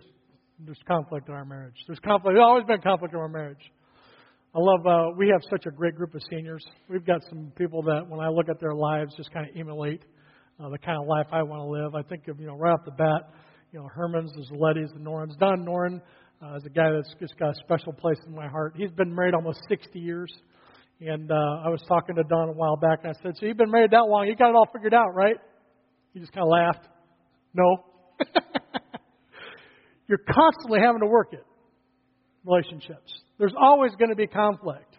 There's 0.59 0.79
conflict 0.87 1.27
in 1.27 1.33
our 1.33 1.43
marriage. 1.43 1.75
There's 1.87 1.99
conflict. 1.99 2.35
There's 2.35 2.45
always 2.45 2.63
been 2.65 2.79
conflict 2.81 3.13
in 3.13 3.19
our 3.19 3.27
marriage. 3.27 3.59
I 4.55 4.59
love, 4.59 4.85
uh, 4.85 5.15
we 5.17 5.27
have 5.29 5.41
such 5.49 5.65
a 5.65 5.71
great 5.71 5.95
group 5.95 6.15
of 6.15 6.21
seniors. 6.29 6.63
We've 6.87 7.05
got 7.05 7.21
some 7.27 7.51
people 7.57 7.81
that, 7.83 8.07
when 8.07 8.19
I 8.19 8.29
look 8.29 8.47
at 8.49 8.61
their 8.61 8.75
lives, 8.75 9.13
just 9.17 9.31
kind 9.33 9.49
of 9.49 9.57
emulate 9.57 10.03
uh, 10.59 10.69
the 10.69 10.77
kind 10.77 11.01
of 11.01 11.07
life 11.07 11.27
I 11.31 11.43
want 11.43 11.59
to 11.59 11.65
live. 11.65 11.95
I 11.95 12.07
think 12.07 12.27
of, 12.29 12.39
you 12.39 12.47
know, 12.47 12.55
right 12.55 12.71
off 12.71 12.85
the 12.85 12.91
bat, 12.91 13.33
you 13.71 13.79
know, 13.79 13.89
Herman's, 13.93 14.31
there's 14.35 14.51
Letty's, 14.51 14.91
and 14.91 15.03
Noren's. 15.03 15.35
Don 15.37 15.65
Noren 15.65 15.99
uh, 16.43 16.55
is 16.57 16.65
a 16.65 16.69
guy 16.69 16.91
that's 16.91 17.13
just 17.19 17.37
got 17.37 17.49
a 17.49 17.55
special 17.63 17.93
place 17.93 18.17
in 18.27 18.35
my 18.35 18.47
heart. 18.47 18.73
He's 18.75 18.91
been 18.91 19.13
married 19.13 19.33
almost 19.33 19.59
60 19.69 19.99
years. 19.99 20.31
And 20.99 21.31
uh, 21.31 21.35
I 21.65 21.69
was 21.69 21.81
talking 21.87 22.15
to 22.15 22.23
Don 22.23 22.49
a 22.49 22.53
while 22.53 22.77
back, 22.77 22.99
and 23.03 23.11
I 23.15 23.21
said, 23.21 23.33
So 23.39 23.45
you've 23.45 23.57
been 23.57 23.71
married 23.71 23.91
that 23.91 24.05
long, 24.07 24.27
you 24.27 24.35
got 24.35 24.49
it 24.49 24.55
all 24.55 24.67
figured 24.73 24.93
out, 24.93 25.13
right? 25.13 25.37
He 26.13 26.19
just 26.19 26.31
kind 26.31 26.43
of 26.43 26.49
laughed. 26.49 26.87
No. 27.53 27.83
You're 30.07 30.21
constantly 30.29 30.79
having 30.83 31.01
to 31.01 31.07
work 31.07 31.33
it. 31.33 31.45
Relationships. 32.45 33.11
There's 33.39 33.53
always 33.59 33.91
going 33.97 34.09
to 34.09 34.15
be 34.15 34.27
conflict. 34.27 34.95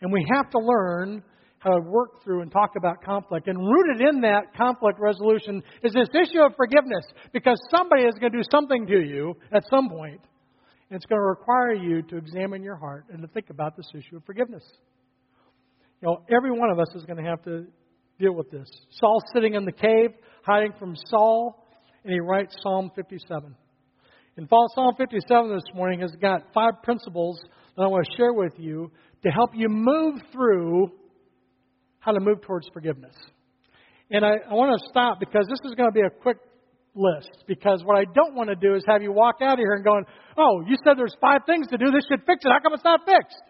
And 0.00 0.12
we 0.12 0.26
have 0.34 0.50
to 0.50 0.58
learn 0.58 1.22
how 1.58 1.70
to 1.70 1.80
work 1.80 2.24
through 2.24 2.40
and 2.40 2.50
talk 2.50 2.70
about 2.76 3.04
conflict. 3.04 3.48
And 3.48 3.58
rooted 3.58 4.08
in 4.08 4.22
that 4.22 4.54
conflict 4.56 4.98
resolution 4.98 5.62
is 5.82 5.92
this 5.92 6.08
issue 6.14 6.40
of 6.40 6.52
forgiveness. 6.56 7.04
Because 7.32 7.60
somebody 7.70 8.04
is 8.04 8.14
going 8.18 8.32
to 8.32 8.38
do 8.38 8.44
something 8.50 8.86
to 8.86 9.00
you 9.00 9.36
at 9.52 9.62
some 9.70 9.88
point, 9.90 10.20
and 10.90 10.96
it's 10.96 11.06
going 11.06 11.20
to 11.20 11.24
require 11.24 11.72
you 11.72 12.02
to 12.02 12.16
examine 12.16 12.62
your 12.62 12.76
heart 12.76 13.04
and 13.12 13.22
to 13.22 13.28
think 13.28 13.48
about 13.50 13.76
this 13.76 13.86
issue 13.94 14.16
of 14.16 14.24
forgiveness. 14.24 14.64
You 16.02 16.08
know, 16.08 16.22
every 16.34 16.50
one 16.50 16.70
of 16.70 16.80
us 16.80 16.88
is 16.96 17.04
going 17.04 17.22
to 17.22 17.28
have 17.28 17.42
to 17.44 17.66
deal 18.18 18.34
with 18.34 18.50
this. 18.50 18.68
Saul's 18.90 19.22
sitting 19.32 19.54
in 19.54 19.64
the 19.64 19.72
cave, 19.72 20.10
hiding 20.44 20.72
from 20.78 20.96
Saul, 21.06 21.64
and 22.02 22.12
he 22.12 22.18
writes 22.18 22.56
Psalm 22.62 22.90
57. 22.96 23.54
And 24.36 24.48
Psalm 24.74 24.94
57 24.98 25.54
this 25.54 25.74
morning 25.74 26.00
has 26.00 26.12
got 26.20 26.42
five 26.52 26.82
principles 26.82 27.40
that 27.76 27.82
I 27.82 27.86
want 27.86 28.06
to 28.06 28.16
share 28.16 28.32
with 28.32 28.54
you 28.56 28.90
to 29.22 29.30
help 29.30 29.50
you 29.54 29.68
move 29.68 30.20
through 30.32 30.90
how 32.00 32.12
to 32.12 32.20
move 32.20 32.40
towards 32.42 32.68
forgiveness. 32.72 33.14
And 34.10 34.24
I, 34.24 34.32
I 34.50 34.54
want 34.54 34.80
to 34.80 34.88
stop 34.88 35.20
because 35.20 35.46
this 35.48 35.70
is 35.70 35.74
going 35.76 35.88
to 35.88 35.94
be 35.94 36.00
a 36.00 36.10
quick 36.10 36.38
list. 36.94 37.44
Because 37.46 37.82
what 37.84 37.96
I 37.96 38.04
don't 38.04 38.34
want 38.34 38.50
to 38.50 38.56
do 38.56 38.74
is 38.74 38.84
have 38.86 39.02
you 39.02 39.12
walk 39.12 39.36
out 39.42 39.54
of 39.54 39.58
here 39.58 39.74
and 39.74 39.84
going, 39.84 40.04
oh, 40.36 40.62
you 40.66 40.76
said 40.84 40.94
there's 40.96 41.16
five 41.20 41.42
things 41.46 41.68
to 41.68 41.78
do. 41.78 41.90
This 41.90 42.04
should 42.10 42.24
fix 42.26 42.44
it. 42.44 42.48
How 42.50 42.60
come 42.60 42.74
it's 42.74 42.84
not 42.84 43.00
fixed? 43.06 43.42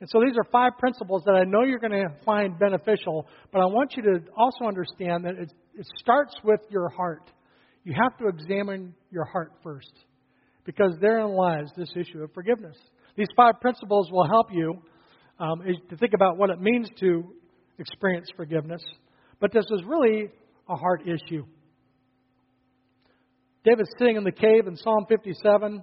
And 0.00 0.08
so 0.10 0.20
these 0.20 0.36
are 0.36 0.44
five 0.52 0.72
principles 0.78 1.22
that 1.24 1.32
I 1.32 1.44
know 1.44 1.62
you're 1.62 1.78
going 1.78 1.92
to 1.92 2.08
find 2.26 2.58
beneficial, 2.58 3.26
but 3.52 3.60
I 3.60 3.66
want 3.66 3.94
you 3.96 4.02
to 4.02 4.20
also 4.36 4.64
understand 4.64 5.24
that 5.24 5.34
it, 5.36 5.52
it 5.78 5.86
starts 5.98 6.34
with 6.44 6.60
your 6.68 6.88
heart. 6.90 7.30
You 7.84 7.94
have 8.02 8.16
to 8.18 8.28
examine 8.28 8.94
your 9.10 9.24
heart 9.24 9.52
first, 9.62 9.92
because 10.64 10.92
therein 11.00 11.28
lies 11.28 11.66
this 11.76 11.92
issue 11.96 12.22
of 12.22 12.32
forgiveness. 12.34 12.76
These 13.16 13.28
five 13.36 13.60
principles 13.60 14.10
will 14.10 14.26
help 14.26 14.48
you 14.52 14.82
um, 15.38 15.62
to 15.88 15.96
think 15.96 16.12
about 16.12 16.36
what 16.36 16.50
it 16.50 16.60
means 16.60 16.88
to 17.00 17.24
experience 17.78 18.28
forgiveness, 18.36 18.82
but 19.40 19.52
this 19.52 19.64
is 19.70 19.82
really 19.86 20.28
a 20.68 20.76
heart 20.76 21.02
issue. 21.02 21.44
David's 23.64 23.88
sitting 23.98 24.16
in 24.16 24.24
the 24.24 24.32
cave 24.32 24.66
in 24.66 24.76
Psalm 24.76 25.06
57. 25.08 25.82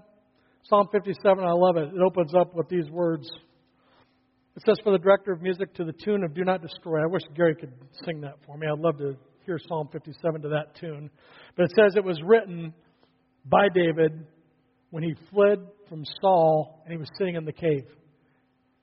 Psalm 0.64 0.88
57, 0.92 1.44
I 1.44 1.52
love 1.52 1.78
it. 1.78 1.90
It 1.96 2.02
opens 2.06 2.34
up 2.36 2.54
with 2.54 2.70
these 2.70 2.88
words. 2.92 3.28
It 4.56 4.64
says, 4.66 4.78
For 4.84 4.92
the 4.92 5.00
director 5.00 5.32
of 5.32 5.42
music 5.42 5.74
to 5.76 5.84
the 5.84 5.94
tune 5.94 6.24
of 6.24 6.36
Do 6.36 6.44
Not 6.44 6.62
Destroy. 6.62 7.02
I 7.02 7.08
wish 7.08 7.24
Gary 7.36 7.56
could 7.56 7.74
sing 8.06 8.22
that 8.22 8.36
for 8.46 8.56
me. 8.58 8.68
I'd 8.72 8.80
love 8.80 9.00
to 9.00 9.16
hear 9.48 9.58
Psalm 9.68 9.90
57 9.92 10.42
to 10.44 10.50
that 10.50 10.76
tune. 10.80 11.10
But 11.56 11.64
it 11.64 11.72
says 11.76 11.96
it 11.96 12.04
was 12.04 12.22
written 12.24 12.72
by 13.46 13.68
David 13.74 14.28
when 14.92 15.02
he 15.02 15.16
fled 15.32 15.66
from 15.90 16.06
Saul 16.22 16.84
and 16.84 16.92
he 16.92 17.00
was 17.00 17.10
sitting 17.18 17.36
in 17.36 17.46
the 17.46 17.52
cave. 17.52 17.88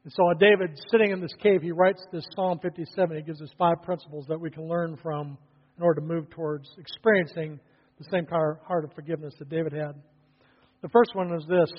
And 0.03 0.13
so, 0.13 0.33
David 0.41 0.77
sitting 0.91 1.13
in 1.13 1.21
this 1.21 1.35
cave, 1.41 1.63
he 1.63 1.71
writes 1.71 2.03
this 2.13 2.27
Psalm 2.35 2.59
57. 2.63 3.17
He 3.17 3.23
gives 3.23 3.43
us 3.43 3.51
five 3.59 3.83
principles 3.83 4.27
that 4.29 4.41
we 4.41 4.51
can 4.51 4.67
learn 4.67 4.97
from 5.01 5.39
in 5.77 5.85
order 5.85 6.01
to 6.01 6.07
move 6.07 6.31
towards 6.31 6.69
experiencing 6.79 7.61
the 7.99 8.05
same 8.11 8.27
heart 8.27 8.85
of 8.85 8.93
forgiveness 8.95 9.35
that 9.39 9.49
David 9.49 9.73
had. 9.73 9.95
The 10.83 10.89
first 10.89 11.15
one 11.15 11.35
is 11.35 11.45
this. 11.49 11.71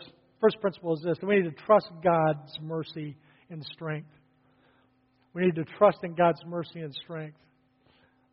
First 0.41 0.59
principle 0.61 0.93
is 0.93 1.03
this. 1.03 1.17
We 1.21 1.37
need 1.37 1.49
to 1.49 1.65
trust 1.65 1.89
God's 2.03 2.51
mercy 2.61 3.17
and 3.49 3.63
strength. 3.73 4.09
We 5.33 5.43
need 5.43 5.55
to 5.55 5.65
trust 5.77 5.99
in 6.03 6.15
God's 6.15 6.39
mercy 6.45 6.81
and 6.81 6.93
strength. 6.93 7.37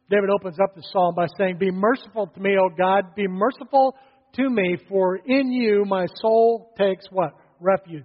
David 0.09 0.30
opens 0.30 0.57
up 0.62 0.74
the 0.74 0.82
psalm 0.93 1.14
by 1.14 1.26
saying, 1.39 1.59
Be 1.59 1.70
merciful 1.70 2.28
to 2.28 2.41
me, 2.41 2.57
O 2.61 2.68
God. 2.76 3.14
Be 3.16 3.26
merciful 3.26 3.97
to 4.34 4.49
me, 4.49 4.76
for 4.89 5.16
in 5.16 5.51
you 5.51 5.84
my 5.87 6.07
soul 6.20 6.72
takes 6.78 7.07
what? 7.11 7.32
Refuge. 7.61 8.05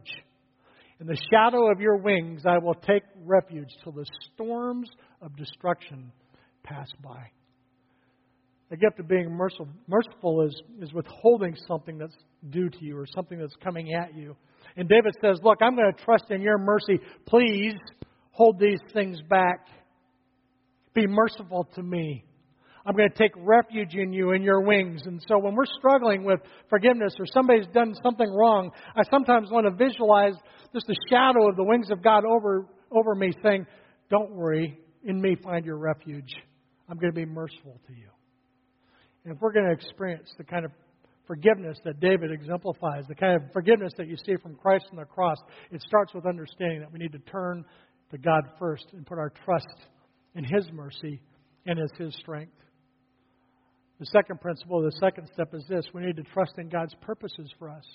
In 1.00 1.08
the 1.08 1.18
shadow 1.32 1.72
of 1.72 1.80
your 1.80 1.98
wings 1.98 2.44
I 2.46 2.58
will 2.58 2.76
take 2.76 3.04
refuge 3.24 3.70
till 3.84 3.92
the 3.92 4.06
storms 4.34 4.90
of 5.22 5.36
destruction 5.36 6.12
pass 6.64 6.88
by. 7.04 7.32
The 8.72 8.78
gift 8.78 8.99
of 8.99 9.07
being 9.09 9.30
merciful, 9.30 9.67
merciful 9.86 10.43
is, 10.43 10.61
is 10.82 10.93
withholding 10.93 11.57
something 11.67 11.97
that's 11.97 12.15
due 12.49 12.69
to 12.69 12.78
you 12.80 12.97
or 12.97 13.05
something 13.05 13.38
that's 13.38 13.55
coming 13.61 13.93
at 13.93 14.15
you. 14.15 14.38
And 14.78 14.88
David 14.88 15.13
says, 15.22 15.39
Look, 15.43 15.57
I'm 15.61 15.76
going 15.76 15.93
to 15.93 16.03
trust 16.05 16.32
in 16.32 16.41
your 16.41 16.57
mercy. 16.57 16.97
Please 17.26 17.74
hold 18.32 18.59
these 18.59 18.80
things 18.93 19.19
back. 19.30 19.67
Be 20.93 21.05
merciful 21.05 21.67
to 21.76 21.84
me. 21.84 22.24
I'm 22.86 22.95
going 22.95 23.09
to 23.09 23.17
take 23.17 23.34
refuge 23.36 23.93
in 23.93 24.13
you 24.13 24.32
in 24.32 24.41
your 24.41 24.61
wings. 24.61 25.01
And 25.05 25.22
so 25.28 25.38
when 25.38 25.53
we're 25.53 25.65
struggling 25.65 26.24
with 26.24 26.39
forgiveness 26.69 27.13
or 27.19 27.26
somebody's 27.26 27.67
done 27.74 27.93
something 28.01 28.32
wrong, 28.34 28.72
I 28.95 29.01
sometimes 29.11 29.51
want 29.51 29.65
to 29.65 29.72
visualize 29.72 30.36
just 30.74 30.88
the 30.88 30.95
shadow 31.09 31.49
of 31.49 31.57
the 31.57 31.63
wings 31.65 31.91
of 31.91 32.01
God 32.01 32.24
over, 32.24 32.67
over 32.89 33.15
me 33.15 33.34
saying, 33.43 33.67
Don't 34.09 34.32
worry, 34.32 34.80
in 35.03 35.19
me 35.19 35.36
find 35.43 35.65
your 35.65 35.78
refuge. 35.78 36.34
I'm 36.89 36.97
going 36.97 37.11
to 37.11 37.19
be 37.19 37.26
merciful 37.26 37.78
to 37.88 37.93
you. 37.93 38.07
And 39.24 39.36
if 39.36 39.41
we're 39.41 39.51
going 39.51 39.67
to 39.67 39.72
experience 39.72 40.30
the 40.38 40.43
kind 40.43 40.65
of 40.65 40.72
forgiveness 41.28 41.78
that 41.86 41.99
David 41.99 42.32
exemplifies, 42.32 43.05
the 43.07 43.15
kind 43.15 43.36
of 43.36 43.51
forgiveness 43.53 43.93
that 43.97 44.07
you 44.07 44.17
see 44.17 44.36
from 44.41 44.55
Christ 44.55 44.86
on 44.91 44.97
the 44.97 45.05
cross, 45.05 45.38
it 45.72 45.82
starts 45.82 46.13
with 46.13 46.26
understanding 46.26 46.80
that 46.80 46.91
we 46.91 46.99
need 46.99 47.11
to 47.13 47.19
turn 47.19 47.63
to 48.11 48.17
God 48.17 48.43
first 48.59 48.86
and 48.93 49.05
put 49.05 49.17
our 49.17 49.32
trust 49.45 49.67
in 50.36 50.43
His 50.43 50.69
mercy 50.74 51.22
and 51.65 51.80
in 51.80 51.88
His 51.97 52.15
strength. 52.15 52.51
The 53.99 54.07
second 54.07 54.41
principle, 54.41 54.82
the 54.82 54.91
second 54.99 55.30
step 55.32 55.53
is 55.53 55.63
this 55.69 55.86
we 55.93 56.01
need 56.01 56.15
to 56.15 56.24
trust 56.24 56.53
in 56.57 56.69
God's 56.69 56.95
purposes 57.01 57.49
for 57.59 57.69
us. 57.69 57.86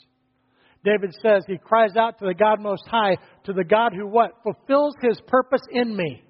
David 0.84 1.12
says 1.20 1.42
he 1.48 1.58
cries 1.58 1.96
out 1.96 2.18
to 2.20 2.26
the 2.26 2.34
God 2.34 2.60
Most 2.60 2.86
High, 2.86 3.16
to 3.44 3.52
the 3.52 3.64
God 3.64 3.92
who 3.92 4.06
what? 4.06 4.30
Fulfills 4.44 4.94
His 5.02 5.20
purpose 5.26 5.62
in 5.72 5.96
me. 5.96 6.22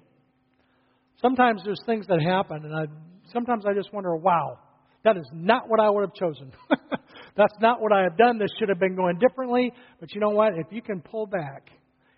Sometimes 1.21 1.61
there's 1.63 1.81
things 1.85 2.07
that 2.07 2.21
happen, 2.21 2.65
and 2.65 2.75
I, 2.75 2.85
sometimes 3.31 3.65
I 3.67 3.73
just 3.73 3.93
wonder, 3.93 4.15
wow, 4.15 4.57
that 5.03 5.17
is 5.17 5.29
not 5.33 5.69
what 5.69 5.79
I 5.79 5.89
would 5.89 6.01
have 6.01 6.13
chosen. 6.13 6.51
That's 7.37 7.53
not 7.61 7.81
what 7.81 7.93
I 7.93 8.03
have 8.03 8.17
done. 8.17 8.39
This 8.39 8.49
should 8.59 8.69
have 8.69 8.79
been 8.79 8.95
going 8.95 9.19
differently. 9.19 9.71
But 9.99 10.13
you 10.13 10.21
know 10.21 10.31
what? 10.31 10.53
If 10.57 10.67
you 10.71 10.81
can 10.81 11.01
pull 11.01 11.27
back 11.27 11.69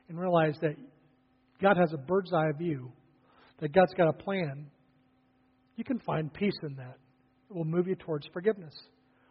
and 0.08 0.20
realize 0.20 0.56
that 0.62 0.76
God 1.62 1.78
has 1.78 1.94
a 1.94 1.98
bird's 1.98 2.34
eye 2.34 2.52
view, 2.58 2.92
that 3.60 3.74
God's 3.74 3.94
got 3.96 4.08
a 4.08 4.14
plan, 4.14 4.68
you 5.76 5.84
can 5.84 6.00
find 6.00 6.34
peace 6.34 6.58
in 6.64 6.76
that. 6.78 6.98
It 7.50 7.56
will 7.56 7.66
move 7.66 7.88
you 7.88 7.96
towards 7.96 8.28
forgiveness. 8.32 8.74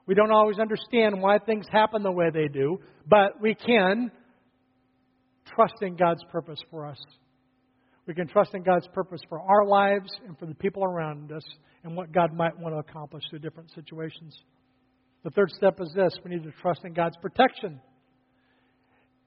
We 0.07 0.15
don't 0.15 0.31
always 0.31 0.59
understand 0.59 1.21
why 1.21 1.39
things 1.39 1.67
happen 1.71 2.03
the 2.03 2.13
way 2.13 2.31
they 2.33 2.49
do, 2.49 2.79
but 3.07 3.41
we 3.41 3.55
can 3.55 4.11
trust 5.55 5.75
in 5.83 5.97
God's 5.97 6.23
purpose 6.31 6.59
for 6.71 6.87
us. 6.87 6.99
We 8.09 8.15
can 8.15 8.27
trust 8.27 8.55
in 8.55 8.63
God's 8.63 8.89
purpose 8.95 9.21
for 9.29 9.39
our 9.39 9.67
lives 9.67 10.09
and 10.27 10.37
for 10.39 10.47
the 10.47 10.55
people 10.55 10.83
around 10.83 11.31
us 11.31 11.45
and 11.85 11.95
what 11.95 12.11
God 12.11 12.33
might 12.33 12.59
want 12.59 12.75
to 12.75 12.79
accomplish 12.79 13.23
through 13.29 13.41
different 13.41 13.71
situations. 13.75 14.35
The 15.25 15.31
third 15.31 15.51
step 15.51 15.79
is 15.79 15.93
this 15.95 16.15
we 16.25 16.31
need 16.31 16.45
to 16.45 16.53
trust 16.63 16.81
in 16.87 16.95
God's 16.95 17.19
protection. 17.21 17.79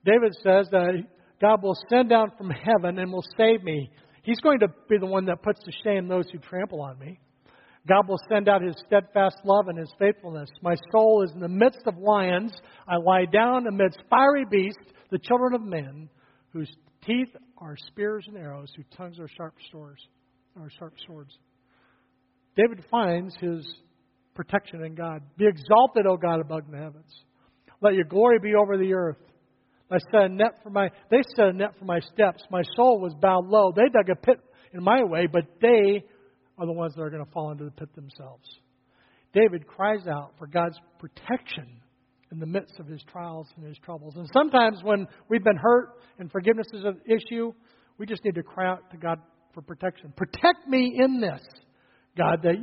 David 0.04 0.34
says 0.42 0.66
that 0.72 1.00
God 1.40 1.62
will 1.62 1.76
send 1.88 2.08
down 2.08 2.32
from 2.36 2.50
heaven 2.50 2.98
and 2.98 3.12
will 3.12 3.24
save 3.36 3.62
me. 3.62 3.88
He's 4.24 4.40
going 4.40 4.58
to 4.58 4.68
be 4.88 4.98
the 4.98 5.06
one 5.06 5.26
that 5.26 5.44
puts 5.44 5.60
to 5.60 5.72
shame 5.84 6.08
those 6.08 6.28
who 6.32 6.38
trample 6.38 6.82
on 6.82 6.98
me. 6.98 7.20
God 7.88 8.08
will 8.08 8.18
send 8.28 8.48
out 8.48 8.62
his 8.62 8.74
steadfast 8.86 9.36
love 9.44 9.68
and 9.68 9.78
his 9.78 9.92
faithfulness. 9.96 10.50
My 10.60 10.74
soul 10.90 11.22
is 11.24 11.32
in 11.34 11.40
the 11.40 11.48
midst 11.48 11.86
of 11.86 11.98
lions. 11.98 12.52
I 12.88 12.96
lie 12.96 13.26
down 13.32 13.68
amidst 13.68 14.02
fiery 14.10 14.44
beasts, 14.50 14.92
the 15.12 15.20
children 15.20 15.54
of 15.54 15.62
men, 15.62 16.08
whose 16.52 16.70
teeth 17.04 17.28
are 17.58 17.76
spears 17.88 18.24
and 18.28 18.36
arrows, 18.36 18.72
whose 18.76 18.86
tongues 18.96 19.18
are 19.18 19.28
sharp 19.28 19.54
swords. 19.70 20.00
Sharp 20.78 20.94
swords. 21.06 21.36
David 22.56 22.84
finds 22.90 23.34
his 23.36 23.66
protection 24.34 24.84
in 24.84 24.94
God. 24.94 25.22
Be 25.36 25.46
exalted, 25.46 26.06
O 26.06 26.16
God, 26.16 26.40
above 26.40 26.70
the 26.70 26.76
heavens. 26.76 27.10
Let 27.80 27.94
your 27.94 28.04
glory 28.04 28.38
be 28.40 28.54
over 28.54 28.76
the 28.76 28.92
earth. 28.92 29.16
I 29.90 29.98
set 30.10 30.22
a 30.22 30.28
net 30.28 30.60
for 30.62 30.70
my 30.70 30.88
they 31.10 31.18
set 31.36 31.48
a 31.48 31.52
net 31.52 31.74
for 31.78 31.84
my 31.84 32.00
steps. 32.00 32.42
My 32.50 32.62
soul 32.76 33.00
was 33.00 33.14
bowed 33.20 33.46
low. 33.46 33.72
They 33.74 33.90
dug 33.92 34.08
a 34.10 34.16
pit 34.16 34.40
in 34.72 34.82
my 34.82 35.04
way, 35.04 35.26
but 35.30 35.44
they 35.60 36.04
are 36.58 36.66
the 36.66 36.72
ones 36.72 36.94
that 36.94 37.02
are 37.02 37.10
going 37.10 37.24
to 37.24 37.30
fall 37.30 37.50
into 37.50 37.64
the 37.64 37.70
pit 37.72 37.94
themselves. 37.94 38.48
David 39.34 39.66
cries 39.66 40.06
out 40.06 40.32
for 40.38 40.46
God's 40.46 40.78
protection 40.98 41.81
in 42.32 42.40
the 42.40 42.46
midst 42.46 42.80
of 42.80 42.86
his 42.86 43.02
trials 43.12 43.46
and 43.56 43.66
his 43.66 43.76
troubles. 43.84 44.14
And 44.16 44.28
sometimes 44.32 44.82
when 44.82 45.06
we've 45.28 45.44
been 45.44 45.56
hurt 45.56 45.90
and 46.18 46.32
forgiveness 46.32 46.66
is 46.72 46.82
an 46.82 46.98
issue, 47.06 47.52
we 47.98 48.06
just 48.06 48.24
need 48.24 48.34
to 48.34 48.42
cry 48.42 48.68
out 48.68 48.90
to 48.90 48.96
God 48.96 49.18
for 49.52 49.60
protection. 49.60 50.12
Protect 50.16 50.66
me 50.66 50.98
in 50.98 51.20
this, 51.20 51.42
God, 52.16 52.42
that 52.42 52.54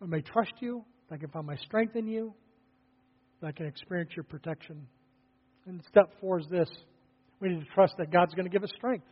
I 0.00 0.06
may 0.06 0.20
trust 0.20 0.52
you, 0.60 0.84
that 1.08 1.16
I 1.16 1.18
can 1.18 1.30
find 1.30 1.46
my 1.46 1.56
strength 1.56 1.96
in 1.96 2.06
you, 2.06 2.32
that 3.40 3.48
I 3.48 3.52
can 3.52 3.66
experience 3.66 4.12
your 4.16 4.24
protection. 4.24 4.86
And 5.66 5.82
step 5.88 6.12
four 6.20 6.38
is 6.38 6.46
this 6.48 6.68
we 7.40 7.48
need 7.48 7.60
to 7.60 7.74
trust 7.74 7.94
that 7.98 8.12
God's 8.12 8.34
going 8.34 8.46
to 8.46 8.50
give 8.50 8.62
us 8.62 8.70
strength. 8.76 9.04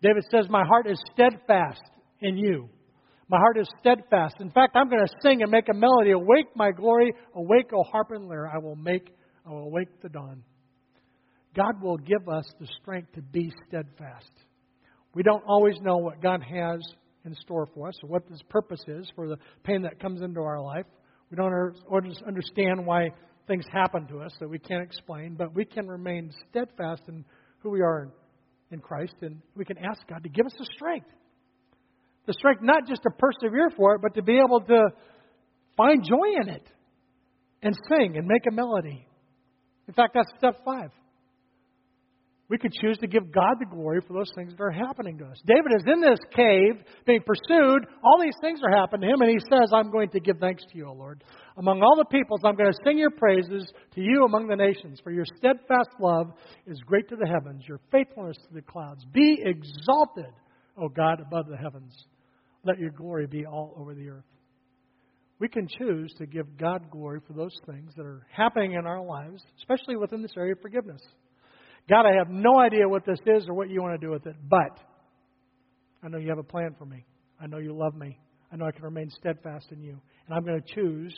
David 0.00 0.24
says, 0.30 0.46
My 0.48 0.64
heart 0.64 0.86
is 0.86 0.98
steadfast 1.12 1.82
in 2.20 2.38
you. 2.38 2.70
My 3.28 3.38
heart 3.38 3.58
is 3.58 3.68
steadfast. 3.80 4.36
In 4.40 4.50
fact, 4.50 4.76
I'm 4.76 4.88
going 4.88 5.06
to 5.06 5.12
sing 5.22 5.42
and 5.42 5.50
make 5.50 5.68
a 5.70 5.74
melody. 5.74 6.10
Awake, 6.10 6.48
my 6.54 6.70
glory. 6.70 7.12
Awake, 7.34 7.70
O 7.72 7.82
harp 7.82 8.08
and 8.10 8.28
lyre. 8.28 8.50
I 8.52 8.58
will 8.58 8.76
make, 8.76 9.08
I 9.46 9.50
will 9.50 9.64
awake 9.64 9.88
the 10.02 10.08
dawn. 10.08 10.42
God 11.54 11.82
will 11.82 11.98
give 11.98 12.28
us 12.28 12.44
the 12.60 12.66
strength 12.80 13.12
to 13.14 13.22
be 13.22 13.52
steadfast. 13.68 14.30
We 15.14 15.22
don't 15.22 15.44
always 15.46 15.76
know 15.80 15.98
what 15.98 16.22
God 16.22 16.42
has 16.42 16.80
in 17.24 17.34
store 17.36 17.68
for 17.74 17.88
us 17.88 17.94
or 18.02 18.08
what 18.08 18.22
His 18.28 18.42
purpose 18.48 18.82
is 18.88 19.10
for 19.14 19.28
the 19.28 19.36
pain 19.62 19.82
that 19.82 20.00
comes 20.00 20.22
into 20.22 20.40
our 20.40 20.60
life. 20.60 20.86
We 21.30 21.36
don't 21.36 21.76
understand 22.26 22.84
why 22.84 23.10
things 23.46 23.64
happen 23.72 24.06
to 24.08 24.20
us 24.20 24.32
that 24.40 24.48
we 24.48 24.58
can't 24.58 24.82
explain, 24.82 25.34
but 25.34 25.54
we 25.54 25.64
can 25.64 25.86
remain 25.86 26.30
steadfast 26.50 27.02
in 27.08 27.24
who 27.58 27.70
we 27.70 27.80
are 27.80 28.10
in 28.70 28.80
Christ, 28.80 29.14
and 29.20 29.40
we 29.54 29.64
can 29.64 29.78
ask 29.78 30.00
God 30.08 30.22
to 30.22 30.28
give 30.28 30.46
us 30.46 30.54
the 30.58 30.66
strength. 30.74 31.06
The 32.26 32.34
strength 32.34 32.62
not 32.62 32.86
just 32.86 33.02
to 33.02 33.10
persevere 33.10 33.70
for 33.76 33.94
it, 33.96 34.02
but 34.02 34.14
to 34.14 34.22
be 34.22 34.38
able 34.38 34.60
to 34.60 34.88
find 35.76 36.04
joy 36.04 36.40
in 36.40 36.48
it 36.48 36.66
and 37.62 37.74
sing 37.88 38.16
and 38.16 38.26
make 38.26 38.42
a 38.48 38.54
melody. 38.54 39.06
In 39.88 39.94
fact, 39.94 40.14
that's 40.14 40.30
step 40.38 40.64
five. 40.64 40.90
We 42.48 42.58
could 42.58 42.72
choose 42.74 42.98
to 42.98 43.06
give 43.06 43.32
God 43.32 43.54
the 43.60 43.64
glory 43.64 44.00
for 44.06 44.12
those 44.12 44.30
things 44.34 44.52
that 44.52 44.62
are 44.62 44.70
happening 44.70 45.16
to 45.18 45.24
us. 45.24 45.40
David 45.46 45.72
is 45.74 45.84
in 45.86 46.02
this 46.02 46.18
cave 46.36 46.84
being 47.06 47.22
pursued. 47.24 47.86
All 48.04 48.20
these 48.20 48.36
things 48.42 48.60
are 48.62 48.76
happening 48.76 49.08
to 49.08 49.14
him, 49.14 49.22
and 49.22 49.30
he 49.30 49.38
says, 49.38 49.70
I'm 49.72 49.90
going 49.90 50.10
to 50.10 50.20
give 50.20 50.36
thanks 50.38 50.62
to 50.70 50.76
you, 50.76 50.86
O 50.88 50.92
Lord. 50.92 51.24
Among 51.56 51.80
all 51.80 51.96
the 51.96 52.04
peoples, 52.04 52.40
I'm 52.44 52.54
going 52.54 52.70
to 52.70 52.78
sing 52.84 52.98
your 52.98 53.10
praises 53.10 53.72
to 53.94 54.00
you 54.02 54.24
among 54.26 54.48
the 54.48 54.56
nations, 54.56 55.00
for 55.02 55.12
your 55.12 55.24
steadfast 55.38 55.88
love 55.98 56.32
is 56.66 56.78
great 56.84 57.08
to 57.08 57.16
the 57.16 57.26
heavens, 57.26 57.64
your 57.66 57.80
faithfulness 57.90 58.36
to 58.48 58.54
the 58.54 58.60
clouds. 58.60 59.02
Be 59.14 59.42
exalted, 59.42 60.32
O 60.76 60.90
God, 60.90 61.20
above 61.20 61.46
the 61.48 61.56
heavens. 61.56 62.04
Let 62.64 62.78
your 62.78 62.90
glory 62.90 63.26
be 63.26 63.46
all 63.46 63.74
over 63.76 63.94
the 63.94 64.08
earth. 64.08 64.24
We 65.38 65.48
can 65.48 65.66
choose 65.66 66.12
to 66.18 66.26
give 66.26 66.56
God 66.56 66.90
glory 66.90 67.20
for 67.26 67.32
those 67.32 67.56
things 67.66 67.92
that 67.96 68.06
are 68.06 68.26
happening 68.30 68.74
in 68.74 68.86
our 68.86 69.02
lives, 69.02 69.42
especially 69.58 69.96
within 69.96 70.22
this 70.22 70.32
area 70.36 70.52
of 70.52 70.60
forgiveness. 70.60 71.02
God, 71.88 72.06
I 72.06 72.16
have 72.16 72.28
no 72.30 72.60
idea 72.60 72.88
what 72.88 73.04
this 73.04 73.18
is 73.26 73.48
or 73.48 73.54
what 73.54 73.68
you 73.68 73.82
want 73.82 74.00
to 74.00 74.06
do 74.06 74.12
with 74.12 74.24
it, 74.26 74.36
but 74.48 74.78
I 76.02 76.08
know 76.08 76.18
you 76.18 76.28
have 76.28 76.38
a 76.38 76.44
plan 76.44 76.76
for 76.78 76.84
me. 76.84 77.04
I 77.40 77.48
know 77.48 77.58
you 77.58 77.76
love 77.76 77.96
me. 77.96 78.18
I 78.52 78.56
know 78.56 78.66
I 78.66 78.70
can 78.70 78.84
remain 78.84 79.10
steadfast 79.10 79.66
in 79.72 79.82
you. 79.82 80.00
And 80.26 80.36
I'm 80.36 80.44
going 80.44 80.60
to 80.62 80.74
choose 80.74 81.14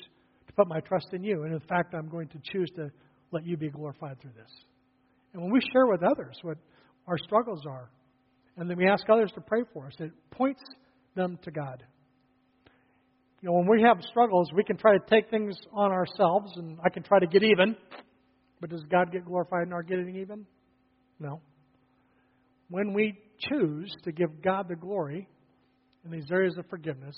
to 0.46 0.52
put 0.54 0.68
my 0.68 0.80
trust 0.80 1.08
in 1.12 1.22
you. 1.22 1.42
And 1.42 1.52
in 1.52 1.60
fact, 1.60 1.94
I'm 1.94 2.08
going 2.08 2.28
to 2.28 2.38
choose 2.50 2.70
to 2.76 2.88
let 3.30 3.44
you 3.44 3.56
be 3.56 3.68
glorified 3.68 4.20
through 4.22 4.32
this. 4.36 4.50
And 5.34 5.42
when 5.42 5.52
we 5.52 5.60
share 5.72 5.86
with 5.86 6.02
others 6.02 6.38
what 6.42 6.56
our 7.06 7.18
struggles 7.18 7.60
are, 7.68 7.90
and 8.56 8.70
then 8.70 8.78
we 8.78 8.86
ask 8.88 9.04
others 9.10 9.32
to 9.34 9.40
pray 9.40 9.62
for 9.72 9.86
us, 9.86 9.94
it 9.98 10.12
points 10.30 10.62
them 11.14 11.38
to 11.42 11.50
God. 11.50 11.82
You 13.40 13.50
know, 13.50 13.58
when 13.58 13.68
we 13.68 13.82
have 13.82 13.98
struggles, 14.08 14.50
we 14.54 14.64
can 14.64 14.78
try 14.78 14.92
to 14.92 15.04
take 15.10 15.28
things 15.28 15.54
on 15.72 15.92
ourselves, 15.92 16.52
and 16.56 16.78
I 16.84 16.88
can 16.88 17.02
try 17.02 17.18
to 17.18 17.26
get 17.26 17.42
even. 17.42 17.76
But 18.60 18.70
does 18.70 18.82
God 18.90 19.12
get 19.12 19.26
glorified 19.26 19.66
in 19.66 19.72
our 19.74 19.82
getting 19.82 20.16
even? 20.16 20.46
No. 21.20 21.42
When 22.70 22.94
we 22.94 23.18
choose 23.38 23.94
to 24.04 24.12
give 24.12 24.42
God 24.42 24.68
the 24.68 24.76
glory 24.76 25.28
in 26.04 26.10
these 26.10 26.24
areas 26.32 26.56
of 26.56 26.64
forgiveness, 26.70 27.16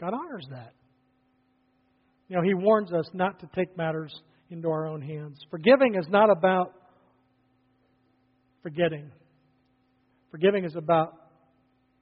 God 0.00 0.12
honors 0.14 0.46
that. 0.50 0.72
You 2.28 2.36
know, 2.36 2.42
He 2.42 2.54
warns 2.54 2.92
us 2.92 3.06
not 3.12 3.40
to 3.40 3.48
take 3.56 3.76
matters 3.76 4.14
into 4.50 4.68
our 4.68 4.86
own 4.86 5.02
hands. 5.02 5.38
Forgiving 5.50 5.96
is 5.96 6.06
not 6.08 6.30
about 6.30 6.74
forgetting, 8.62 9.10
forgiving 10.30 10.64
is 10.64 10.76
about 10.76 11.23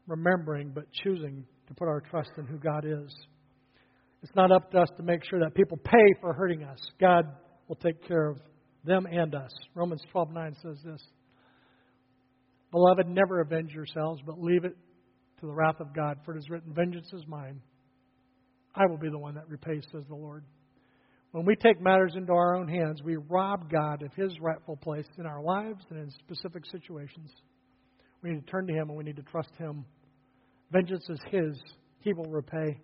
remembering 0.07 0.73
but 0.75 0.85
choosing 1.05 1.45
to 1.69 1.75
put 1.75 1.89
our 1.89 2.01
trust 2.01 2.31
in 2.39 2.47
who 2.47 2.59
God 2.59 2.85
is. 2.85 3.15
It's 4.23 4.35
not 4.35 4.53
up 4.53 4.71
to 4.73 4.79
us 4.79 4.89
to 4.97 5.03
make 5.03 5.25
sure 5.29 5.41
that 5.41 5.55
people 5.55 5.79
pay 5.79 6.15
for 6.21 6.33
hurting 6.33 6.63
us. 6.63 6.79
God 7.01 7.25
will 7.69 7.77
take 7.77 8.07
care 8.07 8.29
of 8.29 8.39
them 8.85 9.07
and 9.07 9.35
us. 9.35 9.53
Romans 9.75 10.03
12:9 10.13 10.55
says 10.63 10.83
this. 10.85 11.03
Beloved, 12.71 13.07
never 13.07 13.41
avenge 13.41 13.73
yourselves, 13.73 14.23
but 14.25 14.41
leave 14.41 14.65
it 14.65 14.77
to 15.41 15.47
the 15.47 15.53
wrath 15.53 15.81
of 15.81 15.93
God, 15.95 16.19
for 16.25 16.35
it 16.35 16.39
is 16.39 16.49
written, 16.49 16.73
Vengeance 16.73 17.13
is 17.13 17.27
mine. 17.27 17.61
I 18.75 18.87
will 18.87 18.97
be 18.97 19.11
the 19.11 19.19
one 19.19 19.35
that 19.35 19.49
repays, 19.49 19.85
says 19.93 20.05
the 20.09 20.15
Lord. 20.15 20.45
When 21.33 21.45
we 21.45 21.57
take 21.57 21.81
matters 21.81 22.15
into 22.15 22.33
our 22.33 22.57
own 22.57 22.69
hands, 22.69 23.03
we 23.03 23.17
rob 23.17 23.71
God 23.71 24.03
of 24.03 24.13
His 24.15 24.39
rightful 24.41 24.77
place 24.77 25.09
in 25.19 25.27
our 25.27 25.43
lives 25.43 25.85
and 25.91 25.99
in 25.99 26.11
specific 26.11 26.65
situations. 26.67 27.31
We 28.23 28.31
need 28.31 28.47
to 28.47 28.51
turn 28.51 28.67
to 28.67 28.73
Him 28.73 28.89
and 28.89 28.97
we 28.97 29.05
need 29.05 29.17
to 29.17 29.23
trust 29.23 29.51
Him. 29.59 29.85
Vengeance 30.71 31.05
is 31.09 31.19
His, 31.31 31.59
He 32.01 32.13
will 32.13 32.31
repay. 32.31 32.79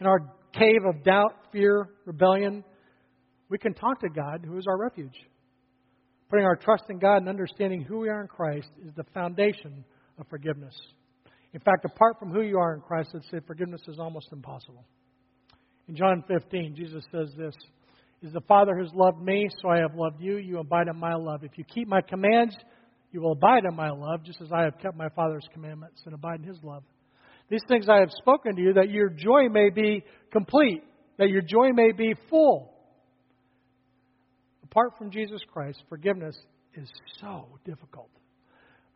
In 0.00 0.06
our 0.06 0.20
cave 0.52 0.84
of 0.88 1.02
doubt, 1.04 1.34
fear, 1.52 1.88
rebellion, 2.04 2.64
we 3.48 3.58
can 3.58 3.74
talk 3.74 4.00
to 4.00 4.08
God, 4.08 4.44
who 4.46 4.58
is 4.58 4.66
our 4.68 4.78
refuge. 4.78 5.16
Putting 6.30 6.44
our 6.44 6.56
trust 6.56 6.84
in 6.90 6.98
God 6.98 7.18
and 7.18 7.28
understanding 7.28 7.82
who 7.82 8.00
we 8.00 8.08
are 8.08 8.20
in 8.20 8.28
Christ 8.28 8.68
is 8.86 8.92
the 8.96 9.04
foundation 9.14 9.84
of 10.18 10.26
forgiveness. 10.28 10.74
In 11.54 11.60
fact, 11.60 11.84
apart 11.84 12.18
from 12.18 12.30
who 12.30 12.42
you 12.42 12.58
are 12.58 12.74
in 12.74 12.80
Christ, 12.82 13.10
let's 13.14 13.28
say 13.30 13.38
forgiveness 13.46 13.80
is 13.88 13.98
almost 13.98 14.28
impossible. 14.32 14.84
In 15.88 15.96
John 15.96 16.22
15, 16.28 16.74
Jesus 16.76 17.02
says 17.10 17.28
this 17.38 17.54
Is 18.22 18.32
the 18.34 18.42
Father 18.42 18.76
has 18.76 18.90
loved 18.94 19.22
me, 19.22 19.48
so 19.62 19.70
I 19.70 19.78
have 19.78 19.94
loved 19.94 20.20
you. 20.20 20.36
You 20.36 20.58
abide 20.58 20.88
in 20.88 20.98
my 20.98 21.14
love. 21.14 21.44
If 21.44 21.56
you 21.56 21.64
keep 21.64 21.88
my 21.88 22.02
commands, 22.02 22.54
you 23.12 23.20
will 23.20 23.32
abide 23.32 23.64
in 23.64 23.74
my 23.74 23.90
love, 23.90 24.22
just 24.24 24.40
as 24.40 24.52
I 24.52 24.62
have 24.62 24.78
kept 24.78 24.96
my 24.96 25.08
Father's 25.10 25.46
commandments 25.52 26.02
and 26.04 26.14
abide 26.14 26.40
in 26.40 26.46
his 26.46 26.58
love. 26.62 26.82
These 27.48 27.62
things 27.68 27.88
I 27.88 28.00
have 28.00 28.10
spoken 28.12 28.56
to 28.56 28.62
you, 28.62 28.74
that 28.74 28.90
your 28.90 29.08
joy 29.08 29.48
may 29.50 29.70
be 29.70 30.04
complete, 30.30 30.82
that 31.18 31.30
your 31.30 31.40
joy 31.40 31.70
may 31.72 31.92
be 31.92 32.14
full. 32.28 32.74
Apart 34.64 34.92
from 34.98 35.10
Jesus 35.10 35.40
Christ, 35.50 35.82
forgiveness 35.88 36.36
is 36.74 36.88
so 37.20 37.48
difficult. 37.64 38.10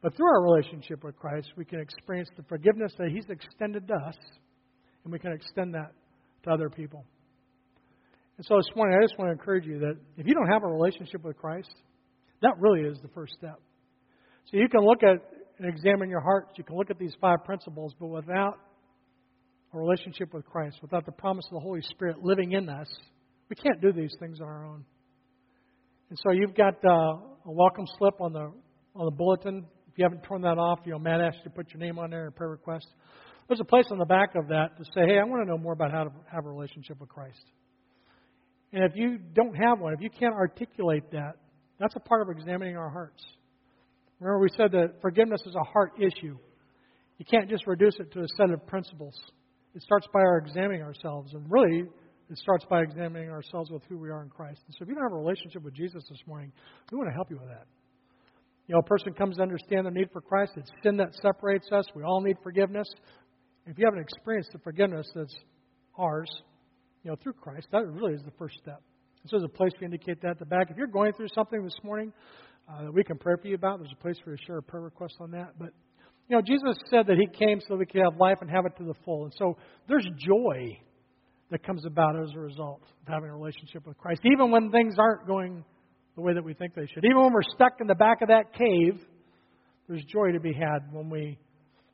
But 0.03 0.17
through 0.17 0.27
our 0.27 0.43
relationship 0.43 1.03
with 1.03 1.17
Christ, 1.17 1.53
we 1.57 1.65
can 1.65 1.81
experience 1.81 2.29
the 2.37 2.43
forgiveness 2.43 2.93
that 2.99 3.09
He's 3.09 3.25
extended 3.31 3.89
to 3.89 3.95
us, 3.95 4.17
and 5.05 5.13
we 5.13 5.19
can 5.19 5.33
extend 5.33 5.75
that 5.75 5.93
to 6.45 6.51
other 6.51 6.69
people. 6.69 7.05
And 8.37 8.45
so 8.45 8.57
this 8.57 8.77
morning, 8.77 8.99
I 9.01 9.05
just 9.05 9.19
want 9.19 9.29
to 9.29 9.33
encourage 9.33 9.65
you 9.65 9.79
that 9.79 9.97
if 10.17 10.27
you 10.27 10.35
don't 10.35 10.49
have 10.49 10.65
a 10.65 10.67
relationship 10.67 11.25
with 11.25 11.37
Christ, 11.37 11.73
that 12.43 12.55
really 12.59 12.81
is 12.81 12.99
the 13.01 13.09
first 13.09 13.33
step. 13.39 13.61
So 14.51 14.57
you 14.57 14.69
can 14.69 14.81
look 14.81 15.03
at 15.03 15.23
and 15.59 15.69
examine 15.69 16.09
your 16.09 16.21
hearts. 16.21 16.51
You 16.57 16.65
can 16.65 16.77
look 16.77 16.91
at 16.91 16.99
these 16.99 17.15
five 17.21 17.45
principles, 17.45 17.95
but 17.99 18.09
without 18.09 18.59
a 19.73 19.79
relationship 19.79 20.35
with 20.35 20.45
Christ, 20.45 20.79
without 20.83 21.07
the 21.07 21.13
promise 21.13 21.45
of 21.51 21.55
the 21.55 21.61
Holy 21.61 21.83
Spirit 21.83 22.23
living 22.23 22.53
in 22.53 22.69
us, 22.69 22.89
we 23.49 23.57
can't 23.57 23.81
do 23.81 23.93
these 23.93 24.15
things 24.19 24.41
on 24.41 24.49
our 24.49 24.67
own. 24.67 24.85
And 26.11 26.19
so 26.23 26.33
you've 26.33 26.55
got 26.55 26.75
uh, 26.85 26.91
a 27.47 27.51
welcome 27.51 27.87
slip 27.99 28.21
on 28.21 28.33
the 28.33 28.53
on 28.95 29.05
the 29.07 29.11
bulletin. 29.11 29.65
If 29.91 29.99
you 29.99 30.05
haven't 30.05 30.23
turned 30.23 30.45
that 30.45 30.59
off, 30.59 30.81
you 30.85 30.93
know 30.93 30.99
Matt 30.99 31.21
asked 31.21 31.39
you 31.39 31.45
to 31.45 31.51
put 31.51 31.73
your 31.73 31.81
name 31.81 31.99
on 31.99 32.11
there 32.11 32.27
and 32.27 32.37
prayer 32.37 32.51
request. 32.51 32.87
There's 33.49 33.61
a 33.61 33.65
place 33.65 33.87
on 33.91 33.99
the 33.99 34.05
back 34.05 34.35
of 34.35 34.49
that 34.49 34.77
to 34.79 34.85
say, 34.95 35.07
"Hey, 35.07 35.19
I 35.19 35.25
want 35.25 35.43
to 35.45 35.51
know 35.51 35.59
more 35.59 35.73
about 35.73 35.91
how 35.91 36.05
to 36.05 36.11
have 36.31 36.45
a 36.45 36.49
relationship 36.49 37.01
with 37.01 37.09
Christ." 37.09 37.45
And 38.73 38.85
if 38.85 38.93
you 38.95 39.19
don't 39.19 39.55
have 39.55 39.81
one, 39.81 39.93
if 39.93 40.01
you 40.01 40.11
can't 40.11 40.35
articulate 40.35 41.11
that, 41.13 41.37
that's 41.79 41.95
a 41.97 42.01
part 42.01 42.23
of 42.23 42.29
examining 42.31 42.77
our 42.77 42.91
hearts. 42.91 43.23
Remember, 44.23 44.39
we 44.39 44.51
said 44.57 44.71
that 44.71 45.01
forgiveness 45.03 45.43
is 45.47 45.57
a 45.57 45.65
heart 45.65 45.95
issue. 45.99 46.39
You 47.19 47.25
can't 47.29 47.51
just 47.51 47.67
reduce 47.67 47.99
it 47.99 48.13
to 48.13 48.21
a 48.21 48.29
set 48.37 48.51
of 48.51 48.65
principles. 48.69 49.15
It 49.75 49.83
starts 49.83 50.07
by 50.15 50.21
our 50.21 50.39
examining 50.39 50.81
ourselves, 50.81 51.35
and 51.35 51.45
really, 51.51 51.89
it 52.31 52.39
starts 52.39 52.65
by 52.71 52.83
examining 52.83 53.31
ourselves 53.31 53.73
with 53.73 53.83
who 53.89 53.99
we 53.99 54.11
are 54.11 54.23
in 54.23 54.29
Christ. 54.29 54.61
And 54.67 54.77
so 54.79 54.85
if 54.85 54.89
you 54.89 54.95
don't 54.95 55.03
have 55.03 55.13
a 55.13 55.17
relationship 55.17 55.65
with 55.65 55.75
Jesus 55.75 56.05
this 56.09 56.21
morning, 56.25 56.53
we 56.93 56.99
want 56.99 57.11
to 57.11 57.15
help 57.15 57.31
you 57.31 57.37
with 57.37 57.49
that. 57.49 57.67
You 58.69 58.75
know, 58.75 58.79
a 58.79 58.85
person 58.85 59.13
comes 59.13 59.39
to 59.39 59.43
understand 59.43 59.87
the 59.87 59.91
need 59.91 60.09
for 60.13 60.21
Christ. 60.21 60.53
It's 60.57 60.71
sin 60.85 60.99
that 60.99 61.17
separates 61.21 61.67
us. 61.73 61.85
We 61.97 62.05
all 62.05 62.21
need 62.21 62.37
forgiveness. 62.45 62.87
If 63.67 63.77
you 63.77 63.85
haven't 63.87 64.03
experienced 64.03 64.51
the 64.53 64.61
forgiveness 64.61 65.11
that's 65.17 65.35
ours, 65.99 66.31
you 67.03 67.11
know, 67.11 67.17
through 67.21 67.33
Christ, 67.33 67.67
that 67.73 67.85
really 67.89 68.15
is 68.15 68.23
the 68.23 68.33
first 68.39 68.55
step. 68.63 68.83
So 69.27 69.39
there's 69.39 69.51
a 69.53 69.57
place 69.57 69.73
to 69.81 69.85
indicate 69.85 70.23
that 70.23 70.31
at 70.31 70.39
the 70.39 70.47
back. 70.47 70.71
If 70.71 70.77
you're 70.77 70.87
going 70.87 71.13
through 71.13 71.29
something 71.35 71.65
this 71.65 71.79
morning 71.83 72.13
uh, 72.73 72.85
that 72.85 72.93
we 72.93 73.05
can 73.05 73.19
pray 73.19 73.35
for 73.41 73.49
you 73.49 73.55
about, 73.55 73.79
there's 73.79 73.93
a 73.93 74.03
place 74.03 74.17
for 74.25 74.31
you 74.31 74.37
to 74.37 74.45
share 74.45 74.59
a 74.59 74.63
prayer 74.63 74.83
request 74.83 75.17
on 75.21 75.31
that. 75.33 75.59
But, 75.59 75.71
you 76.29 76.37
know, 76.37 76.43
Jesus 76.43 76.77
said 76.89 77.07
that 77.07 77.17
He 77.17 77.27
came 77.27 77.61
so 77.61 77.77
we 77.77 77.87
could 77.87 78.03
have 78.03 78.17
life 78.19 78.39
and 78.41 78.51
have 78.51 78.65
it 78.67 78.77
to 78.79 78.85
the 78.85 78.95
full. 79.05 79.25
And 79.25 79.33
so 79.37 79.57
there's 79.89 80.07
joy 80.19 80.79
that 81.51 81.63
comes 81.65 81.85
about 81.85 82.21
as 82.23 82.31
a 82.35 82.39
result 82.39 82.83
of 82.83 83.13
having 83.13 83.29
a 83.29 83.37
relationship 83.37 83.87
with 83.87 83.99
Christ, 83.99 84.23
even 84.25 84.51
when 84.51 84.71
things 84.71 84.95
aren't 84.99 85.27
going 85.27 85.65
the 86.15 86.23
way 86.23 86.35
that 86.35 86.45
we 86.45 86.55
think 86.55 86.75
they 86.75 86.87
should. 86.87 87.05
Even 87.05 87.23
when 87.23 87.33
we're 87.33 87.43
stuck 87.55 87.75
in 87.81 87.87
the 87.87 87.95
back 87.95 88.23
of 88.23 88.29
that 88.29 88.55
cave, 88.55 89.01
there's 89.89 90.05
joy 90.05 90.33
to 90.33 90.41
be 90.41 90.53
had 90.53 90.93
when 90.93 91.11
we 91.11 91.39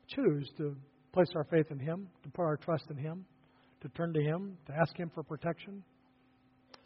choose 0.07 0.49
to 0.57 0.75
place 1.13 1.29
our 1.35 1.43
faith 1.45 1.71
in 1.71 1.79
Him, 1.79 2.07
to 2.23 2.29
put 2.29 2.43
our 2.43 2.57
trust 2.57 2.85
in 2.89 2.97
Him, 2.97 3.25
to 3.81 3.89
turn 3.89 4.13
to 4.13 4.21
Him, 4.21 4.57
to 4.67 4.73
ask 4.73 4.95
Him 4.95 5.11
for 5.13 5.23
protection. 5.23 5.83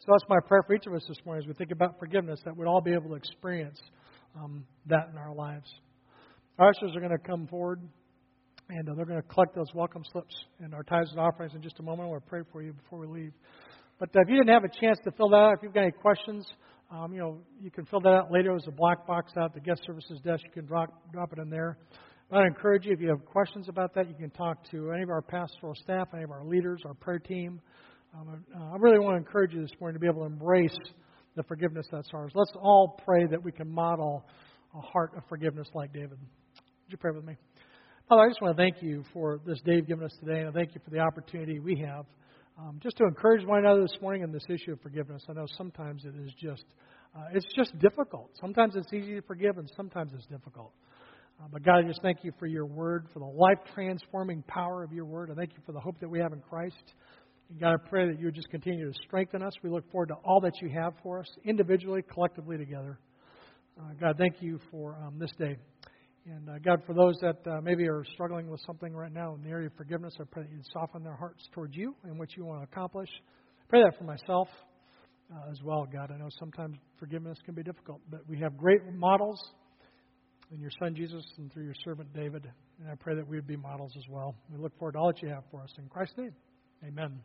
So 0.04 0.12
that's 0.12 0.28
my 0.28 0.36
prayer 0.46 0.62
for 0.62 0.74
each 0.74 0.86
of 0.86 0.92
us 0.92 1.02
this 1.08 1.16
morning 1.24 1.44
as 1.44 1.48
we 1.48 1.54
think 1.54 1.70
about 1.70 1.98
forgiveness, 1.98 2.38
that 2.44 2.54
we'd 2.54 2.66
all 2.66 2.82
be 2.82 2.92
able 2.92 3.08
to 3.08 3.14
experience 3.14 3.80
um, 4.36 4.66
that 4.84 5.08
in 5.10 5.16
our 5.16 5.34
lives. 5.34 5.66
Our 6.58 6.68
ushers 6.68 6.94
are 6.94 7.00
going 7.00 7.10
to 7.10 7.26
come 7.26 7.46
forward 7.46 7.80
and 8.68 8.86
uh, 8.86 8.92
they're 8.94 9.06
going 9.06 9.22
to 9.22 9.28
collect 9.28 9.54
those 9.54 9.72
welcome 9.74 10.02
slips 10.12 10.34
and 10.60 10.74
our 10.74 10.82
tithes 10.82 11.08
and 11.12 11.20
offerings 11.20 11.54
in 11.54 11.62
just 11.62 11.78
a 11.78 11.82
moment. 11.82 12.10
We'll 12.10 12.20
pray 12.20 12.42
for 12.52 12.60
you 12.60 12.74
before 12.74 12.98
we 12.98 13.06
leave. 13.06 13.32
But 13.98 14.10
uh, 14.10 14.20
if 14.20 14.28
you 14.28 14.36
didn't 14.36 14.52
have 14.52 14.64
a 14.64 14.78
chance 14.78 14.98
to 15.04 15.10
fill 15.12 15.30
that 15.30 15.36
out, 15.36 15.52
if 15.56 15.60
you've 15.62 15.72
got 15.72 15.84
any 15.84 15.92
questions, 15.92 16.46
um, 16.90 17.14
you 17.14 17.20
know, 17.20 17.38
you 17.58 17.70
can 17.70 17.86
fill 17.86 18.00
that 18.00 18.12
out 18.12 18.30
later. 18.30 18.50
There's 18.50 18.68
a 18.68 18.76
black 18.76 19.06
box 19.06 19.32
out 19.40 19.54
the 19.54 19.60
guest 19.60 19.84
services 19.86 20.20
desk. 20.22 20.42
You 20.44 20.50
can 20.52 20.66
drop, 20.66 20.90
drop 21.14 21.32
it 21.32 21.38
in 21.38 21.48
there. 21.48 21.78
But 22.28 22.40
I 22.40 22.46
encourage 22.46 22.84
you, 22.84 22.92
if 22.92 23.00
you 23.00 23.08
have 23.08 23.24
questions 23.24 23.70
about 23.70 23.94
that, 23.94 24.10
you 24.10 24.14
can 24.14 24.28
talk 24.32 24.70
to 24.70 24.92
any 24.92 25.02
of 25.02 25.08
our 25.08 25.22
pastoral 25.22 25.74
staff, 25.74 26.08
any 26.12 26.24
of 26.24 26.30
our 26.30 26.44
leaders, 26.44 26.82
our 26.84 26.92
prayer 26.92 27.18
team. 27.18 27.62
Um, 28.16 28.44
uh, 28.54 28.72
I 28.72 28.76
really 28.78 29.00
want 29.00 29.14
to 29.14 29.18
encourage 29.18 29.54
you 29.54 29.62
this 29.62 29.72
morning 29.80 29.94
to 29.94 30.00
be 30.00 30.06
able 30.06 30.20
to 30.20 30.26
embrace 30.26 30.76
the 31.34 31.42
forgiveness 31.42 31.86
that's 31.90 32.08
ours. 32.14 32.30
Let's 32.34 32.52
all 32.60 33.00
pray 33.04 33.26
that 33.26 33.42
we 33.42 33.50
can 33.50 33.68
model 33.68 34.24
a 34.72 34.80
heart 34.80 35.12
of 35.16 35.24
forgiveness 35.28 35.66
like 35.74 35.92
David. 35.92 36.10
Would 36.10 36.90
you 36.90 36.96
pray 36.96 37.10
with 37.10 37.24
me? 37.24 37.36
Father, 38.08 38.22
I 38.22 38.28
just 38.28 38.40
want 38.40 38.56
to 38.56 38.62
thank 38.62 38.82
you 38.82 39.02
for 39.12 39.40
this 39.44 39.60
day 39.62 39.76
you've 39.76 39.88
given 39.88 40.04
us 40.04 40.14
today, 40.20 40.40
and 40.40 40.48
I 40.48 40.52
thank 40.52 40.76
you 40.76 40.80
for 40.84 40.90
the 40.90 41.00
opportunity 41.00 41.58
we 41.58 41.76
have 41.84 42.04
um, 42.56 42.78
just 42.80 42.96
to 42.98 43.04
encourage 43.04 43.44
one 43.44 43.58
another 43.58 43.82
this 43.82 44.00
morning 44.00 44.22
on 44.22 44.30
this 44.30 44.44
issue 44.48 44.74
of 44.74 44.80
forgiveness. 44.80 45.24
I 45.28 45.32
know 45.32 45.46
sometimes 45.56 46.04
it 46.04 46.14
is 46.24 46.32
just 46.40 46.64
uh, 47.16 47.24
it's 47.32 47.46
just 47.56 47.76
difficult. 47.80 48.30
Sometimes 48.40 48.74
it's 48.76 48.92
easy 48.92 49.14
to 49.14 49.22
forgive, 49.22 49.58
and 49.58 49.68
sometimes 49.76 50.12
it's 50.14 50.26
difficult. 50.26 50.72
Uh, 51.40 51.46
but 51.52 51.64
God, 51.64 51.84
I 51.84 51.88
just 51.88 52.00
thank 52.00 52.18
you 52.22 52.32
for 52.38 52.46
your 52.46 52.64
word, 52.64 53.06
for 53.12 53.18
the 53.18 53.24
life 53.24 53.58
transforming 53.74 54.42
power 54.46 54.84
of 54.84 54.92
your 54.92 55.04
word. 55.04 55.30
I 55.32 55.34
thank 55.34 55.50
you 55.50 55.62
for 55.66 55.72
the 55.72 55.80
hope 55.80 55.98
that 55.98 56.08
we 56.08 56.20
have 56.20 56.32
in 56.32 56.40
Christ. 56.40 56.94
And 57.50 57.60
God, 57.60 57.74
I 57.74 57.88
pray 57.88 58.06
that 58.08 58.18
you 58.18 58.26
would 58.26 58.34
just 58.34 58.48
continue 58.50 58.90
to 58.90 58.98
strengthen 59.06 59.42
us. 59.42 59.52
We 59.62 59.70
look 59.70 59.90
forward 59.90 60.08
to 60.08 60.14
all 60.24 60.40
that 60.40 60.60
you 60.60 60.68
have 60.70 60.94
for 61.02 61.20
us, 61.20 61.26
individually, 61.44 62.02
collectively, 62.02 62.56
together. 62.56 62.98
Uh, 63.78 63.92
God, 64.00 64.16
thank 64.18 64.40
you 64.40 64.60
for 64.70 64.96
um, 64.96 65.18
this 65.18 65.32
day. 65.38 65.56
And 66.26 66.48
uh, 66.48 66.58
God, 66.64 66.82
for 66.86 66.94
those 66.94 67.14
that 67.20 67.36
uh, 67.46 67.60
maybe 67.60 67.86
are 67.86 68.02
struggling 68.14 68.48
with 68.48 68.60
something 68.66 68.94
right 68.94 69.12
now 69.12 69.34
in 69.34 69.42
the 69.42 69.50
area 69.50 69.66
of 69.66 69.74
forgiveness, 69.74 70.14
I 70.18 70.24
pray 70.30 70.44
that 70.44 70.52
you'd 70.52 70.64
soften 70.72 71.02
their 71.02 71.16
hearts 71.16 71.46
towards 71.52 71.76
you 71.76 71.94
and 72.04 72.18
what 72.18 72.34
you 72.36 72.46
want 72.46 72.60
to 72.60 72.64
accomplish. 72.64 73.10
Pray 73.68 73.82
that 73.82 73.98
for 73.98 74.04
myself 74.04 74.48
uh, 75.30 75.50
as 75.50 75.62
well, 75.62 75.86
God. 75.90 76.10
I 76.14 76.16
know 76.16 76.28
sometimes 76.38 76.78
forgiveness 76.98 77.38
can 77.44 77.54
be 77.54 77.62
difficult, 77.62 78.00
but 78.10 78.20
we 78.26 78.38
have 78.38 78.56
great 78.56 78.80
models 78.94 79.38
in 80.50 80.60
your 80.60 80.70
Son 80.78 80.94
Jesus 80.94 81.24
and 81.36 81.52
through 81.52 81.64
your 81.64 81.74
servant 81.84 82.12
David. 82.14 82.50
And 82.80 82.90
I 82.90 82.94
pray 82.94 83.14
that 83.16 83.26
we 83.26 83.36
would 83.36 83.46
be 83.46 83.56
models 83.56 83.92
as 83.98 84.04
well. 84.08 84.34
We 84.50 84.58
look 84.58 84.76
forward 84.78 84.92
to 84.92 84.98
all 84.98 85.08
that 85.08 85.20
you 85.22 85.28
have 85.28 85.44
for 85.50 85.62
us. 85.62 85.70
In 85.78 85.88
Christ's 85.88 86.16
name, 86.16 86.32
amen. 86.86 87.20